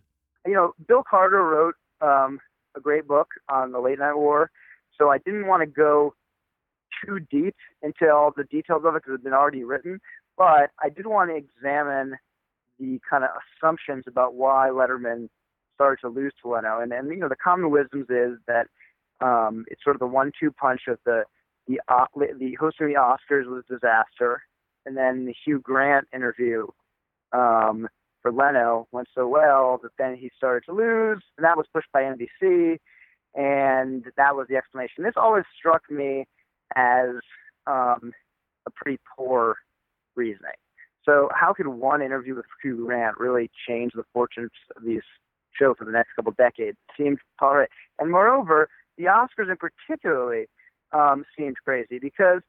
You 0.47 0.55
know, 0.55 0.75
Bill 0.89 1.03
Carter 1.09 1.43
wrote 1.43 1.75
um, 2.01 2.41
a 2.77 2.81
great 2.81 3.07
book 3.07 3.29
on 3.49 3.73
the 3.73 3.79
late 3.79 3.99
night 3.99 4.17
war, 4.17 4.51
so 4.99 5.11
I 5.11 5.19
didn't 5.19 5.47
want 5.47 5.61
to 5.61 5.67
go 5.67 6.15
too 7.05 7.21
deep 7.31 7.55
into 7.83 8.11
all 8.11 8.33
the 8.35 8.45
details 8.45 8.83
of 8.85 8.95
it 8.95 9.03
because 9.03 9.11
it 9.11 9.19
had 9.19 9.25
been 9.25 9.33
already 9.35 9.65
written. 9.65 10.01
But 10.37 10.71
I 10.83 10.89
did 10.89 11.07
want 11.07 11.31
to 11.31 11.37
examine 11.37 12.17
the 12.79 13.01
kind 13.09 13.25
of 13.25 13.31
assumptions 13.61 14.05
about 14.07 14.35
why 14.35 14.69
Letterman 14.71 15.29
started 15.75 16.01
to 16.03 16.09
lose 16.09 16.33
to 16.43 16.51
Leno. 16.51 16.81
And, 16.81 16.93
and 16.93 17.09
you 17.09 17.19
know, 17.19 17.29
the 17.29 17.37
common 17.37 17.71
wisdoms 17.71 18.07
is 18.09 18.39
that 18.47 18.67
um, 19.21 19.65
it's 19.69 19.83
sort 19.83 19.97
of 19.97 20.01
the 20.01 20.07
one-two 20.07 20.53
punch 20.53 20.83
of 20.89 20.99
the 21.05 21.25
the 21.67 21.79
the 22.39 22.55
hosting 22.61 22.89
the 22.89 22.95
Oscars 22.95 23.47
was 23.47 23.65
a 23.71 23.75
disaster, 23.75 24.43
and 24.85 24.97
then 24.97 25.25
the 25.25 25.35
Hugh 25.45 25.61
Grant 25.61 26.07
interview 26.13 26.67
um, 27.33 27.89
for 28.21 28.33
Leno 28.33 28.87
went 28.93 29.09
so 29.15 29.27
well 29.29 29.79
that 29.83 29.93
then 29.99 30.17
he 30.17 30.31
started 30.37 30.65
to 30.67 30.73
lose, 30.73 31.23
and 31.39 31.45
that 31.45 31.57
was 31.57 31.67
pushed 31.73 31.91
by 31.93 32.03
NBC, 32.03 32.79
and 33.35 34.05
that 34.17 34.37
was 34.37 34.47
the 34.49 34.57
explanation. 34.57 35.05
This 35.05 35.15
always 35.17 35.45
struck 35.59 35.83
me 35.91 36.27
as 36.77 37.11
um, 37.67 38.13
a 38.67 38.71
pretty 38.75 38.99
poor 39.17 39.57
reasoning. 40.17 40.53
So 41.05 41.29
how 41.35 41.53
could 41.53 41.69
one 41.69 42.03
interview 42.03 42.35
with 42.35 42.47
Hugh 42.63 42.87
Grant 42.87 43.19
really 43.19 43.51
change 43.69 43.93
the 43.95 44.05
fortunes 44.13 44.51
of 44.77 44.85
these 44.85 45.03
show 45.59 45.75
for 45.75 45.85
the 45.85 45.93
next 45.93 46.15
couple 46.17 46.31
of 46.31 46.37
decades? 46.37 46.77
It 46.89 47.03
seemed 47.03 47.19
all 47.41 47.55
right. 47.55 47.69
And 47.99 48.11
moreover, 48.11 48.69
the 48.97 49.05
Oscars 49.05 49.51
in 49.51 49.57
particularly 49.57 50.47
um, 50.93 51.25
seemed 51.37 51.57
crazy 51.65 51.99
because, 51.99 52.41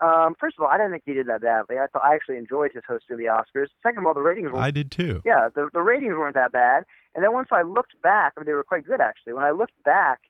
um, 0.00 0.34
first 0.40 0.56
of 0.58 0.64
all, 0.64 0.70
I 0.70 0.76
didn't 0.76 0.92
think 0.92 1.02
he 1.06 1.12
did 1.12 1.26
that 1.26 1.42
badly. 1.42 1.78
I 1.78 1.86
thought 1.86 2.02
I 2.04 2.14
actually 2.14 2.38
enjoyed 2.38 2.72
his 2.72 2.82
hosting 2.88 3.16
the 3.16 3.24
Oscars. 3.24 3.66
Second 3.82 4.00
of 4.00 4.06
all, 4.06 4.14
the 4.14 4.20
ratings 4.20 4.50
were 4.50 4.58
I 4.58 4.70
did 4.70 4.90
too. 4.90 5.22
Yeah, 5.24 5.48
the 5.54 5.68
the 5.72 5.82
ratings 5.82 6.14
weren't 6.14 6.34
that 6.34 6.52
bad. 6.52 6.84
And 7.14 7.22
then 7.22 7.32
once 7.32 7.48
I 7.52 7.62
looked 7.62 8.00
back, 8.02 8.32
I 8.36 8.40
mean, 8.40 8.46
they 8.46 8.52
were 8.52 8.64
quite 8.64 8.86
good 8.86 9.00
actually. 9.00 9.34
When 9.34 9.44
I 9.44 9.50
looked 9.50 9.80
back 9.84 10.20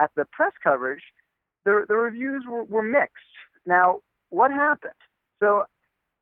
at 0.00 0.10
the 0.16 0.24
press 0.24 0.52
coverage, 0.62 1.02
the 1.64 1.84
the 1.88 1.94
reviews 1.94 2.44
were, 2.48 2.64
were 2.64 2.82
mixed. 2.82 3.14
Now, 3.66 4.00
what 4.30 4.50
happened? 4.50 4.92
So 5.38 5.64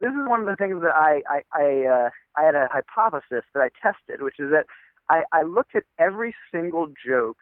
this 0.00 0.10
is 0.10 0.28
one 0.28 0.40
of 0.40 0.46
the 0.46 0.56
things 0.56 0.80
that 0.82 0.94
I 0.94 1.22
I 1.28 1.42
I, 1.52 1.86
uh, 1.86 2.10
I 2.36 2.44
had 2.44 2.54
a 2.54 2.68
hypothesis 2.70 3.44
that 3.54 3.60
I 3.60 3.68
tested, 3.82 4.22
which 4.22 4.38
is 4.38 4.50
that 4.50 4.66
I, 5.08 5.22
I 5.32 5.42
looked 5.42 5.74
at 5.74 5.84
every 5.98 6.34
single 6.52 6.88
joke 7.04 7.38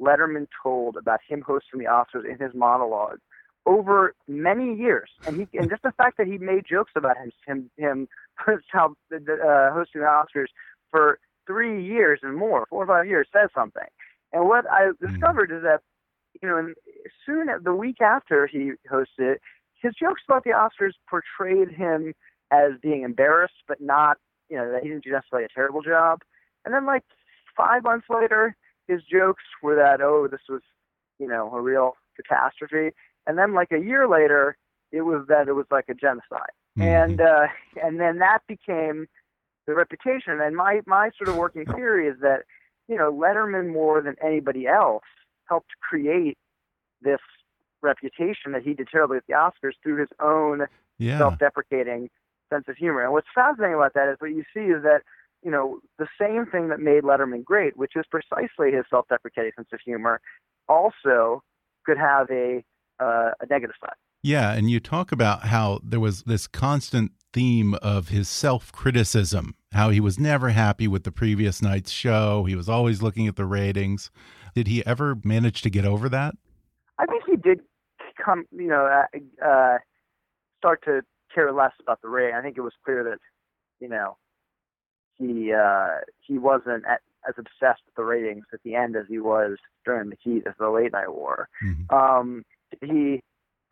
Letterman 0.00 0.46
told 0.62 0.96
about 0.96 1.20
him 1.26 1.40
hosting 1.40 1.80
the 1.80 1.86
Oscars 1.86 2.24
in 2.30 2.38
his 2.38 2.54
monologue 2.54 3.18
over 3.64 4.14
many 4.28 4.74
years, 4.74 5.10
and 5.26 5.36
he 5.36 5.58
and 5.58 5.70
just 5.70 5.82
the 5.82 5.92
fact 5.92 6.18
that 6.18 6.26
he 6.26 6.38
made 6.38 6.64
jokes 6.68 6.92
about 6.96 7.16
him 7.16 7.32
him 7.46 7.70
him 7.76 8.08
how 8.68 8.94
uh, 9.12 9.72
hosting 9.72 10.02
the 10.02 10.06
Oscars 10.06 10.48
for 10.90 11.18
three 11.46 11.84
years 11.84 12.20
and 12.22 12.36
more, 12.36 12.66
four 12.68 12.84
or 12.84 12.86
five 12.86 13.06
years, 13.06 13.28
says 13.32 13.50
something. 13.54 13.88
And 14.32 14.46
what 14.46 14.66
I 14.70 14.88
hmm. 14.88 15.06
discovered 15.06 15.50
is 15.50 15.62
that 15.62 15.80
you 16.42 16.48
know, 16.48 16.74
soon 17.24 17.48
the 17.62 17.74
week 17.74 18.00
after 18.00 18.46
he 18.46 18.72
hosted, 18.90 19.36
his 19.86 19.94
jokes 20.00 20.22
about 20.28 20.44
the 20.44 20.50
Oscars 20.50 20.92
portrayed 21.08 21.70
him 21.70 22.12
as 22.50 22.72
being 22.82 23.02
embarrassed, 23.02 23.62
but 23.68 23.80
not 23.80 24.18
you 24.48 24.56
know 24.56 24.70
that 24.70 24.82
he 24.82 24.88
didn't 24.88 25.04
do 25.04 25.10
necessarily 25.10 25.44
a 25.44 25.54
terrible 25.54 25.82
job. 25.82 26.20
And 26.64 26.74
then 26.74 26.86
like 26.86 27.02
five 27.56 27.82
months 27.82 28.06
later, 28.10 28.56
his 28.88 29.02
jokes 29.02 29.42
were 29.62 29.76
that 29.76 30.00
oh 30.00 30.28
this 30.30 30.40
was 30.48 30.62
you 31.18 31.28
know 31.28 31.52
a 31.52 31.60
real 31.60 31.96
catastrophe 32.16 32.94
and 33.26 33.38
then 33.38 33.54
like 33.54 33.72
a 33.72 33.78
year 33.78 34.08
later 34.08 34.56
it 34.92 35.02
was 35.02 35.24
that 35.28 35.48
it 35.48 35.52
was 35.52 35.66
like 35.70 35.86
a 35.88 35.94
genocide 35.94 36.54
mm-hmm. 36.78 36.82
and 36.82 37.20
uh 37.20 37.46
and 37.82 38.00
then 38.00 38.18
that 38.18 38.40
became 38.48 39.06
the 39.66 39.74
reputation 39.74 40.40
and 40.40 40.56
my 40.56 40.80
my 40.86 41.10
sort 41.16 41.28
of 41.28 41.36
working 41.36 41.64
theory 41.74 42.06
is 42.06 42.16
that 42.20 42.42
you 42.88 42.96
know 42.96 43.12
letterman 43.12 43.72
more 43.72 44.00
than 44.00 44.14
anybody 44.24 44.66
else 44.66 45.04
helped 45.48 45.70
create 45.88 46.38
this 47.02 47.20
reputation 47.86 48.52
that 48.52 48.62
he 48.62 48.74
did 48.74 48.88
terribly 48.90 49.16
at 49.16 49.26
the 49.26 49.34
oscars 49.34 49.72
through 49.82 49.98
his 49.98 50.08
own 50.20 50.66
yeah. 50.98 51.18
self-deprecating 51.18 52.10
sense 52.52 52.64
of 52.68 52.76
humor 52.76 53.02
and 53.02 53.12
what's 53.12 53.26
fascinating 53.34 53.74
about 53.74 53.92
that 53.94 54.08
is 54.08 54.16
what 54.20 54.30
you 54.30 54.44
see 54.54 54.60
is 54.60 54.82
that 54.82 55.00
you 55.46 55.52
know, 55.52 55.78
the 55.98 56.08
same 56.20 56.44
thing 56.46 56.68
that 56.70 56.80
made 56.80 57.04
Letterman 57.04 57.44
great, 57.44 57.76
which 57.76 57.92
is 57.94 58.04
precisely 58.10 58.72
his 58.72 58.84
self-deprecating 58.90 59.52
sense 59.56 59.68
of 59.72 59.78
humor, 59.84 60.20
also 60.68 61.40
could 61.84 61.98
have 61.98 62.28
a 62.30 62.64
uh, 62.98 63.30
a 63.40 63.46
negative 63.48 63.76
side. 63.80 63.94
Yeah, 64.22 64.54
and 64.54 64.70
you 64.70 64.80
talk 64.80 65.12
about 65.12 65.44
how 65.46 65.78
there 65.84 66.00
was 66.00 66.24
this 66.24 66.48
constant 66.48 67.12
theme 67.32 67.74
of 67.74 68.08
his 68.08 68.28
self-criticism, 68.28 69.54
how 69.72 69.90
he 69.90 70.00
was 70.00 70.18
never 70.18 70.48
happy 70.48 70.88
with 70.88 71.04
the 71.04 71.12
previous 71.12 71.62
night's 71.62 71.92
show. 71.92 72.44
He 72.44 72.56
was 72.56 72.68
always 72.68 73.02
looking 73.02 73.28
at 73.28 73.36
the 73.36 73.44
ratings. 73.44 74.10
Did 74.54 74.66
he 74.66 74.84
ever 74.84 75.16
manage 75.22 75.62
to 75.62 75.70
get 75.70 75.84
over 75.84 76.08
that? 76.08 76.34
I 76.98 77.06
think 77.06 77.22
he 77.24 77.36
did 77.36 77.60
come, 78.26 78.44
you 78.50 78.66
know, 78.66 78.84
uh, 78.86 79.46
uh, 79.46 79.78
start 80.58 80.82
to 80.84 81.02
care 81.34 81.52
less 81.52 81.72
about 81.80 82.02
the 82.02 82.08
rating. 82.08 82.34
I 82.34 82.42
think 82.42 82.58
it 82.58 82.62
was 82.62 82.72
clear 82.84 83.04
that, 83.04 83.18
you 83.80 83.88
know, 83.88 84.16
he 85.18 85.52
uh, 85.52 86.00
he 86.26 86.38
wasn't 86.38 86.84
at, 86.86 87.00
as 87.28 87.34
obsessed 87.38 87.82
with 87.86 87.96
the 87.96 88.04
ratings 88.04 88.44
at 88.52 88.60
the 88.64 88.74
end 88.74 88.96
as 88.96 89.06
he 89.08 89.18
was 89.18 89.52
during 89.84 90.10
the 90.10 90.16
heat 90.22 90.46
of 90.46 90.54
the 90.58 90.68
late 90.68 90.92
night 90.92 91.12
war. 91.12 91.48
Mm-hmm. 91.64 91.94
Um, 91.94 92.44
he, 92.82 93.22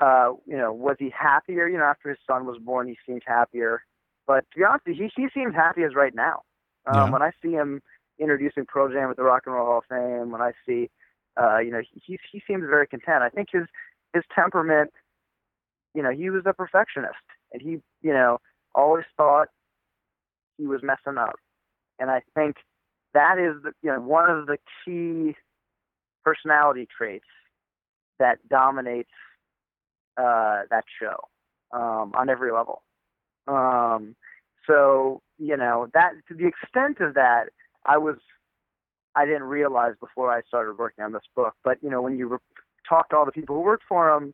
uh, 0.01 0.33
you 0.47 0.57
know, 0.57 0.73
was 0.73 0.97
he 0.99 1.11
happier? 1.11 1.69
You 1.69 1.79
know, 1.79 1.85
after 1.85 2.09
his 2.09 2.19
son 2.27 2.47
was 2.47 2.59
born, 2.59 2.89
he 2.89 2.97
seemed 3.07 3.23
happier. 3.27 3.85
But 4.27 4.45
to 4.53 4.59
be 4.59 4.65
honest, 4.65 4.87
he 4.87 5.11
he 5.15 5.29
seems 5.35 5.55
happy 5.55 5.83
as 5.83 5.95
right 5.95 6.15
now. 6.15 6.43
Um, 6.87 6.95
yeah. 6.95 7.11
When 7.11 7.23
I 7.23 7.33
see 7.43 7.53
him 7.53 7.83
introducing 8.19 8.65
Pearl 8.67 8.89
Jam 8.91 9.11
at 9.11 9.17
the 9.17 9.23
Rock 9.23 9.43
and 9.47 9.55
Roll 9.55 9.67
Hall 9.67 9.79
of 9.79 9.85
Fame, 9.89 10.31
when 10.31 10.41
I 10.41 10.53
see, 10.67 10.91
uh, 11.41 11.59
you 11.59 11.71
know, 11.71 11.83
he 11.93 12.19
he 12.33 12.43
seems 12.47 12.65
very 12.69 12.87
content. 12.87 13.23
I 13.23 13.29
think 13.29 13.49
his 13.53 13.67
his 14.15 14.23
temperament, 14.35 14.91
you 15.95 16.03
know, 16.03 16.11
he 16.11 16.31
was 16.31 16.43
a 16.47 16.55
perfectionist, 16.55 17.15
and 17.53 17.61
he, 17.61 17.79
you 18.01 18.12
know, 18.12 18.39
always 18.75 19.05
thought 19.17 19.49
he 20.57 20.67
was 20.67 20.81
messing 20.83 21.19
up. 21.19 21.37
And 21.99 22.11
I 22.11 22.23
think 22.35 22.57
that 23.12 23.39
is 23.39 23.62
the, 23.62 23.73
you 23.83 23.91
know 23.91 24.01
one 24.01 24.29
of 24.29 24.47
the 24.47 24.59
key 24.85 25.35
personality 26.25 26.87
traits 26.97 27.25
that 28.19 28.39
dominates 28.49 29.11
uh, 30.17 30.62
that 30.71 30.85
show 31.01 31.17
um, 31.73 32.12
on 32.17 32.29
every 32.29 32.53
level. 32.53 32.83
Um, 33.47 34.17
so 34.67 35.23
you 35.39 35.57
know 35.57 35.89
that 35.95 36.12
to 36.29 36.35
the 36.35 36.47
extent 36.47 37.01
of 37.01 37.15
that, 37.15 37.47
I 37.87 37.99
was 37.99 38.17
I 39.15 39.25
didn't 39.27 39.45
realize 39.45 39.95
before 40.01 40.33
I 40.33 40.43
started 40.49 40.79
working 40.79 41.05
on 41.05 41.12
this 41.12 41.23
book. 41.37 41.55
But 41.62 41.79
you 41.83 41.91
know 41.91 42.03
when 42.03 42.19
you 42.19 42.29
re- 42.29 42.39
talk 42.89 43.11
to 43.11 43.16
all 43.16 43.24
the 43.24 43.32
people 43.32 43.57
who 43.57 43.62
worked 43.62 43.85
for 43.89 44.11
him 44.11 44.32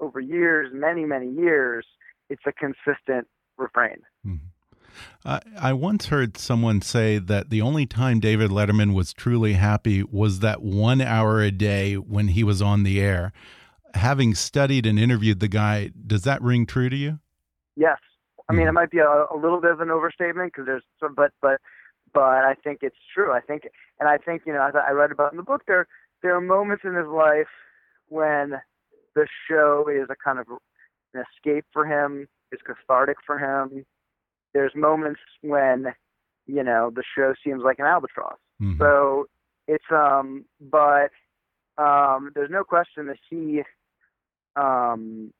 over 0.00 0.20
years, 0.20 0.70
many 0.72 1.04
many 1.04 1.30
years, 1.30 1.86
it's 2.28 2.42
a 2.46 2.52
consistent 2.52 3.26
refrain. 3.56 3.98
Mm-hmm. 4.26 4.46
Uh, 5.24 5.40
I 5.58 5.72
once 5.72 6.06
heard 6.06 6.36
someone 6.36 6.80
say 6.80 7.18
that 7.18 7.50
the 7.50 7.60
only 7.60 7.86
time 7.86 8.20
David 8.20 8.50
Letterman 8.50 8.94
was 8.94 9.12
truly 9.12 9.54
happy 9.54 10.02
was 10.02 10.40
that 10.40 10.62
one 10.62 11.00
hour 11.00 11.40
a 11.40 11.50
day 11.50 11.94
when 11.94 12.28
he 12.28 12.44
was 12.44 12.62
on 12.62 12.82
the 12.82 13.00
air. 13.00 13.32
Having 13.94 14.34
studied 14.34 14.86
and 14.86 14.98
interviewed 14.98 15.40
the 15.40 15.48
guy, 15.48 15.90
does 16.06 16.22
that 16.22 16.42
ring 16.42 16.66
true 16.66 16.88
to 16.88 16.96
you? 16.96 17.20
Yes. 17.76 17.98
I 18.48 18.52
mean, 18.52 18.66
mm. 18.66 18.70
it 18.70 18.72
might 18.72 18.90
be 18.90 18.98
a, 18.98 19.06
a, 19.08 19.36
little 19.36 19.60
bit 19.60 19.70
of 19.70 19.80
an 19.80 19.90
overstatement 19.90 20.52
because 20.52 20.66
there's 20.66 20.82
some, 21.00 21.14
but 21.14 21.32
but 21.40 21.60
but 22.12 22.20
I 22.20 22.54
think 22.62 22.80
it's 22.82 22.96
true. 23.12 23.32
I 23.32 23.40
think, 23.40 23.62
and 23.98 24.08
I 24.08 24.18
think 24.18 24.42
you 24.46 24.52
know, 24.52 24.62
as 24.66 24.74
I 24.74 24.92
read 24.92 25.10
about 25.10 25.32
in 25.32 25.38
the 25.38 25.42
book, 25.42 25.62
there 25.66 25.86
there 26.22 26.36
are 26.36 26.40
moments 26.40 26.84
in 26.84 26.94
his 26.94 27.06
life 27.06 27.48
when 28.08 28.54
the 29.14 29.26
show 29.48 29.88
is 29.88 30.08
a 30.10 30.16
kind 30.22 30.38
of 30.38 30.46
an 31.14 31.22
escape 31.36 31.64
for 31.72 31.86
him, 31.86 32.28
is 32.52 32.60
cathartic 32.64 33.16
for 33.26 33.38
him. 33.38 33.84
There's 34.52 34.72
moments 34.74 35.20
when 35.42 35.94
you 36.46 36.62
know 36.62 36.90
the 36.94 37.02
show 37.16 37.34
seems 37.42 37.62
like 37.62 37.78
an 37.78 37.86
albatross. 37.86 38.38
Mhm. 38.60 38.78
So 38.78 39.28
it's 39.66 39.84
um, 39.90 40.44
but 40.60 41.10
um, 41.78 42.30
there's 42.34 42.50
no 42.50 42.64
question 42.64 43.06
that 43.06 43.18
he 43.28 43.62
um, 44.56 45.32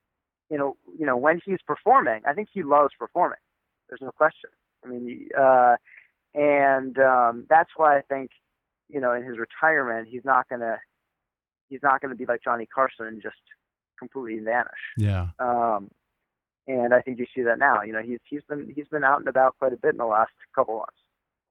you 0.50 0.58
know, 0.58 0.76
you 0.98 1.06
know, 1.06 1.16
when 1.16 1.40
he's 1.44 1.58
performing, 1.66 2.22
I 2.26 2.32
think 2.32 2.48
he 2.52 2.62
loves 2.62 2.92
performing. 2.98 3.38
There's 3.88 4.00
no 4.00 4.10
question. 4.12 4.50
I 4.84 4.88
mean, 4.88 5.28
uh, 5.38 5.76
and 6.34 6.98
um, 6.98 7.46
that's 7.48 7.70
why 7.76 7.98
I 7.98 8.02
think, 8.02 8.30
you 8.88 9.00
know, 9.00 9.12
in 9.12 9.24
his 9.24 9.36
retirement, 9.38 10.08
he's 10.10 10.24
not 10.24 10.48
gonna, 10.48 10.78
he's 11.74 11.82
not 11.82 12.00
gonna 12.00 12.14
be 12.14 12.26
like 12.26 12.42
Johnny 12.42 12.66
Carson 12.66 13.06
and 13.06 13.22
just 13.22 13.36
completely 13.98 14.38
vanish. 14.42 14.68
Yeah. 14.96 15.28
Um, 15.38 15.90
and 16.66 16.94
I 16.94 17.00
think 17.00 17.18
you 17.18 17.26
see 17.34 17.42
that 17.42 17.58
now. 17.58 17.82
You 17.82 17.92
know, 17.92 18.02
he's 18.02 18.20
he's 18.28 18.42
been 18.48 18.72
he's 18.74 18.88
been 18.88 19.04
out 19.04 19.18
and 19.18 19.28
about 19.28 19.56
quite 19.58 19.72
a 19.72 19.76
bit 19.76 19.92
in 19.92 19.98
the 19.98 20.06
last 20.06 20.32
couple 20.54 20.76
months. 20.76 20.92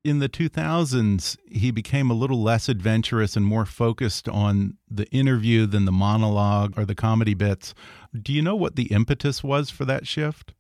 In 0.04 0.20
the 0.20 0.28
2000s, 0.28 1.38
he 1.50 1.72
became 1.72 2.12
a 2.12 2.14
little 2.14 2.42
less 2.42 2.68
adventurous 2.68 3.38
and 3.38 3.46
more 3.46 3.66
focused 3.66 4.28
on 4.28 4.76
the 4.90 5.06
interview 5.12 5.66
than 5.66 5.86
the 5.86 5.94
monologue 5.94 6.78
or 6.78 6.84
the 6.84 6.96
comedy 6.96 7.34
bits. 7.34 7.74
Do 8.14 8.34
you 8.34 8.42
know 8.42 8.56
what 8.56 8.76
the 8.76 8.88
impetus 8.88 9.44
was 9.46 9.70
for 9.70 9.86
that 9.86 10.06
shift? 10.06 10.54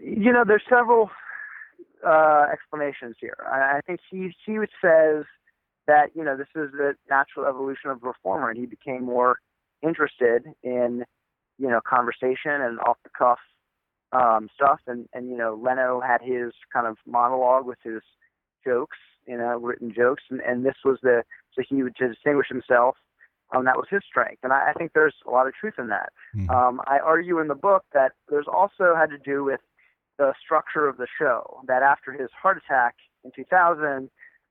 you 0.00 0.32
know, 0.32 0.44
there's 0.46 0.62
several 0.68 1.10
uh, 2.06 2.46
explanations 2.52 3.16
here. 3.20 3.36
I, 3.46 3.78
I 3.78 3.80
think 3.86 4.00
he 4.10 4.34
he 4.44 4.58
says 4.82 5.24
that 5.86 6.10
you 6.14 6.24
know 6.24 6.36
this 6.36 6.48
is 6.54 6.70
the 6.72 6.94
natural 7.08 7.46
evolution 7.46 7.90
of 7.90 8.00
the 8.00 8.06
performer, 8.06 8.50
and 8.50 8.58
he 8.58 8.66
became 8.66 9.04
more 9.04 9.38
interested 9.82 10.44
in 10.62 11.04
you 11.58 11.68
know 11.68 11.80
conversation 11.86 12.52
and 12.52 12.78
off 12.80 12.96
the 13.04 13.10
cuff 13.16 13.38
um, 14.12 14.48
stuff, 14.54 14.80
and 14.86 15.08
and 15.12 15.28
you 15.28 15.36
know 15.36 15.58
Leno 15.60 16.00
had 16.00 16.20
his 16.22 16.52
kind 16.72 16.86
of 16.86 16.96
monologue 17.06 17.66
with 17.66 17.78
his 17.82 18.02
jokes, 18.64 18.98
you 19.26 19.36
know, 19.36 19.58
written 19.58 19.92
jokes, 19.94 20.22
and 20.30 20.40
and 20.40 20.64
this 20.64 20.76
was 20.84 20.98
the 21.02 21.22
so 21.54 21.62
he 21.68 21.82
would 21.82 21.96
to 21.96 22.08
distinguish 22.08 22.48
himself. 22.48 22.96
Um, 23.54 23.66
that 23.66 23.76
was 23.76 23.86
his 23.90 24.00
strength, 24.08 24.38
and 24.42 24.52
I, 24.52 24.70
I 24.70 24.72
think 24.72 24.92
there's 24.94 25.14
a 25.26 25.30
lot 25.30 25.46
of 25.46 25.52
truth 25.54 25.74
in 25.78 25.88
that. 25.88 26.10
Mhm. 26.34 26.50
Um, 26.50 26.80
I 26.86 26.98
argue 26.98 27.38
in 27.38 27.48
the 27.48 27.54
book 27.54 27.84
that 27.92 28.12
there's 28.28 28.48
also 28.48 28.94
had 28.96 29.10
to 29.10 29.18
do 29.18 29.44
with 29.44 29.60
the 30.18 30.32
structure 30.42 30.88
of 30.88 30.96
the 30.96 31.06
show. 31.18 31.60
That 31.66 31.82
after 31.82 32.12
his 32.12 32.30
heart 32.32 32.56
attack 32.56 32.94
in 33.24 33.30
2000, 33.36 34.10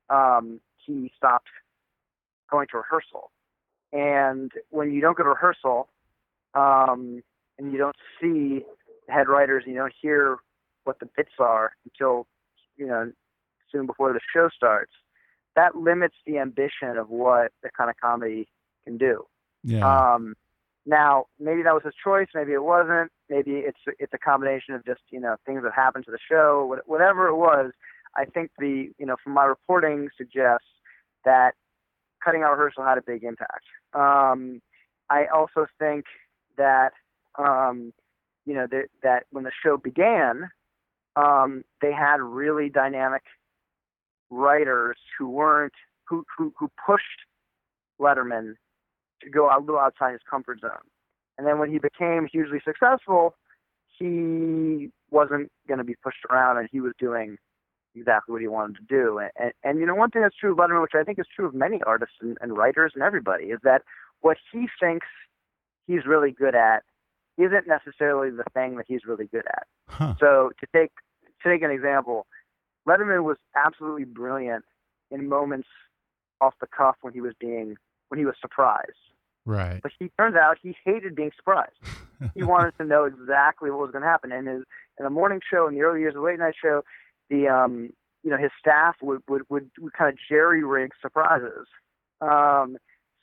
um, 0.09 0.59
he 0.85 1.11
stopped 1.15 1.47
going 2.49 2.67
to 2.71 2.77
rehearsal. 2.77 3.31
And 3.93 4.51
when 4.69 4.91
you 4.91 5.01
don't 5.01 5.17
go 5.17 5.23
to 5.23 5.29
rehearsal, 5.29 5.89
um, 6.53 7.23
and 7.57 7.71
you 7.71 7.77
don't 7.77 7.95
see 8.19 8.65
the 9.07 9.13
head 9.13 9.27
writers, 9.27 9.63
you 9.65 9.75
don't 9.75 9.93
hear 10.01 10.37
what 10.83 10.99
the 10.99 11.07
bits 11.15 11.31
are 11.39 11.73
until 11.85 12.27
you 12.77 12.87
know 12.87 13.11
soon 13.71 13.85
before 13.85 14.13
the 14.13 14.19
show 14.33 14.49
starts, 14.55 14.91
that 15.55 15.75
limits 15.75 16.15
the 16.25 16.39
ambition 16.39 16.97
of 16.97 17.09
what 17.09 17.51
the 17.63 17.69
kind 17.77 17.89
of 17.89 17.95
comedy 18.01 18.47
can 18.83 18.97
do. 18.97 19.25
Yeah. 19.63 20.13
Um, 20.13 20.35
now, 20.85 21.25
maybe 21.39 21.61
that 21.63 21.73
was 21.73 21.83
his 21.83 21.93
choice. 22.03 22.27
Maybe 22.33 22.53
it 22.53 22.63
wasn't. 22.63 23.11
Maybe 23.29 23.57
it's 23.57 23.77
it's 23.99 24.13
a 24.13 24.17
combination 24.17 24.73
of 24.73 24.85
just 24.85 25.01
you 25.11 25.19
know 25.19 25.35
things 25.45 25.63
that 25.63 25.73
happened 25.73 26.05
to 26.05 26.11
the 26.11 26.19
show. 26.29 26.75
Whatever 26.85 27.27
it 27.27 27.35
was, 27.35 27.71
I 28.15 28.25
think 28.25 28.51
the 28.57 28.91
you 28.97 29.05
know 29.05 29.15
from 29.23 29.33
my 29.33 29.45
reporting 29.45 30.09
suggests 30.17 30.65
that 31.25 31.53
cutting 32.23 32.43
out 32.43 32.51
rehearsal 32.51 32.83
had 32.83 32.97
a 32.97 33.01
big 33.01 33.23
impact. 33.23 33.65
Um, 33.93 34.61
I 35.09 35.25
also 35.33 35.67
think 35.79 36.05
that 36.57 36.91
um, 37.37 37.93
you 38.45 38.53
know 38.53 38.67
that 38.71 38.85
that 39.03 39.23
when 39.31 39.43
the 39.43 39.51
show 39.63 39.77
began, 39.77 40.49
um, 41.15 41.63
they 41.81 41.91
had 41.91 42.21
really 42.21 42.69
dynamic 42.69 43.23
writers 44.29 44.97
who 45.17 45.29
weren't 45.29 45.73
who 46.07 46.23
who, 46.37 46.53
who 46.57 46.69
pushed 46.85 47.05
Letterman 47.99 48.53
to 49.21 49.29
go 49.29 49.47
a 49.47 49.59
little 49.59 49.79
outside 49.79 50.13
his 50.13 50.21
comfort 50.29 50.59
zone. 50.61 50.71
And 51.37 51.47
then 51.47 51.59
when 51.59 51.71
he 51.71 51.79
became 51.79 52.27
hugely 52.31 52.59
successful, 52.63 53.35
he 53.97 54.89
wasn't 55.09 55.51
going 55.67 55.77
to 55.77 55.83
be 55.83 55.95
pushed 56.03 56.25
around, 56.29 56.57
and 56.57 56.67
he 56.71 56.79
was 56.81 56.93
doing 56.99 57.37
exactly 57.95 58.33
what 58.33 58.41
he 58.41 58.47
wanted 58.47 58.77
to 58.77 58.83
do. 58.83 59.19
And, 59.19 59.31
and, 59.37 59.53
and 59.63 59.79
you 59.79 59.85
know, 59.85 59.95
one 59.95 60.09
thing 60.09 60.21
that's 60.21 60.35
true 60.35 60.51
of 60.51 60.57
Letterman, 60.57 60.81
which 60.81 60.95
I 60.95 61.03
think 61.03 61.19
is 61.19 61.25
true 61.35 61.45
of 61.45 61.53
many 61.53 61.81
artists 61.85 62.15
and, 62.21 62.37
and 62.41 62.57
writers 62.57 62.91
and 62.95 63.03
everybody, 63.03 63.45
is 63.45 63.59
that 63.63 63.83
what 64.21 64.37
he 64.51 64.67
thinks 64.79 65.07
he's 65.87 66.05
really 66.05 66.31
good 66.31 66.55
at 66.55 66.83
isn't 67.37 67.67
necessarily 67.67 68.29
the 68.29 68.43
thing 68.53 68.77
that 68.77 68.85
he's 68.87 69.05
really 69.05 69.27
good 69.27 69.45
at. 69.47 69.67
Huh. 69.87 70.15
So 70.19 70.51
to 70.59 70.67
take 70.75 70.91
to 71.43 71.49
take 71.49 71.63
an 71.63 71.71
example, 71.71 72.27
Letterman 72.87 73.23
was 73.23 73.37
absolutely 73.55 74.05
brilliant 74.05 74.63
in 75.09 75.27
moments 75.27 75.67
off 76.39 76.53
the 76.61 76.67
cuff 76.67 76.95
when 77.01 77.13
he 77.13 77.21
was 77.21 77.33
being 77.39 77.75
when 78.09 78.19
he 78.19 78.25
was 78.25 78.35
surprised. 78.39 78.91
Right. 79.45 79.81
But 79.81 79.91
he 79.97 80.11
turns 80.19 80.35
out 80.35 80.57
he 80.61 80.75
hated 80.85 81.15
being 81.15 81.31
surprised. 81.35 81.75
he 82.35 82.43
wanted 82.43 82.77
to 82.77 82.85
know 82.85 83.05
exactly 83.05 83.71
what 83.71 83.79
was 83.79 83.91
going 83.91 84.03
to 84.03 84.07
happen. 84.07 84.31
And 84.31 84.47
his 84.47 84.63
in 84.99 85.03
the 85.03 85.09
morning 85.09 85.39
show, 85.49 85.67
in 85.67 85.73
the 85.73 85.81
early 85.81 86.01
years 86.01 86.15
of 86.15 86.21
the 86.21 86.27
late 86.27 86.39
night 86.39 86.53
show, 86.61 86.83
the 87.31 87.47
um 87.47 87.89
you 88.23 88.29
know 88.29 88.37
his 88.37 88.51
staff 88.59 88.97
would 89.01 89.21
would 89.27 89.41
would, 89.49 89.71
would 89.79 89.93
kind 89.93 90.11
of 90.13 90.19
jerry 90.29 90.63
rig 90.63 90.91
surprises. 91.01 91.65
Um, 92.19 92.77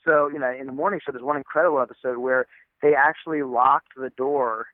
so 0.05 0.27
you 0.27 0.39
know 0.39 0.51
in 0.51 0.65
the 0.65 0.73
morning 0.73 0.99
show, 1.05 1.13
there's 1.13 1.23
one 1.23 1.37
incredible 1.37 1.79
episode 1.79 2.17
where 2.17 2.45
they 2.81 2.93
actually 2.95 3.43
locked 3.43 3.93
the 3.95 4.09
door 4.17 4.67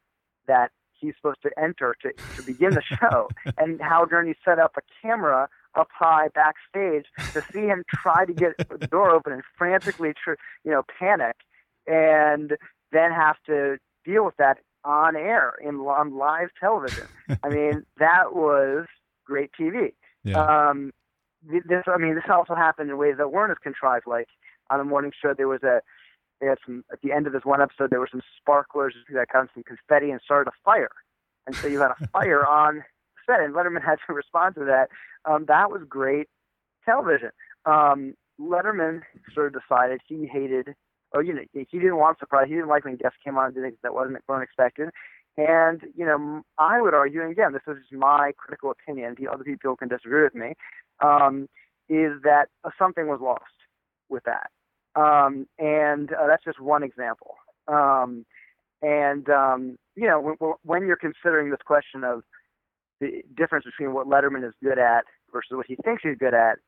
that 0.47 0.71
he's 0.93 1.13
supposed 1.17 1.41
to 1.43 1.51
enter 1.61 1.95
to 2.01 2.11
to 2.37 2.41
begin 2.43 2.71
the 2.71 2.81
show, 2.81 3.29
and 3.57 3.79
Hal 3.81 4.07
Gurney 4.07 4.33
set 4.43 4.57
up 4.57 4.73
a 4.77 4.81
camera 5.01 5.47
up 5.75 5.89
high 5.93 6.29
backstage 6.29 7.05
to 7.33 7.43
see 7.51 7.67
him 7.67 7.83
try 7.89 8.25
to 8.25 8.33
get 8.33 8.53
the 8.57 8.87
door 8.87 9.11
open 9.11 9.33
and 9.33 9.43
frantically, 9.57 10.13
tr- 10.13 10.35
you 10.63 10.71
know, 10.71 10.83
panic, 10.97 11.35
and 11.85 12.53
then 12.93 13.11
have 13.11 13.35
to 13.45 13.77
deal 14.05 14.23
with 14.23 14.37
that 14.37 14.59
on 14.85 15.15
air 15.17 15.53
in 15.61 15.75
on 15.77 16.15
live 16.17 16.49
television. 16.59 17.07
I 17.43 17.49
mean, 17.49 17.85
that 17.97 18.33
was 18.33 18.85
great 19.25 19.51
TV. 19.59 19.93
Yeah. 20.23 20.39
Um, 20.69 20.91
this, 21.43 21.83
I 21.87 21.97
mean, 21.97 22.15
this 22.15 22.23
also 22.29 22.55
happened 22.55 22.89
in 22.89 22.97
ways 22.97 23.15
that 23.17 23.31
weren't 23.31 23.51
as 23.51 23.57
contrived. 23.61 24.07
Like 24.07 24.27
on 24.69 24.79
the 24.79 24.85
morning 24.85 25.11
show, 25.21 25.33
there 25.35 25.47
was 25.47 25.63
a 25.63 25.81
they 26.41 26.47
had 26.47 26.57
some 26.65 26.83
at 26.91 27.01
the 27.01 27.11
end 27.11 27.27
of 27.27 27.33
this 27.33 27.45
one 27.45 27.61
episode. 27.61 27.89
There 27.91 27.99
were 27.99 28.09
some 28.11 28.21
sparklers 28.39 28.95
that 29.13 29.27
got 29.31 29.47
some 29.53 29.63
confetti 29.63 30.11
and 30.11 30.19
started 30.23 30.49
a 30.49 30.53
fire, 30.63 30.89
and 31.45 31.55
so 31.55 31.67
you 31.67 31.79
had 31.79 31.91
a 31.91 32.07
fire 32.13 32.45
on 32.45 32.83
set, 33.25 33.41
and 33.41 33.53
Letterman 33.53 33.83
had 33.83 33.97
to 34.07 34.13
respond 34.13 34.55
to 34.55 34.65
that. 34.65 34.89
Um, 35.25 35.45
that 35.47 35.71
was 35.71 35.81
great 35.87 36.27
television. 36.83 37.31
Um, 37.65 38.15
Letterman 38.39 39.01
sort 39.33 39.55
of 39.55 39.61
decided 39.61 40.01
he 40.07 40.27
hated, 40.27 40.75
or 41.11 41.23
you 41.23 41.33
know, 41.33 41.43
he 41.53 41.79
didn't 41.79 41.97
want 41.97 42.19
surprise. 42.19 42.47
He 42.47 42.55
didn't 42.55 42.69
like 42.69 42.85
when 42.85 42.95
guests 42.95 43.17
came 43.23 43.37
on 43.37 43.45
and 43.45 43.55
did 43.55 43.63
things 43.63 43.77
that 43.83 43.93
wasn't 43.93 44.17
weren't 44.27 44.43
expected. 44.43 44.89
And 45.37 45.81
you 45.95 46.05
know, 46.05 46.43
I 46.57 46.81
would 46.81 46.93
argue, 46.93 47.21
and 47.21 47.31
again, 47.31 47.51
this 47.51 47.61
is 47.67 47.83
my 47.91 48.31
critical 48.37 48.71
opinion. 48.71 49.15
The 49.19 49.27
other 49.27 49.43
people 49.43 49.75
can 49.75 49.89
disagree 49.89 50.23
with 50.23 50.35
me. 50.35 50.53
Um, 51.03 51.49
is 51.89 52.13
that 52.23 52.45
something 52.79 53.07
was 53.07 53.19
lost 53.21 53.43
with 54.09 54.23
that, 54.23 54.49
um, 54.99 55.45
and 55.59 56.13
uh, 56.13 56.25
that's 56.27 56.43
just 56.43 56.59
one 56.59 56.83
example. 56.83 57.35
Um, 57.67 58.25
and 58.81 59.29
um, 59.29 59.77
you 59.95 60.07
know, 60.07 60.19
when, 60.19 60.53
when 60.63 60.87
you're 60.87 60.95
considering 60.95 61.49
this 61.49 61.59
question 61.65 62.03
of 62.03 62.23
the 63.01 63.21
difference 63.35 63.65
between 63.65 63.93
what 63.93 64.07
Letterman 64.07 64.47
is 64.47 64.53
good 64.63 64.79
at 64.79 65.03
versus 65.33 65.51
what 65.51 65.65
he 65.67 65.75
thinks 65.83 66.03
he's 66.03 66.17
good 66.17 66.33
at, 66.33 66.59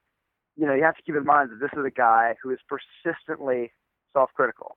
you 0.57 0.65
know, 0.65 0.73
you 0.73 0.83
have 0.83 0.95
to 0.95 1.01
keep 1.03 1.15
in 1.15 1.23
mind 1.23 1.51
that 1.51 1.59
this 1.61 1.71
is 1.77 1.85
a 1.85 1.91
guy 1.91 2.35
who 2.43 2.49
is 2.51 2.59
persistently 2.67 3.71
self-critical. 4.13 4.75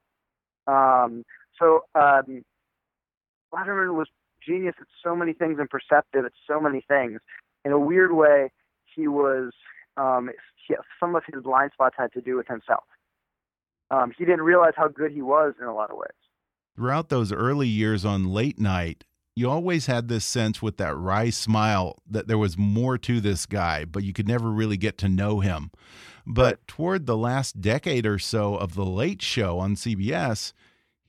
Um, 0.67 1.25
so 1.59 1.81
um, 1.95 2.43
Letterman 3.55 3.95
was 3.95 4.09
genius 4.47 4.75
at 4.81 4.87
so 5.05 5.15
many 5.15 5.33
things 5.33 5.59
and 5.59 5.69
perceptive 5.69 6.25
at 6.25 6.33
so 6.49 6.61
many 6.61 6.85
things. 6.87 7.21
In 7.65 7.73
a 7.73 7.79
weird 7.79 8.13
way, 8.13 8.51
he 8.95 9.09
was 9.09 9.53
um, 9.97 10.31
he, 10.67 10.75
some 10.99 11.15
of 11.15 11.23
his 11.31 11.43
blind 11.43 11.73
spots 11.75 11.97
had 11.99 12.13
to 12.13 12.21
do 12.21 12.37
with 12.37 12.47
himself. 12.47 12.85
Um, 13.91 14.13
he 14.17 14.25
didn't 14.25 14.43
realize 14.43 14.73
how 14.77 14.89
good 14.89 15.13
he 15.13 15.23
was 15.23 15.55
in 15.61 15.67
a 15.67 15.75
lot 15.75 15.91
of 15.91 15.97
ways. 15.97 16.11
Throughout 16.77 17.09
those 17.09 17.33
early 17.33 17.69
years 17.69 18.05
on 18.05 18.33
late 18.33 18.59
night, 18.59 19.05
you 19.35 19.51
always 19.51 19.87
had 19.87 20.09
this 20.09 20.25
sense 20.25 20.63
with 20.63 20.77
that 20.77 20.97
wry 20.97 21.31
smile 21.31 21.97
that 22.09 22.29
there 22.29 22.39
was 22.39 22.57
more 22.57 22.99
to 22.99 23.21
this 23.21 23.47
guy, 23.47 23.85
but 23.85 24.05
you 24.05 24.13
could 24.13 24.29
never 24.29 24.51
really 24.51 24.77
get 24.77 24.99
to 24.99 25.09
know 25.09 25.41
him. 25.41 25.71
But 26.27 26.67
toward 26.67 27.07
the 27.07 27.17
last 27.17 27.61
decade 27.61 28.07
or 28.07 28.19
so 28.19 28.55
of 28.55 28.75
The 28.75 28.85
Late 28.85 29.23
Show 29.23 29.59
on 29.59 29.75
CBS, 29.75 30.53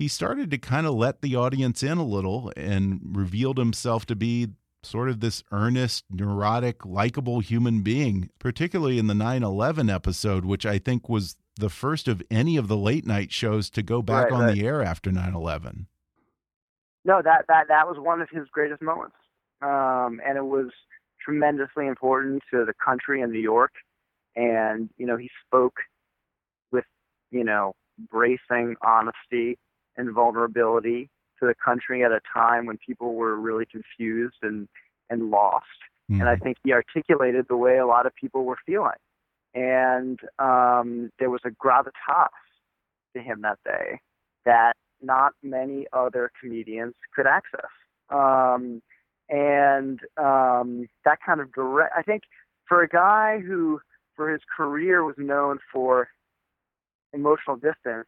he 0.02 0.08
started 0.08 0.50
to 0.50 0.58
kind 0.58 0.88
of 0.88 0.96
let 0.96 1.22
the 1.22 1.36
audience 1.36 1.84
in 1.84 2.00
a 2.00 2.04
little 2.04 2.52
and 2.58 3.00
revealed 3.04 3.60
himself 3.60 4.04
to 4.04 4.16
be 4.16 4.48
sort 4.82 5.08
of 5.10 5.20
this 5.20 5.44
earnest, 5.52 6.06
neurotic, 6.10 6.84
likable 6.84 7.40
human 7.40 7.82
being, 7.82 8.32
particularly 8.40 8.98
in 8.98 9.06
the 9.06 9.14
9 9.14 9.44
11 9.44 9.92
episode, 9.92 10.44
which 10.44 10.66
I 10.66 10.80
think 10.80 11.08
was 11.08 11.36
the 11.56 11.70
first 11.70 12.08
of 12.08 12.24
any 12.32 12.58
of 12.58 12.68
the 12.68 12.76
late 12.76 13.06
night 13.06 13.32
shows 13.32 13.70
to 13.70 13.84
go 13.84 14.02
back 14.02 14.32
Right, 14.32 14.34
on 14.34 14.42
right. 14.46 14.56
the 14.56 14.66
air 14.66 14.82
after 14.82 15.12
9 15.12 15.36
11. 15.36 15.86
No, 17.06 17.22
that 17.22 17.46
that 17.48 17.68
that 17.68 17.88
was 17.88 17.98
one 18.00 18.22
of 18.22 18.30
his 18.32 18.48
greatest 18.52 18.82
moments, 18.82 19.18
um, 19.62 20.20
and 20.26 20.36
it 20.36 20.46
was 20.46 20.72
tremendously 21.24 21.86
important 21.86 22.42
to 22.52 22.66
the 22.66 22.74
country 22.84 23.22
and 23.22 23.32
New 23.32 23.40
York. 23.40 23.74
And 24.36 24.90
you 24.98 25.06
know, 25.06 25.18
he 25.18 25.30
spoke 25.46 25.76
with 26.72 26.86
you 27.30 27.44
know 27.44 27.76
bracing 28.10 28.78
honesty 28.82 29.60
and 29.98 30.14
vulnerability 30.14 31.10
to 31.40 31.48
the 31.48 31.56
country 31.64 32.04
at 32.04 32.12
a 32.12 32.20
time 32.34 32.66
when 32.66 32.78
people 32.86 33.16
were 33.16 33.36
really 33.36 33.66
confused 33.66 34.38
and 34.42 34.68
and 35.10 35.30
lost. 35.30 35.66
And 36.20 36.28
I 36.28 36.36
think 36.36 36.58
he 36.64 36.74
articulated 36.74 37.46
the 37.48 37.56
way 37.56 37.78
a 37.78 37.86
lot 37.88 38.06
of 38.06 38.14
people 38.16 38.44
were 38.44 38.58
feeling. 38.66 38.92
And 39.54 40.20
um, 40.40 41.10
there 41.20 41.30
was 41.30 41.42
a 41.46 41.50
gravitas 41.50 42.28
to 43.16 43.22
him 43.22 43.42
that 43.42 43.60
day 43.64 44.00
that 44.46 44.74
not 45.02 45.34
many 45.42 45.86
other 45.94 46.32
comedians 46.40 46.96
could 47.16 47.28
access. 47.28 47.70
Um, 48.10 48.82
and 49.30 50.00
um, 50.18 50.88
that 51.06 51.20
kind 51.26 51.40
of 51.40 51.54
direct, 51.54 51.94
I 51.98 52.02
think 52.02 52.24
for 52.68 52.84
a 52.84 52.90
guy 52.90 53.40
who, 53.40 53.80
for 54.16 54.30
his 54.32 54.42
career, 54.56 55.04
was 55.04 55.16
known 55.18 55.60
for 55.72 56.10
emotional 57.14 57.56
distance 57.56 58.08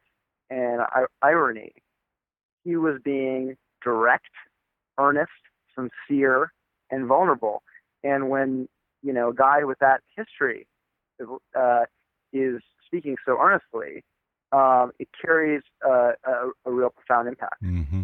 and 0.54 0.80
irony, 1.22 1.72
he 2.62 2.76
was 2.76 3.00
being 3.04 3.56
direct, 3.82 4.30
earnest, 4.98 5.30
sincere, 5.74 6.52
and 6.90 7.06
vulnerable. 7.06 7.62
And 8.02 8.30
when 8.30 8.68
you 9.02 9.12
know 9.12 9.30
a 9.30 9.34
guy 9.34 9.64
with 9.64 9.78
that 9.80 10.00
history 10.16 10.66
uh, 11.58 11.84
is 12.32 12.60
speaking 12.86 13.16
so 13.26 13.36
earnestly, 13.40 14.04
um, 14.52 14.92
it 14.98 15.08
carries 15.20 15.62
uh, 15.86 16.12
a, 16.24 16.50
a 16.64 16.70
real 16.70 16.90
profound 16.90 17.28
impact. 17.28 17.60
hmm 17.60 18.02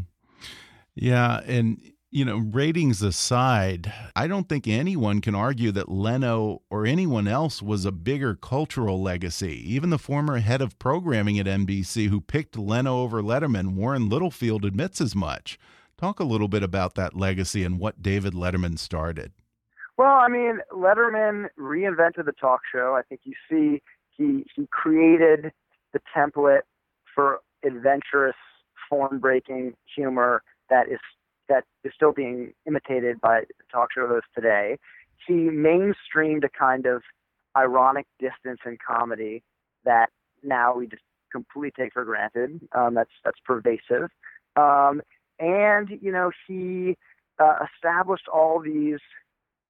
Yeah, 0.95 1.41
and 1.47 1.79
you 2.11 2.25
know, 2.25 2.39
ratings 2.39 3.03
aside, 3.03 3.93
I 4.17 4.27
don't 4.27 4.49
think 4.49 4.67
anyone 4.67 5.21
can 5.21 5.37
argue 5.37 5.71
that 5.73 5.89
Leno 5.89 6.63
or 6.69 6.85
anyone 6.85 7.29
else 7.29 7.63
was 7.63 7.85
a 7.85 7.93
bigger 7.93 8.35
cultural 8.35 9.01
legacy. 9.01 9.63
Even 9.73 9.91
the 9.91 9.99
former 9.99 10.39
head 10.39 10.61
of 10.61 10.79
programming 10.81 11.39
at 11.39 11.47
NBC 11.47 12.09
who 12.09 12.21
picked 12.21 12.59
Leno 12.59 13.03
over 13.03 13.23
Letterman, 13.23 13.75
Warren 13.75 14.09
Littlefield, 14.09 14.65
admits 14.65 15.01
as 15.01 15.15
much. 15.15 15.57
Talk 15.97 16.19
a 16.19 16.25
little 16.25 16.49
bit 16.49 16.65
about 16.65 16.97
that 16.97 17.17
legacy 17.17 17.63
and 17.63 17.79
what 17.79 18.03
David 18.03 18.33
Letterman 18.33 18.79
started. 18.79 19.33
Well, 19.97 20.17
I 20.17 20.29
mean, 20.29 20.59
Letterman 20.73 21.51
reinvented 21.59 22.25
the 22.25 22.33
talk 22.33 22.63
show. 22.73 22.97
I 22.99 23.03
think 23.03 23.21
you 23.25 23.35
see 23.49 23.83
he 24.17 24.45
he 24.57 24.67
created 24.73 25.53
the 25.93 26.01
template 26.17 26.63
for 27.15 27.41
adventurous, 27.65 28.35
form-breaking 28.89 29.75
humor 29.95 30.43
that 30.71 30.89
is 30.89 30.99
that 31.51 31.65
is 31.85 31.93
still 31.95 32.13
being 32.13 32.55
imitated 32.67 33.21
by 33.21 33.43
talk 33.71 33.91
show 33.95 34.09
hosts 34.09 34.31
today. 34.35 34.79
He 35.27 35.35
mainstreamed 35.35 36.45
a 36.45 36.49
kind 36.49 36.87
of 36.87 37.03
ironic 37.57 38.07
distance 38.19 38.61
in 38.65 38.79
comedy 38.85 39.43
that 39.85 40.07
now 40.43 40.75
we 40.75 40.87
just 40.87 41.03
completely 41.31 41.73
take 41.79 41.93
for 41.93 42.05
granted. 42.05 42.61
Um, 42.73 42.95
that's 42.95 43.11
that's 43.25 43.39
pervasive, 43.45 44.09
um, 44.57 45.03
and 45.39 45.91
you 46.01 46.11
know 46.11 46.31
he 46.47 46.97
uh, 47.39 47.67
established 47.75 48.29
all 48.33 48.61
these 48.61 49.01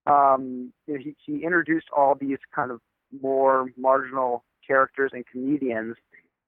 um, 0.06 0.72
you 0.86 0.94
know, 0.94 1.00
he, 1.00 1.16
he 1.24 1.44
introduced 1.44 1.86
all 1.96 2.14
these 2.14 2.38
kind 2.54 2.70
of 2.70 2.80
more 3.20 3.66
marginal 3.76 4.44
characters 4.66 5.10
and 5.12 5.24
comedians 5.26 5.96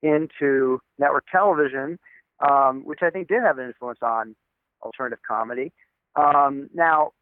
into 0.03 0.81
network 0.99 1.25
television, 1.31 1.99
um, 2.41 2.83
which 2.85 3.01
I 3.03 3.11
think 3.11 3.29
did 3.29 3.43
have 3.43 3.59
an 3.59 3.67
influence 3.67 4.01
on 4.03 4.35
alternative 4.83 5.21
comedy. 5.27 5.73
Um, 6.17 6.69
now, 6.75 7.13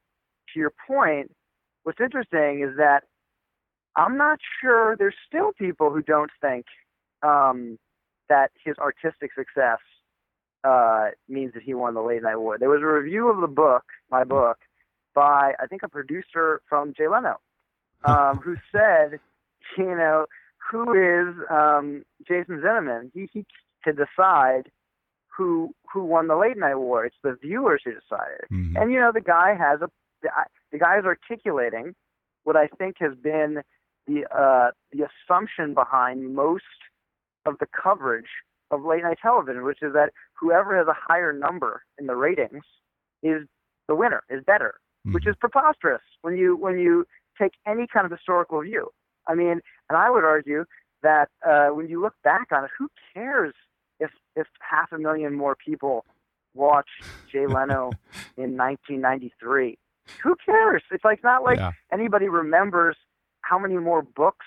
to 0.52 0.60
your 0.60 0.72
point, 0.86 1.32
what's 1.84 2.00
interesting 2.00 2.66
is 2.68 2.76
that 2.76 3.04
I'm 3.96 4.16
not 4.16 4.38
sure 4.60 4.96
there's 4.96 5.14
still 5.26 5.52
people 5.52 5.90
who 5.90 6.02
don't 6.02 6.30
think 6.40 6.66
um, 7.22 7.78
that 8.28 8.50
his 8.64 8.76
artistic 8.78 9.30
success 9.36 9.78
uh, 10.64 11.08
means 11.28 11.52
that 11.54 11.62
he 11.62 11.74
won 11.74 11.94
the 11.94 12.02
late 12.02 12.22
night 12.22 12.34
award. 12.34 12.60
There 12.60 12.68
was 12.68 12.82
a 12.82 12.86
review 12.86 13.28
of 13.28 13.40
the 13.40 13.48
book, 13.48 13.84
my 14.10 14.24
book, 14.24 14.58
by 15.14 15.52
I 15.60 15.66
think 15.66 15.82
a 15.82 15.88
producer 15.88 16.60
from 16.68 16.92
Jay 16.96 17.08
Leno, 17.08 17.36
um, 18.04 18.38
who 18.38 18.56
said, 18.72 19.18
you 19.76 19.84
know, 19.84 20.26
who 20.70 20.92
is 20.92 21.34
um, 21.50 22.04
Jason 22.26 22.60
Zinoman? 22.60 23.10
He, 23.12 23.28
he 23.32 23.44
to 23.84 23.92
decide 23.92 24.70
who 25.40 25.74
who 25.90 26.04
won 26.04 26.28
the 26.28 26.36
late 26.36 26.58
night 26.58 26.72
award. 26.72 27.06
It's 27.06 27.16
the 27.22 27.36
viewers 27.40 27.80
who 27.82 27.92
decided. 27.92 28.44
Mhm. 28.52 28.76
And 28.78 28.92
you 28.92 29.00
know, 29.00 29.10
the 29.10 29.22
guy 29.22 29.54
has 29.54 29.80
a 29.80 29.88
the, 30.22 30.28
the 30.70 30.78
guy 30.78 30.98
is 30.98 31.06
articulating 31.06 31.94
what 32.44 32.56
I 32.56 32.66
think 32.66 32.96
has 33.00 33.14
been 33.16 33.62
the 34.06 34.26
uh, 34.30 34.72
the 34.92 35.08
assumption 35.08 35.72
behind 35.72 36.34
most 36.34 36.64
of 37.46 37.56
the 37.58 37.66
coverage 37.66 38.32
of 38.70 38.84
late 38.84 39.02
night 39.02 39.18
television, 39.22 39.64
which 39.64 39.82
is 39.82 39.94
that 39.94 40.10
whoever 40.38 40.76
has 40.76 40.86
a 40.88 40.96
higher 41.08 41.32
number 41.32 41.82
in 41.98 42.06
the 42.06 42.16
ratings 42.16 42.64
is 43.22 43.46
the 43.88 43.94
winner, 43.94 44.22
is 44.28 44.44
better, 44.44 44.74
which 45.14 45.26
is 45.26 45.34
preposterous 45.40 46.02
when 46.20 46.36
you 46.36 46.54
when 46.54 46.78
you 46.78 47.06
take 47.40 47.52
any 47.66 47.86
kind 47.86 48.04
of 48.04 48.12
historical 48.12 48.60
view. 48.60 48.90
I 49.26 49.34
mean, 49.34 49.62
and 49.88 49.96
I 50.04 50.10
would 50.10 50.24
argue 50.24 50.66
that 51.02 51.30
uh, 51.48 51.68
when 51.68 51.88
you 51.88 51.98
look 52.00 52.14
back 52.22 52.48
on 52.52 52.64
it, 52.64 52.70
who 52.78 52.88
cares 53.14 53.54
if 54.00 54.10
if 54.36 54.46
half 54.60 54.90
a 54.92 54.98
million 54.98 55.34
more 55.34 55.54
people 55.54 56.04
watched 56.54 56.88
Jay 57.30 57.46
Leno 57.54 57.96
in 58.36 58.56
1993? 58.56 59.78
Who 60.22 60.36
cares? 60.44 60.82
It's 60.90 61.04
like 61.04 61.22
not 61.22 61.42
like 61.42 61.58
Yeah. 61.58 61.70
anybody 61.92 62.28
remembers 62.28 62.96
how 63.42 63.58
many 63.58 63.76
more 63.76 64.02
books 64.02 64.46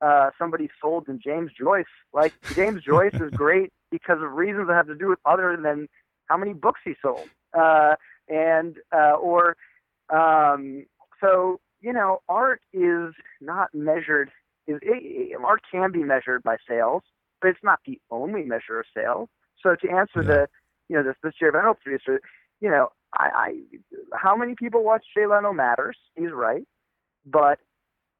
uh, 0.00 0.30
somebody 0.38 0.68
sold 0.80 1.06
than 1.06 1.20
James 1.22 1.52
Joyce. 1.58 1.84
Like 2.12 2.34
James 2.54 2.82
Joyce 2.82 3.14
is 3.20 3.30
great 3.34 3.72
because 3.90 4.18
of 4.22 4.32
reasons 4.32 4.68
that 4.68 4.74
have 4.74 4.88
to 4.88 4.94
do 4.94 5.08
with 5.08 5.18
other 5.24 5.56
than 5.62 5.88
how 6.26 6.36
many 6.36 6.52
books 6.52 6.80
he 6.84 6.94
sold. 7.00 7.30
Uh, 7.56 7.94
and 8.28 8.76
uh, 8.92 9.12
or 9.14 9.56
um, 10.10 10.84
so 11.20 11.60
you 11.80 11.92
know, 11.92 12.20
art 12.28 12.60
is 12.72 13.14
not 13.40 13.74
measured. 13.74 14.30
Is 14.66 14.78
it, 14.82 15.36
art 15.44 15.60
can 15.70 15.92
be 15.92 16.02
measured 16.02 16.42
by 16.42 16.56
sales, 16.68 17.02
but 17.40 17.48
it's 17.48 17.62
not 17.62 17.80
the 17.86 18.00
only 18.10 18.42
measure 18.44 18.78
of 18.80 18.86
sales. 18.94 19.28
So 19.62 19.74
to 19.74 19.90
answer 19.90 20.22
Yeah. 20.22 20.22
the 20.22 20.48
you 20.88 20.96
know 20.96 21.02
this 21.02 21.16
this 21.22 21.34
Jay 21.38 21.46
Leno 21.52 21.74
producer, 21.74 22.20
you 22.60 22.70
know, 22.70 22.90
I, 23.14 23.28
I 23.34 24.16
how 24.16 24.36
many 24.36 24.54
people 24.54 24.82
watch 24.84 25.04
Jay 25.16 25.26
Leno 25.26 25.52
matters. 25.52 25.96
He's 26.14 26.30
right, 26.32 26.64
but 27.24 27.58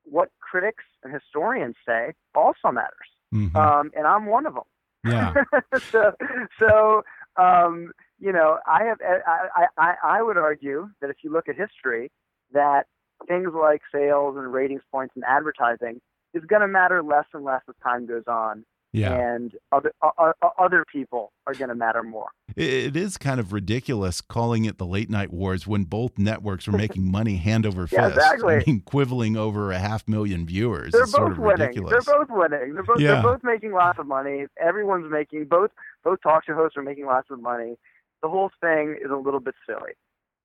what 0.05 0.31
critics 0.41 0.85
and 1.03 1.13
historians 1.13 1.77
say 1.87 2.13
also 2.35 2.71
matters, 2.73 3.09
Mhm. 3.35 3.55
um, 3.57 3.91
and 3.97 4.07
I'm 4.07 4.27
one 4.27 4.47
of 4.47 4.55
them. 4.55 4.65
yeah. 5.05 5.33
so, 5.93 6.13
so 6.59 7.03
um, 7.37 7.93
you 8.19 8.33
know, 8.33 8.59
I 8.67 8.85
have 8.85 8.99
I, 9.01 9.49
I, 9.57 9.67
I, 9.79 9.95
I 10.19 10.23
would 10.23 10.37
argue 10.37 10.89
that 11.01 11.11
if 11.11 11.17
you 11.23 11.33
look 11.33 11.49
at 11.49 11.57
history, 11.57 12.11
that 12.53 12.87
things 13.29 13.51
like 13.55 13.83
sales 13.93 14.37
and 14.37 14.53
ratings 14.53 14.83
points 14.91 15.13
and 15.17 15.25
advertising 15.25 16.01
is 16.35 16.45
going 16.45 16.63
to 16.63 16.69
matter 16.69 17.03
less 17.03 17.25
and 17.33 17.45
less 17.45 17.63
as 17.69 17.75
time 17.83 18.07
goes 18.07 18.25
on, 18.27 18.65
Yeah. 18.97 19.13
and 19.35 19.53
other 19.73 19.93
uh, 20.01 20.33
other 20.59 20.85
people 20.91 21.33
are 21.47 21.55
going 21.55 21.69
to 21.69 21.75
matter 21.75 22.03
more. 22.03 22.29
It 22.57 22.97
is 22.97 23.19
kind 23.19 23.39
of 23.39 23.53
ridiculous 23.53 24.21
calling 24.21 24.65
it 24.65 24.79
the 24.79 24.87
late 24.87 25.11
night 25.11 25.33
wars 25.33 25.67
when 25.67 25.85
both 25.85 26.17
networks 26.19 26.67
were 26.67 26.77
making 26.79 27.11
money 27.11 27.37
hand 27.37 27.67
over 27.67 27.87
fist. 27.87 28.01
Yeah, 28.01 28.09
exactly. 28.09 28.55
I 28.57 28.65
mean, 28.67 28.81
quibbling 28.81 29.37
over 29.37 29.71
a 29.73 29.79
half 29.79 30.09
million 30.09 30.47
viewers. 30.47 30.93
They're 30.93 31.05
is 31.05 31.11
sort 31.11 31.29
both 31.29 31.39
of 31.39 31.45
winning. 31.45 31.61
ridiculous. 31.61 32.05
They're 32.07 32.19
both 32.19 32.29
winning. 32.31 32.75
They're 32.75 32.83
both 32.83 32.99
Yeah. 33.01 33.13
they're 33.15 33.23
both 33.23 33.45
making 33.45 33.73
lots 33.73 33.99
of 33.99 34.07
money. 34.07 34.47
Everyone's 34.59 35.11
making 35.11 35.45
both 35.45 35.71
both 36.03 36.23
talk 36.23 36.45
show 36.47 36.55
hosts 36.55 36.77
are 36.77 36.83
making 36.83 37.07
lots 37.07 37.31
of 37.31 37.41
money. 37.43 37.77
The 38.23 38.29
whole 38.29 38.51
thing 38.61 38.97
is 39.05 39.11
a 39.11 39.17
little 39.17 39.41
bit 39.41 39.55
silly. 39.67 39.93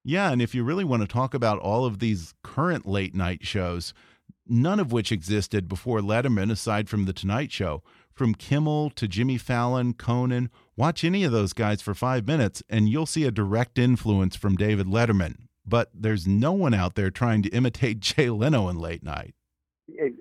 Yeah, 0.04 0.32
and 0.32 0.42
if 0.42 0.54
you 0.56 0.64
really 0.64 0.84
want 0.84 1.04
to 1.04 1.08
talk 1.08 1.34
about 1.34 1.60
all 1.60 1.86
of 1.86 2.00
these 2.00 2.34
current 2.44 2.88
late 2.88 3.14
night 3.16 3.46
shows, 3.46 3.94
none 4.48 4.80
of 4.80 4.92
which 4.92 5.12
existed 5.12 5.68
before 5.68 6.00
Letterman, 6.00 6.52
aside 6.52 6.90
from 6.90 7.06
The 7.06 7.14
Tonight 7.14 7.52
Show, 7.52 7.84
from 8.14 8.36
Kimmel 8.36 8.90
to 8.92 9.08
Jimmy 9.08 9.38
Fallon, 9.38 9.94
Conan, 9.94 10.50
watch 10.76 11.04
any 11.04 11.24
of 11.24 11.32
those 11.32 11.54
guys 11.54 11.82
for 11.82 11.94
five 11.94 12.28
minutes 12.28 12.64
and 12.70 12.90
you'll 12.90 13.06
see 13.06 13.26
a 13.26 13.32
direct 13.32 13.78
influence 13.78 14.36
from 14.36 14.56
David 14.56 14.88
Letterman. 14.88 15.48
But 15.66 15.90
there's 15.94 16.28
no 16.28 16.52
one 16.52 16.74
out 16.74 16.96
there 16.96 17.10
trying 17.10 17.44
to 17.44 17.50
imitate 17.50 18.00
Jay 18.02 18.30
Leno 18.30 18.70
in 18.70 18.78
late 18.78 19.04
night. 19.04 19.36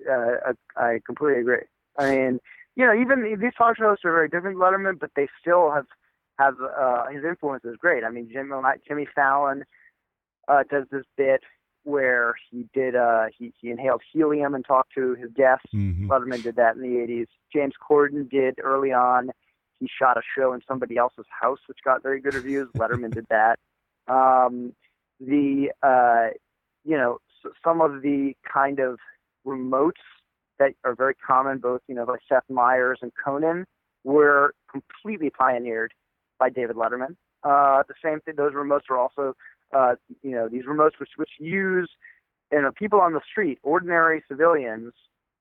uh, 0.09 0.53
I 0.77 0.99
completely 1.05 1.41
agree. 1.41 1.65
I 1.97 2.15
mean, 2.15 2.39
you 2.75 2.85
know, 2.85 2.93
even 2.93 3.23
these 3.39 3.53
talk 3.57 3.77
shows 3.77 3.97
are 4.05 4.11
very 4.11 4.29
different 4.29 4.57
than 4.57 4.61
Letterman, 4.61 4.99
but 4.99 5.11
they 5.15 5.27
still 5.39 5.71
have 5.71 5.85
have 6.39 6.55
uh, 6.61 7.07
his 7.07 7.23
influence 7.23 7.63
is 7.65 7.75
great. 7.77 8.03
I 8.03 8.09
mean, 8.09 8.29
Jimmy 8.31 8.51
Jimmy 8.87 9.07
Fallon 9.13 9.63
uh, 10.47 10.63
does 10.69 10.85
this 10.91 11.03
bit 11.17 11.41
where 11.83 12.35
he 12.49 12.67
did 12.73 12.95
uh, 12.95 13.25
he 13.37 13.53
he 13.59 13.69
inhaled 13.69 14.01
helium 14.11 14.53
and 14.55 14.65
talked 14.65 14.93
to 14.93 15.15
his 15.15 15.31
guests. 15.33 15.65
Mhm. 15.73 16.07
Letterman 16.07 16.43
did 16.43 16.55
that 16.57 16.75
in 16.75 16.81
the 16.81 16.99
80s. 16.99 17.27
James 17.51 17.73
Corden 17.81 18.29
did 18.29 18.59
early 18.63 18.91
on. 18.91 19.31
He 19.79 19.87
shot 19.87 20.17
a 20.17 20.21
show 20.37 20.53
in 20.53 20.61
somebody 20.67 20.97
else's 20.97 21.25
house, 21.29 21.59
which 21.67 21.79
got 21.83 22.03
very 22.03 22.21
good 22.21 22.35
reviews. 22.35 22.69
Letterman 22.77 23.13
did 23.13 23.25
that. 23.29 23.59
Um, 24.07 24.73
the 25.19 25.71
uh, 25.81 26.29
you 26.83 26.97
know 26.97 27.19
some 27.63 27.81
of 27.81 28.01
the 28.01 28.33
kind 28.51 28.79
of 28.79 28.99
remotes 29.45 30.01
that 30.59 30.73
are 30.83 30.95
very 30.95 31.15
common, 31.15 31.57
both 31.57 31.81
you 31.87 31.95
know 31.95 32.05
by 32.05 32.17
Seth 32.29 32.43
Meyers 32.49 32.99
and 33.01 33.11
Conan, 33.23 33.65
were 34.03 34.53
completely 34.69 35.29
pioneered 35.29 35.93
by 36.39 36.49
David 36.49 36.75
Letterman. 36.75 37.15
Uh, 37.43 37.81
the 37.87 37.95
same 38.03 38.19
thing; 38.21 38.35
those 38.35 38.53
remotes 38.53 38.89
are 38.89 38.97
also 38.97 39.35
uh, 39.73 39.95
you 40.21 40.31
know 40.31 40.47
these 40.49 40.65
remotes 40.65 40.99
which 40.99 41.09
which 41.17 41.31
use 41.39 41.89
you 42.51 42.61
know 42.61 42.71
people 42.71 42.99
on 42.99 43.13
the 43.13 43.21
street, 43.29 43.59
ordinary 43.63 44.23
civilians, 44.27 44.93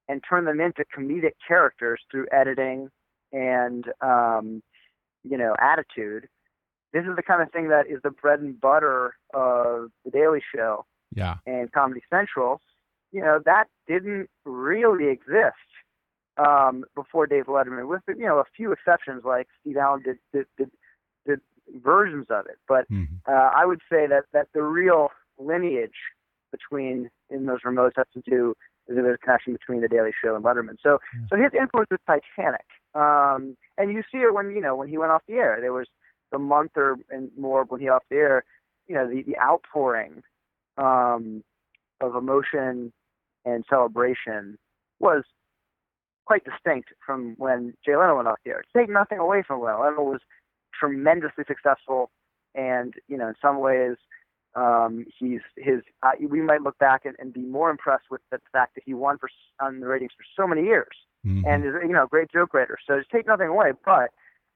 and 0.08 0.22
turn 0.28 0.44
them 0.44 0.60
into 0.60 0.84
comedic 0.96 1.32
characters 1.46 2.00
through 2.10 2.26
editing 2.32 2.88
and 3.32 3.86
um, 4.00 4.62
you 5.24 5.36
know 5.36 5.54
attitude. 5.60 6.28
This 6.92 7.04
is 7.04 7.14
the 7.14 7.22
kind 7.22 7.40
of 7.40 7.52
thing 7.52 7.68
that 7.68 7.86
is 7.88 8.00
the 8.02 8.10
bread 8.10 8.40
and 8.40 8.60
butter 8.60 9.14
of 9.32 9.90
the 10.04 10.10
Daily 10.10 10.42
Show 10.54 10.84
Yeah. 11.14 11.36
and 11.46 11.70
Comedy 11.70 12.02
Central. 12.10 12.60
You 13.12 13.20
know 13.22 13.40
that 13.44 13.64
didn't 13.86 14.28
really 14.44 15.08
exist 15.08 15.54
um, 16.36 16.84
before 16.94 17.26
Dave 17.26 17.46
Letterman, 17.46 17.88
with 17.88 18.02
you 18.08 18.26
know 18.26 18.38
a 18.38 18.44
few 18.56 18.72
exceptions 18.72 19.22
like 19.24 19.48
Steve 19.60 19.76
Allen 19.76 20.02
did 20.02 20.18
did 20.32 20.46
did, 20.58 20.70
did 20.70 20.79
versions 21.74 22.26
of 22.30 22.46
it. 22.46 22.58
But 22.68 22.88
Mhm. 22.88 23.08
uh, 23.26 23.50
I 23.54 23.64
would 23.64 23.80
say 23.90 24.06
that 24.06 24.24
that 24.32 24.48
the 24.52 24.62
real 24.62 25.10
lineage 25.38 25.96
between 26.50 27.10
in 27.28 27.46
those 27.46 27.60
remotes 27.62 27.96
has 27.96 28.06
to 28.14 28.20
do 28.22 28.54
is 28.88 28.98
a 28.98 29.18
connection 29.18 29.52
between 29.52 29.80
the 29.80 29.88
Daily 29.88 30.12
Show 30.12 30.34
and 30.34 30.44
Letterman. 30.44 30.76
So 30.80 31.00
so 31.28 31.36
his 31.36 31.52
influence 31.54 31.90
is 31.92 31.98
Titanic, 32.06 32.66
um, 32.94 33.56
and 33.78 33.92
you 33.92 34.02
see 34.10 34.18
it 34.18 34.34
when 34.34 34.50
you 34.50 34.60
know 34.60 34.74
when 34.74 34.88
he 34.88 34.98
went 34.98 35.12
off 35.12 35.22
the 35.26 35.34
air. 35.34 35.58
There 35.60 35.72
was 35.72 35.88
the 36.32 36.38
month 36.38 36.72
or 36.76 36.96
and 37.10 37.30
more 37.36 37.64
when 37.64 37.80
he 37.80 37.88
off 37.88 38.04
the 38.10 38.16
air. 38.16 38.44
You 38.86 38.94
know 38.96 39.08
the 39.08 39.22
the 39.22 39.38
outpouring 39.38 40.22
um, 40.76 41.44
of 42.00 42.16
emotion 42.16 42.92
and 43.44 43.64
celebration 43.68 44.58
was 44.98 45.24
quite 46.26 46.44
distinct 46.44 46.90
from 47.04 47.34
when 47.38 47.74
Jay 47.84 47.96
Leno 47.96 48.16
went 48.16 48.28
off 48.28 48.38
the 48.44 48.50
air. 48.50 48.62
Take 48.76 48.88
nothing 48.88 49.18
away 49.18 49.42
from 49.42 49.60
Leno, 49.60 49.82
Leno 49.82 50.02
was 50.02 50.20
tremendously 50.80 51.44
successful, 51.46 52.10
and 52.54 52.94
you 53.08 53.16
know, 53.18 53.28
in 53.28 53.34
some 53.42 53.60
ways, 53.60 53.96
um, 54.56 55.04
he's 55.18 55.40
his. 55.56 55.80
Uh, 56.02 56.12
we 56.28 56.40
might 56.40 56.62
look 56.62 56.78
back 56.78 57.04
and, 57.04 57.14
and 57.18 57.32
be 57.32 57.42
more 57.42 57.70
impressed 57.70 58.06
with 58.10 58.20
the 58.30 58.38
fact 58.52 58.74
that 58.74 58.82
he 58.84 58.94
won 58.94 59.18
for 59.18 59.28
on 59.60 59.80
the 59.80 59.86
ratings 59.86 60.12
for 60.16 60.24
so 60.40 60.46
many 60.48 60.64
years, 60.64 60.96
Mhm. 61.26 61.44
and 61.46 61.64
is 61.64 61.74
you 61.86 61.92
know, 61.92 62.04
a 62.04 62.08
great 62.08 62.30
joke 62.32 62.54
writer. 62.54 62.78
So 62.86 62.98
just 62.98 63.10
take 63.10 63.26
nothing 63.26 63.48
away, 63.48 63.72
but 63.84 64.10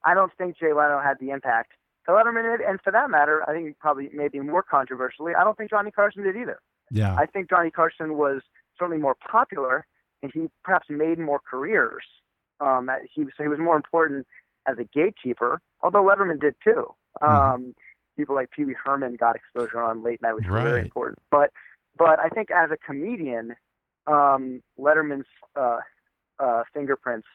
I 0.05 0.15
don't 0.15 0.33
think 0.39 0.57
Jay 0.59 0.73
Leno 0.73 0.99
had 1.01 1.19
the 1.21 1.31
impact 1.31 1.73
that 2.07 2.13
Letterman 2.13 2.43
did, 2.59 2.67
and 2.67 2.81
for 2.83 2.91
that 2.91 3.09
matter, 3.11 3.49
I 3.49 3.53
think 3.53 3.79
probably 3.79 4.11
maybe 4.13 4.41
more 4.41 4.63
controversially, 4.63 5.35
I 5.35 5.45
don't 5.45 5.57
think 5.57 5.71
Johnny 5.71 5.91
Carson 5.91 6.23
did 6.25 6.37
either. 6.37 6.59
yeah. 6.91 7.15
I 7.17 7.27
think 7.27 7.49
Johnny 7.49 7.71
Carson 7.71 8.17
was 8.17 8.43
certainly 8.79 9.01
more 9.01 9.15
popular, 9.15 9.87
and 10.23 10.33
he 10.33 10.51
perhaps 10.65 10.87
made 10.91 11.19
more 11.19 11.39
careers. 11.39 12.05
Um, 12.61 12.91
he 13.13 13.25
was 13.25 13.33
he 13.39 13.49
was 13.49 13.59
more 13.59 13.77
important 13.77 14.27
as 14.67 14.79
a 14.79 14.85
gatekeeper, 14.85 15.61
although 15.83 16.03
Letterman 16.03 16.41
did 16.41 16.55
too. 16.63 16.95
Um, 17.21 17.75
People 18.17 18.37
like 18.37 18.51
Pee 18.53 18.65
Wee 18.65 18.77
Herman 18.85 19.17
got 19.17 19.35
exposure 19.35 19.83
on 19.83 20.05
late 20.05 20.23
night, 20.23 20.35
which 20.35 20.47
was 20.47 20.63
very 20.63 20.83
important. 20.83 21.19
But 21.31 21.51
but 21.99 22.21
I 22.21 22.29
think 22.29 22.49
as 22.51 22.71
a 22.71 22.77
comedian, 22.77 23.57
um, 24.07 24.63
Letterman's 24.79 25.27
uh, 25.57 25.79
uh, 26.39 26.63
fingerprints 26.73 27.27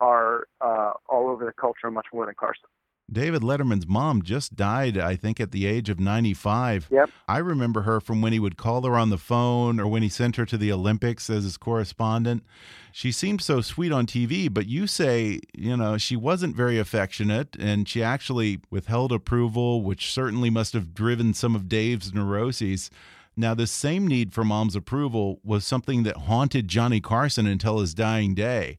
are 0.00 0.46
uh, 0.60 0.92
all 1.08 1.28
over 1.28 1.44
the 1.44 1.52
culture 1.52 1.90
much 1.90 2.06
more 2.12 2.26
than 2.26 2.34
Carson. 2.38 2.68
David 3.10 3.42
Letterman's 3.42 3.86
mom 3.86 4.22
just 4.22 4.54
died, 4.54 4.98
I 4.98 5.16
think, 5.16 5.40
at 5.40 5.50
the 5.50 5.64
age 5.64 5.88
of 5.88 5.98
95. 5.98 6.88
Yep. 6.90 7.10
I 7.26 7.38
remember 7.38 7.82
her 7.82 8.00
from 8.00 8.20
when 8.20 8.34
he 8.34 8.38
would 8.38 8.58
call 8.58 8.82
her 8.82 8.96
on 8.96 9.08
the 9.08 9.16
phone 9.16 9.80
or 9.80 9.86
when 9.86 10.02
he 10.02 10.10
sent 10.10 10.36
her 10.36 10.44
to 10.44 10.58
the 10.58 10.70
Olympics 10.70 11.30
as 11.30 11.44
his 11.44 11.56
correspondent. 11.56 12.44
She 12.92 13.10
seemed 13.10 13.40
so 13.40 13.62
sweet 13.62 13.92
on 13.92 14.06
TV, 14.06 14.52
but 14.52 14.66
you 14.66 14.86
say, 14.86 15.40
you 15.54 15.76
know, 15.76 15.96
she 15.96 16.16
wasn't 16.16 16.54
very 16.56 16.78
affectionate 16.78 17.56
and 17.58 17.88
she 17.88 18.02
actually 18.02 18.60
withheld 18.70 19.12
approval, 19.12 19.82
which 19.82 20.12
certainly 20.12 20.50
must 20.50 20.74
have 20.74 20.94
driven 20.94 21.32
some 21.32 21.54
of 21.54 21.68
Dave's 21.68 22.12
neuroses. 22.12 22.90
Now, 23.36 23.54
this 23.54 23.70
same 23.70 24.06
need 24.06 24.34
for 24.34 24.44
mom's 24.44 24.74
approval 24.76 25.40
was 25.44 25.64
something 25.64 26.02
that 26.02 26.16
haunted 26.16 26.68
Johnny 26.68 27.00
Carson 27.00 27.46
until 27.46 27.78
his 27.78 27.94
dying 27.94 28.34
day. 28.34 28.78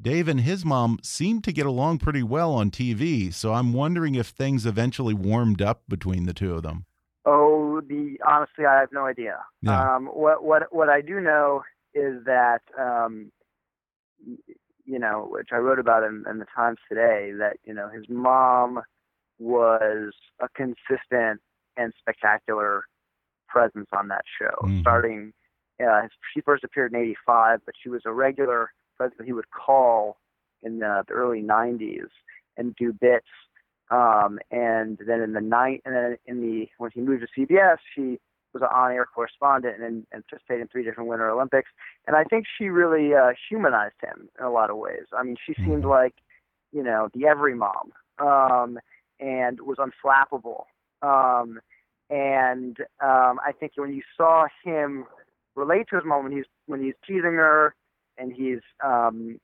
Dave 0.00 0.28
and 0.28 0.40
his 0.40 0.64
mom 0.64 0.98
seemed 1.02 1.44
to 1.44 1.52
get 1.52 1.66
along 1.66 1.98
pretty 1.98 2.22
well 2.22 2.52
on 2.52 2.70
TV, 2.70 3.32
so 3.32 3.54
I'm 3.54 3.72
wondering 3.72 4.14
if 4.14 4.28
things 4.28 4.66
eventually 4.66 5.14
warmed 5.14 5.62
up 5.62 5.82
between 5.88 6.26
the 6.26 6.34
two 6.34 6.54
of 6.54 6.62
them. 6.62 6.86
Oh, 7.24 7.80
the 7.80 8.18
honestly, 8.26 8.66
I 8.66 8.80
have 8.80 8.92
no 8.92 9.06
idea. 9.06 9.38
Yeah. 9.62 9.96
Um, 9.96 10.06
what 10.06 10.44
what 10.44 10.74
what 10.74 10.88
I 10.88 11.00
do 11.00 11.20
know 11.20 11.62
is 11.94 12.24
that 12.26 12.60
um, 12.78 13.32
you 14.84 14.98
know, 14.98 15.26
which 15.30 15.48
I 15.52 15.56
wrote 15.56 15.78
about 15.78 16.02
in, 16.02 16.24
in 16.28 16.38
the 16.38 16.46
Times 16.54 16.78
today, 16.88 17.32
that 17.38 17.56
you 17.64 17.72
know 17.72 17.88
his 17.88 18.04
mom 18.08 18.82
was 19.38 20.12
a 20.40 20.48
consistent 20.54 21.40
and 21.76 21.92
spectacular 21.98 22.84
presence 23.48 23.88
on 23.96 24.08
that 24.08 24.24
show. 24.38 24.54
Mhm. 24.66 24.80
Starting, 24.80 25.32
uh, 25.84 26.02
she 26.32 26.40
first 26.42 26.64
appeared 26.64 26.92
in 26.92 27.00
'85, 27.00 27.60
but 27.64 27.74
she 27.82 27.88
was 27.88 28.02
a 28.04 28.12
regular 28.12 28.70
presence. 28.96 29.20
He 29.24 29.32
would 29.32 29.50
call 29.50 30.16
in 30.62 30.78
the, 30.78 31.04
the 31.06 31.14
early 31.14 31.42
'90s 31.42 32.08
and 32.56 32.74
do 32.76 32.92
bits 32.92 33.26
um, 33.90 34.38
and 34.50 34.98
then 35.06 35.20
in 35.20 35.32
the 35.32 35.40
night, 35.40 35.82
and 35.84 35.94
then 35.94 36.16
in 36.26 36.40
the 36.40 36.68
when 36.78 36.90
he 36.94 37.00
moved 37.00 37.22
to 37.22 37.40
CBS, 37.40 37.76
she 37.94 38.18
was 38.52 38.62
an 38.62 38.68
on-air 38.72 39.04
correspondent 39.04 39.82
and, 39.82 40.06
and 40.12 40.24
participated 40.26 40.62
in 40.62 40.68
three 40.68 40.84
different 40.84 41.08
Winter 41.08 41.28
Olympics. 41.28 41.68
And 42.06 42.16
I 42.16 42.24
think 42.24 42.46
she 42.56 42.66
really 42.68 43.12
uh, 43.14 43.32
humanized 43.48 43.96
him 44.02 44.28
in 44.38 44.44
a 44.44 44.50
lot 44.50 44.70
of 44.70 44.76
ways. 44.76 45.06
I 45.12 45.24
mean, 45.24 45.36
she 45.44 45.54
seemed 45.54 45.84
like, 45.84 46.14
you 46.72 46.82
know, 46.82 47.08
the 47.14 47.26
every 47.26 47.54
mom, 47.54 47.92
um, 48.18 48.78
and 49.20 49.60
was 49.60 49.78
unflappable. 49.78 50.64
Um, 51.02 51.60
and 52.10 52.78
um, 53.02 53.40
I 53.44 53.52
think 53.58 53.72
when 53.76 53.92
you 53.92 54.02
saw 54.16 54.46
him 54.64 55.04
relate 55.56 55.88
to 55.90 55.96
his 55.96 56.04
mom 56.04 56.24
when 56.24 56.32
he's 56.32 56.46
when 56.66 56.82
he's 56.82 56.94
teasing 57.06 57.34
her, 57.34 57.74
and 58.18 58.32
he's 58.32 58.60
um, 58.84 59.38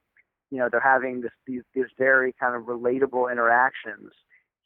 you 0.51 0.59
know 0.59 0.68
they're 0.71 0.81
having 0.81 1.21
this 1.21 1.33
these 1.47 1.62
these 1.75 1.87
very 1.99 2.35
kind 2.39 2.55
of 2.55 2.62
relatable 2.62 3.31
interactions. 3.31 4.12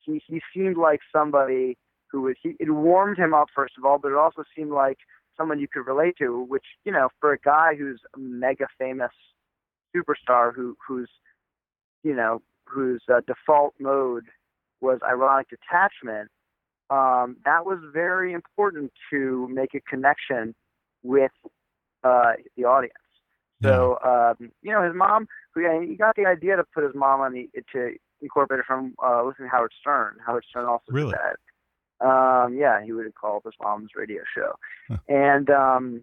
He 0.00 0.22
he 0.26 0.40
seemed 0.54 0.76
like 0.76 1.00
somebody 1.12 1.76
who 2.10 2.22
was 2.22 2.36
he 2.42 2.56
it 2.60 2.70
warmed 2.70 3.18
him 3.18 3.34
up 3.34 3.48
first 3.54 3.74
of 3.78 3.84
all, 3.84 3.98
but 3.98 4.10
it 4.10 4.16
also 4.16 4.44
seemed 4.56 4.70
like 4.70 4.98
someone 5.36 5.58
you 5.58 5.68
could 5.68 5.86
relate 5.86 6.14
to, 6.18 6.42
which 6.42 6.64
you 6.84 6.92
know 6.92 7.08
for 7.20 7.32
a 7.32 7.38
guy 7.38 7.74
who's 7.76 8.00
a 8.14 8.18
mega 8.18 8.66
famous 8.78 9.12
superstar 9.94 10.54
who 10.54 10.76
who's 10.86 11.10
you 12.02 12.14
know 12.14 12.42
whose 12.66 13.02
uh, 13.12 13.20
default 13.26 13.74
mode 13.80 14.24
was 14.80 14.98
ironic 15.06 15.48
detachment. 15.48 16.30
Um, 16.90 17.36
that 17.44 17.64
was 17.64 17.78
very 17.92 18.32
important 18.32 18.92
to 19.10 19.48
make 19.50 19.74
a 19.74 19.80
connection 19.80 20.54
with 21.02 21.32
uh, 22.04 22.32
the 22.56 22.64
audience. 22.64 22.94
So 23.62 23.98
um, 24.04 24.50
you 24.62 24.72
know, 24.72 24.82
his 24.82 24.94
mom, 24.94 25.26
he 25.54 25.94
got 25.96 26.16
the 26.16 26.26
idea 26.26 26.56
to 26.56 26.64
put 26.74 26.84
his 26.84 26.94
mom 26.94 27.20
on 27.20 27.32
the 27.32 27.48
to 27.72 27.94
incorporate 28.20 28.60
it 28.60 28.66
from 28.66 28.94
uh, 29.04 29.24
listening 29.24 29.48
to 29.48 29.52
Howard 29.52 29.72
Stern. 29.80 30.16
Howard 30.24 30.44
Stern 30.48 30.66
also 30.66 30.84
Really? 30.90 31.12
did 31.12 31.18
that. 31.20 31.36
Um, 32.06 32.56
yeah, 32.56 32.82
he 32.84 32.92
would 32.92 33.12
call 33.14 33.40
his 33.44 33.54
mom's 33.62 33.90
radio 33.94 34.22
show, 34.36 34.54
Huh. 34.88 34.96
and 35.08 35.48
um, 35.50 36.02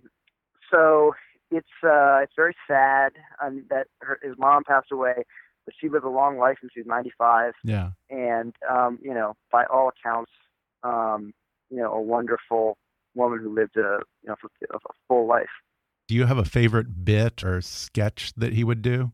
so 0.72 1.14
it's 1.52 1.68
uh, 1.84 2.20
it's 2.24 2.34
very 2.36 2.56
sad 2.68 3.12
um, 3.44 3.66
that 3.70 3.88
her, 4.02 4.18
his 4.24 4.36
mom 4.38 4.64
passed 4.64 4.92
away, 4.92 5.24
but 5.66 5.74
she 5.80 5.90
lived 5.90 6.06
a 6.06 6.10
long 6.10 6.38
life 6.38 6.58
and 6.62 6.72
she's 6.74 6.86
95 6.86 7.54
Yeah. 7.64 7.92
and 8.10 8.56
um, 8.70 9.00
you 9.02 9.14
know, 9.14 9.36
by 9.52 9.66
all 9.66 9.90
accounts, 9.90 10.32
um, 10.84 11.34
you 11.70 11.78
know, 11.78 11.92
a 11.94 12.02
wonderful 12.02 12.78
woman 13.16 13.40
who 13.40 13.54
lived 13.54 13.76
a 13.76 14.00
you 14.24 14.30
know 14.30 14.36
a 14.74 14.78
full 15.08 15.28
life. 15.28 15.50
Do 16.12 16.18
you 16.18 16.26
have 16.26 16.38
a 16.38 16.44
favorite 16.44 17.06
bit 17.06 17.42
or 17.42 17.62
sketch 17.62 18.34
that 18.36 18.52
he 18.52 18.66
would 18.66 18.82
do? 18.82 19.14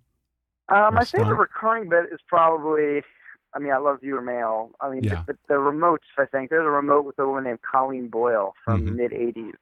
Uh, 0.68 0.90
my 0.92 1.02
Or 1.02 1.06
favorite 1.06 1.36
recurring 1.38 1.90
bit 1.90 2.06
is 2.12 2.20
probably, 2.28 3.04
I 3.54 3.60
mean, 3.60 3.72
I 3.72 3.78
love 3.78 4.00
viewer 4.02 4.20
mail. 4.20 4.72
I 4.82 4.90
mean, 4.90 5.04
Yeah. 5.04 5.22
the, 5.28 5.38
the, 5.48 5.54
remotes. 5.54 6.10
I 6.18 6.26
think 6.26 6.50
there's 6.50 6.66
a 6.66 6.72
remote 6.72 7.06
with 7.06 7.20
a 7.20 7.28
woman 7.28 7.44
named 7.44 7.60
Colleen 7.62 8.08
Boyle 8.08 8.56
from 8.66 8.82
Mhm. 8.82 8.96
mid 8.96 9.12
'80s, 9.12 9.60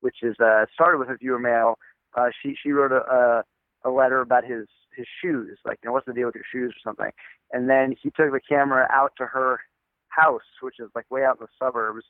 which 0.00 0.22
is 0.22 0.40
uh, 0.40 0.64
started 0.72 0.96
with 0.96 1.10
a 1.10 1.16
viewer 1.18 1.38
mail. 1.38 1.78
Uh, 2.14 2.30
she 2.40 2.54
she 2.54 2.72
wrote 2.72 2.92
a, 2.92 3.02
a 3.04 3.44
a 3.84 3.90
letter 3.90 4.22
about 4.22 4.44
his 4.44 4.66
his 4.96 5.06
shoes, 5.20 5.58
like 5.66 5.80
you 5.82 5.88
know, 5.88 5.92
what's 5.92 6.06
the 6.06 6.14
deal 6.14 6.24
with 6.28 6.36
your 6.36 6.44
shoes 6.50 6.74
or 6.74 6.80
something. 6.82 7.12
And 7.52 7.68
then 7.68 7.92
he 8.02 8.08
took 8.12 8.32
the 8.32 8.40
camera 8.40 8.88
out 8.90 9.12
to 9.18 9.26
her 9.26 9.60
house, 10.08 10.40
which 10.62 10.76
is 10.80 10.88
like 10.94 11.04
way 11.10 11.22
out 11.22 11.36
in 11.38 11.44
the 11.44 11.48
suburbs, 11.62 12.06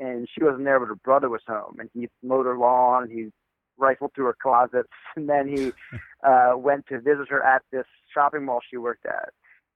and 0.00 0.28
she 0.28 0.42
wasn't 0.42 0.64
there, 0.64 0.80
but 0.80 0.86
her 0.88 0.96
brother 0.96 1.28
was 1.28 1.42
home, 1.46 1.76
and 1.78 1.88
he 1.94 2.08
mowed 2.24 2.46
her 2.46 2.58
lawn. 2.58 3.08
He 3.08 3.30
rifled 3.78 4.12
through 4.14 4.26
her 4.26 4.36
closets, 4.40 4.88
and 5.16 5.28
then 5.28 5.48
he 5.48 5.72
uh, 6.26 6.54
went 6.56 6.86
to 6.88 7.00
visit 7.00 7.28
her 7.28 7.42
at 7.42 7.62
this 7.72 7.86
shopping 8.12 8.44
mall 8.44 8.60
she 8.68 8.76
worked 8.76 9.06
at, 9.06 9.30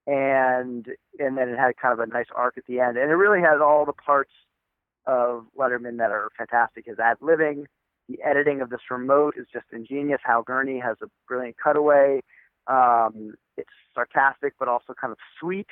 and 0.07 0.87
and 1.19 1.37
then 1.37 1.49
it 1.49 1.59
had 1.59 1.77
kind 1.77 1.93
of 1.93 2.01
a 2.01 2.07
nice 2.07 2.27
arc 2.35 2.57
at 2.59 2.65
the 2.67 2.81
end, 2.81 2.97
and 2.97 3.11
it 3.11 3.15
really 3.15 3.41
has 3.41 3.61
all 3.61 3.85
the 3.85 3.93
parts 3.93 4.33
of 5.07 5.47
Letterman 5.59 5.99
that 5.99 6.11
are 6.11 6.29
fantastic. 6.37 6.87
His 6.87 6.99
ad 6.99 7.17
living, 7.21 7.67
the 8.09 8.19
editing 8.23 8.61
of 8.61 8.71
this 8.71 8.81
remote 8.91 9.35
is 9.37 9.47
just 9.53 9.67
ingenious. 9.73 10.21
Hal 10.25 10.43
Gurney 10.43 10.79
has 10.79 10.97
a 11.03 11.07
brilliant 11.29 11.57
cutaway. 11.63 12.21
Um, 12.67 13.35
it's 13.57 13.71
sarcastic 13.95 14.55
but 14.59 14.69
also 14.69 14.95
kind 15.01 15.13
of 15.13 15.19
sweet. 15.39 15.69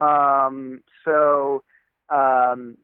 Um, 0.00 0.82
so 1.04 1.19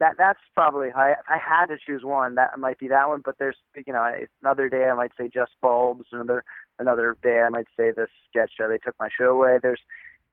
that 0.06 0.16
that's 0.18 0.40
probably 0.54 0.88
I 0.94 1.14
I 1.28 1.38
had 1.38 1.66
to 1.66 1.76
choose 1.84 2.02
one. 2.04 2.36
That 2.36 2.58
might 2.58 2.78
be 2.78 2.88
that 2.88 3.08
one, 3.08 3.22
but 3.24 3.36
there's 3.38 3.56
you 3.74 3.92
know 3.92 4.08
another 4.42 4.68
day 4.68 4.84
I 4.84 4.94
might 4.94 5.12
say 5.18 5.28
just 5.32 5.52
bulbs. 5.60 6.06
Another 6.12 6.44
another 6.78 7.16
day 7.22 7.40
I 7.40 7.48
might 7.48 7.66
say 7.76 7.90
this 7.90 8.08
sketch 8.28 8.52
uh, 8.62 8.68
they 8.68 8.78
took 8.78 8.94
my 9.00 9.08
show 9.16 9.30
away. 9.30 9.58
There's 9.60 9.80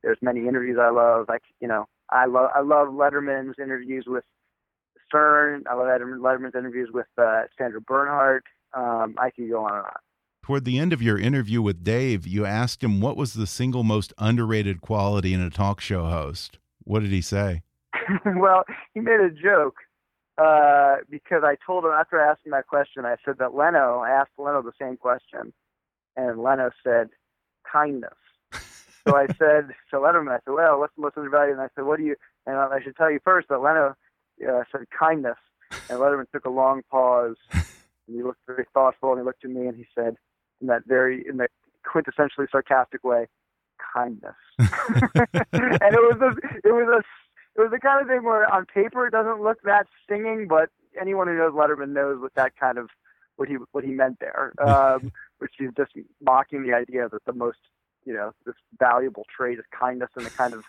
there's 0.03 0.19
many 0.21 0.47
interviews 0.47 0.78
I 0.80 0.89
love. 0.89 1.26
Like 1.28 1.43
you 1.59 1.67
know 1.67 1.88
I 2.09 2.26
love 2.26 2.51
I 2.55 2.61
love 2.61 2.89
Letterman's 2.89 3.55
interviews 3.59 4.05
with 4.07 4.24
Stern. 5.07 5.63
I 5.69 5.74
love 5.74 5.88
Letterman's 5.88 6.55
interviews 6.55 6.89
with 6.93 7.07
uh, 7.17 7.43
Sandra 7.57 7.82
Bernhard. 7.82 8.43
Um, 8.74 9.15
I 9.17 9.30
could 9.30 9.49
go 9.49 9.65
on 9.65 9.74
and 9.74 9.86
on. 9.86 9.93
Toward 10.43 10.65
the 10.65 10.78
end 10.78 10.91
of 10.91 11.01
your 11.01 11.17
interview 11.17 11.61
with 11.61 11.86
Dave, 11.86 12.28
you 12.28 12.45
asked 12.45 12.84
him 12.84 12.99
what 12.99 13.15
was 13.15 13.34
the 13.34 13.47
single 13.47 13.84
most 13.84 14.11
underrated 14.17 14.82
quality 14.82 15.34
in 15.34 15.39
a 15.39 15.49
talk 15.49 15.80
show 15.80 16.05
host. 16.05 16.59
What 16.84 16.99
did 16.99 17.11
he 17.11 17.21
say? 17.21 17.61
well, 18.26 18.64
he 18.94 19.00
made 19.00 19.20
a 19.20 19.30
joke 19.30 19.76
uh, 20.38 20.98
because 21.10 21.44
I 21.44 21.56
told 21.66 21.86
him 21.86 21.91
after 21.91 22.20
I 22.20 22.32
asked 22.32 22.46
him 22.46 22.52
that 22.52 22.68
question, 22.68 23.06
I 23.06 23.16
said 23.24 23.36
that 23.39 23.54
Leno, 23.54 24.00
I 24.00 24.10
asked 24.10 24.32
Leno 24.38 24.62
the 24.62 24.72
same 24.80 24.98
question, 24.98 25.54
and 26.16 26.41
Leno 26.41 26.72
said, 26.84 27.10
kindness. 27.72 28.14
so 29.08 29.16
I 29.16 29.28
said 29.39 29.70
to 29.91 29.98
Letterman, 29.98 30.32
I 30.32 30.39
said, 30.46 30.54
well, 30.54 30.80
what's 30.80 30.96
the 30.96 31.02
most 31.02 31.18
undervalued? 31.18 31.54
And 31.54 31.62
I 31.62 31.70
said, 31.76 31.86
what 31.86 32.00
do 32.00 32.06
you, 32.06 32.16
and 32.46 32.58
I 32.58 32.82
should 32.84 32.96
tell 32.96 33.12
you 33.12 33.20
first 33.24 33.50
that 33.50 33.62
Leno 33.62 33.96
uh, 34.48 34.64
said 34.72 34.82
kindness. 34.98 35.38
And 35.89 36.00
Letterman 36.00 36.30
took 36.32 36.46
a 36.46 36.50
long 36.50 36.82
pause, 36.89 37.36
and 37.52 37.64
he 38.08 38.22
looked 38.22 38.41
very 38.48 38.66
thoughtful, 38.74 39.12
and 39.12 39.20
he 39.20 39.26
looked 39.26 39.44
at 39.44 39.52
me, 39.52 39.68
and 39.68 39.76
he 39.76 39.86
said, 39.96 40.16
in 40.62 40.68
that 40.68 40.84
very, 40.86 41.26
in 41.28 41.38
that 41.38 41.50
quintessentially 41.86 42.50
sarcastic 42.52 43.04
way, 43.04 43.28
kindness. 43.94 44.36
and 44.60 44.70
it 44.70 46.02
was 46.02 46.20
a, 46.22 46.68
it 46.68 46.72
was 46.72 47.02
a 47.02 47.04
it 47.56 47.62
was 47.62 47.72
the 47.72 47.80
kind 47.80 48.01
of 48.01 48.08
thing 48.08 48.24
where 48.24 48.51
on 48.51 48.66
paper 48.66 49.08
it 49.08 49.12
doesn't 49.12 49.41
look 49.41 49.62
that 49.64 49.88
stinging, 50.04 50.47
but 50.47 50.70
anyone 50.99 51.28
who 51.28 51.38
knows 51.38 51.54
Letterman 51.54 51.89
knows 51.89 52.20
what 52.20 52.34
that 52.36 52.56
kind 52.60 52.78
of 52.78 52.89
what 53.36 53.47
he 53.47 53.56
what 53.72 53.84
he 53.84 53.91
meant 53.91 54.20
there, 54.20 54.54
um, 54.66 55.12
which 55.39 55.54
is 55.60 55.72
just 55.76 55.91
mocking 56.22 56.64
the 56.64 56.74
idea 56.74 57.08
that 57.10 57.26
the 57.26 57.34
most 57.34 57.60
you 58.06 58.14
know 58.14 58.32
this 58.45 58.56
valuable 58.80 59.26
trait 59.36 59.60
is 59.60 59.66
kindness 59.78 60.10
and 60.16 60.26
the 60.26 60.32
kind 60.32 60.54
of 60.54 60.64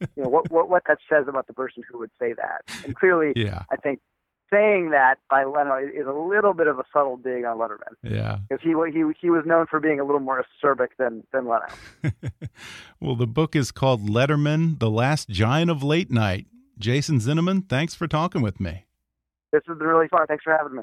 you 0.00 0.22
know 0.22 0.28
what 0.28 0.50
what 0.50 0.68
what 0.68 0.82
that 0.86 0.98
says 1.08 1.26
about 1.28 1.46
the 1.46 1.52
person 1.52 1.82
who 1.90 1.98
would 1.98 2.10
say 2.18 2.32
that. 2.34 2.62
And 2.84 2.94
clearly, 2.94 3.32
yeah. 3.36 3.62
I 3.70 3.76
think 3.76 4.00
saying 4.50 4.90
that 4.90 5.16
by 5.28 5.44
Leno 5.44 5.76
is 5.76 6.06
a 6.06 6.12
little 6.12 6.54
bit 6.54 6.66
of 6.66 6.78
a 6.78 6.84
subtle 6.92 7.16
dig 7.16 7.44
on 7.44 7.58
Letterman. 7.58 7.94
Yeah, 8.02 8.38
because 8.48 8.62
he 8.62 8.74
he 8.92 9.04
he 9.20 9.30
was 9.30 9.44
known 9.46 9.66
for 9.66 9.80
being 9.80 10.00
a 10.00 10.04
little 10.04 10.20
more 10.20 10.44
acerbic 10.44 10.88
than 10.98 11.24
than 11.32 11.46
Leno. 11.46 11.66
well, 13.00 13.16
the 13.16 13.26
book 13.26 13.56
is 13.56 13.70
called 13.70 14.08
Letterman: 14.08 14.78
The 14.78 14.90
Last 14.90 15.28
Giant 15.28 15.70
of 15.70 15.82
Late 15.82 16.10
Night. 16.10 16.46
Jason 16.78 17.18
Zinoman, 17.18 17.66
thanks 17.68 17.94
for 17.94 18.06
talking 18.06 18.42
with 18.42 18.60
me. 18.60 18.84
This 19.52 19.62
has 19.66 19.78
been 19.78 19.86
really 19.86 20.08
fun. 20.08 20.26
Thanks 20.26 20.44
for 20.44 20.52
having 20.54 20.76
me. 20.76 20.82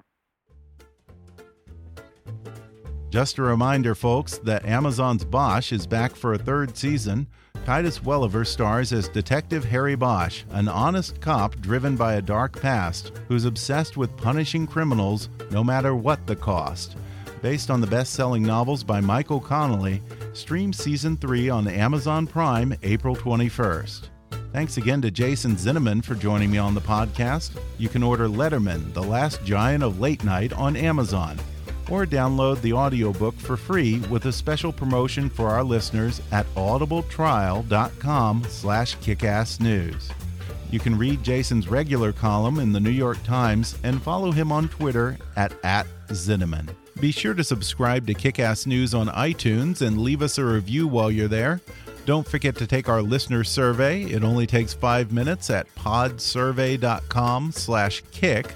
Just 3.10 3.38
a 3.38 3.44
reminder, 3.44 3.94
folks, 3.94 4.40
that 4.40 4.66
Amazon's 4.66 5.24
Bosch 5.24 5.72
is 5.72 5.86
back 5.86 6.16
for 6.16 6.34
a 6.34 6.38
third 6.38 6.76
season. 6.76 7.28
Titus 7.66 8.04
Welliver 8.04 8.44
stars 8.44 8.92
as 8.92 9.08
Detective 9.08 9.64
Harry 9.64 9.96
Bosch, 9.96 10.44
an 10.50 10.68
honest 10.68 11.22
cop 11.22 11.56
driven 11.62 11.96
by 11.96 12.16
a 12.16 12.22
dark 12.22 12.62
past 12.62 13.14
who's 13.30 13.46
obsessed 13.46 13.96
with 13.96 14.18
punishing 14.18 14.68
criminals 14.68 15.30
no 15.50 15.64
matter 15.64 15.96
what 15.96 16.28
the 16.28 16.36
cost. 16.36 16.98
Based 17.42 17.72
on 17.72 17.80
the 17.80 17.88
best 17.88 18.12
selling 18.14 18.44
novels 18.44 18.84
by 18.84 19.00
Michael 19.00 19.40
Connelly, 19.40 20.02
stream 20.34 20.74
season 20.74 21.16
3 21.16 21.50
on 21.50 21.70
Amazon 21.70 22.28
Prime 22.28 22.76
April 22.84 23.16
21st. 23.16 24.10
Thanks 24.52 24.76
again 24.76 25.02
to 25.02 25.10
Jason 25.10 25.56
Zinoman 25.56 26.04
for 26.04 26.16
joining 26.16 26.52
me 26.52 26.58
on 26.58 26.74
the 26.74 26.82
podcast. 26.82 27.58
You 27.78 27.88
can 27.88 28.04
order 28.04 28.28
Letterman, 28.28 28.94
The 28.94 29.04
Last 29.04 29.42
Giant 29.46 29.86
of 29.86 30.02
Late 30.02 30.26
Night 30.26 30.52
on 30.52 30.76
Amazon 30.76 31.40
or 31.92 32.06
download 32.06 32.62
the 32.62 32.74
audiobook 32.74 33.36
for 33.36 33.58
free 33.58 34.00
with 34.10 34.26
a 34.26 34.32
special 34.32 34.72
promotion 34.72 35.30
for 35.30 35.50
our 35.50 35.64
listeners 35.64 36.22
at 36.32 36.46
audibletrial.com 36.56 38.44
slash 38.48 38.98
kickassnews. 38.98 40.12
You 40.72 40.80
can 40.80 40.98
read 40.98 41.24
Jason's 41.24 41.68
regular 41.68 42.12
column 42.12 42.60
in 42.60 42.72
the 42.72 42.80
New 42.80 42.90
York 42.90 43.22
Times 43.24 43.78
and 43.84 44.02
follow 44.02 44.32
him 44.32 44.52
on 44.52 44.70
Twitter 44.70 45.18
at, 45.36 45.54
at 45.64 45.86
Zinoman. 46.08 46.74
Be 47.00 47.12
sure 47.12 47.34
to 47.34 47.44
subscribe 47.44 48.08
to 48.08 48.14
Kickass 48.14 48.66
News 48.66 48.94
on 48.94 49.08
iTunes 49.08 49.82
and 49.82 50.02
leave 50.02 50.22
us 50.22 50.38
a 50.38 50.46
review 50.46 50.88
while 50.88 51.12
you're 51.12 51.28
there. 51.28 51.62
Don't 52.06 52.28
forget 52.28 52.56
to 52.58 52.68
take 52.68 52.90
our 52.90 53.02
listener 53.02 53.44
survey. 53.44 54.04
It 54.04 54.24
only 54.24 54.46
takes 54.48 54.74
five 54.74 55.12
minutes 55.12 55.50
at 55.50 55.74
podsurvey.com 55.76 57.52
slash 57.52 58.04
kick. 58.12 58.56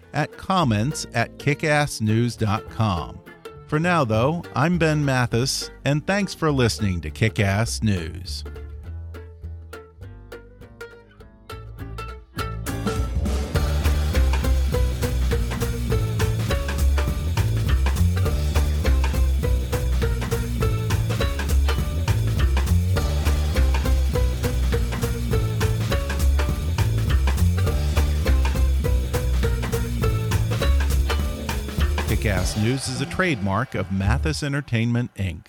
at 0.13 0.37
comments 0.37 1.07
at 1.13 1.37
kickassnews.com. 1.37 3.19
For 3.67 3.79
now, 3.79 4.03
though, 4.03 4.43
I'm 4.53 4.77
Ben 4.77 5.05
Mathis, 5.05 5.69
and 5.85 6.05
thanks 6.05 6.33
for 6.33 6.51
listening 6.51 6.99
to 7.01 7.09
Kickass 7.09 7.81
News. 7.81 8.43
Is 32.89 33.01
a 33.01 33.05
trademark 33.05 33.75
of 33.75 33.91
Mathis 33.91 34.41
Entertainment, 34.41 35.13
Inc. 35.15 35.47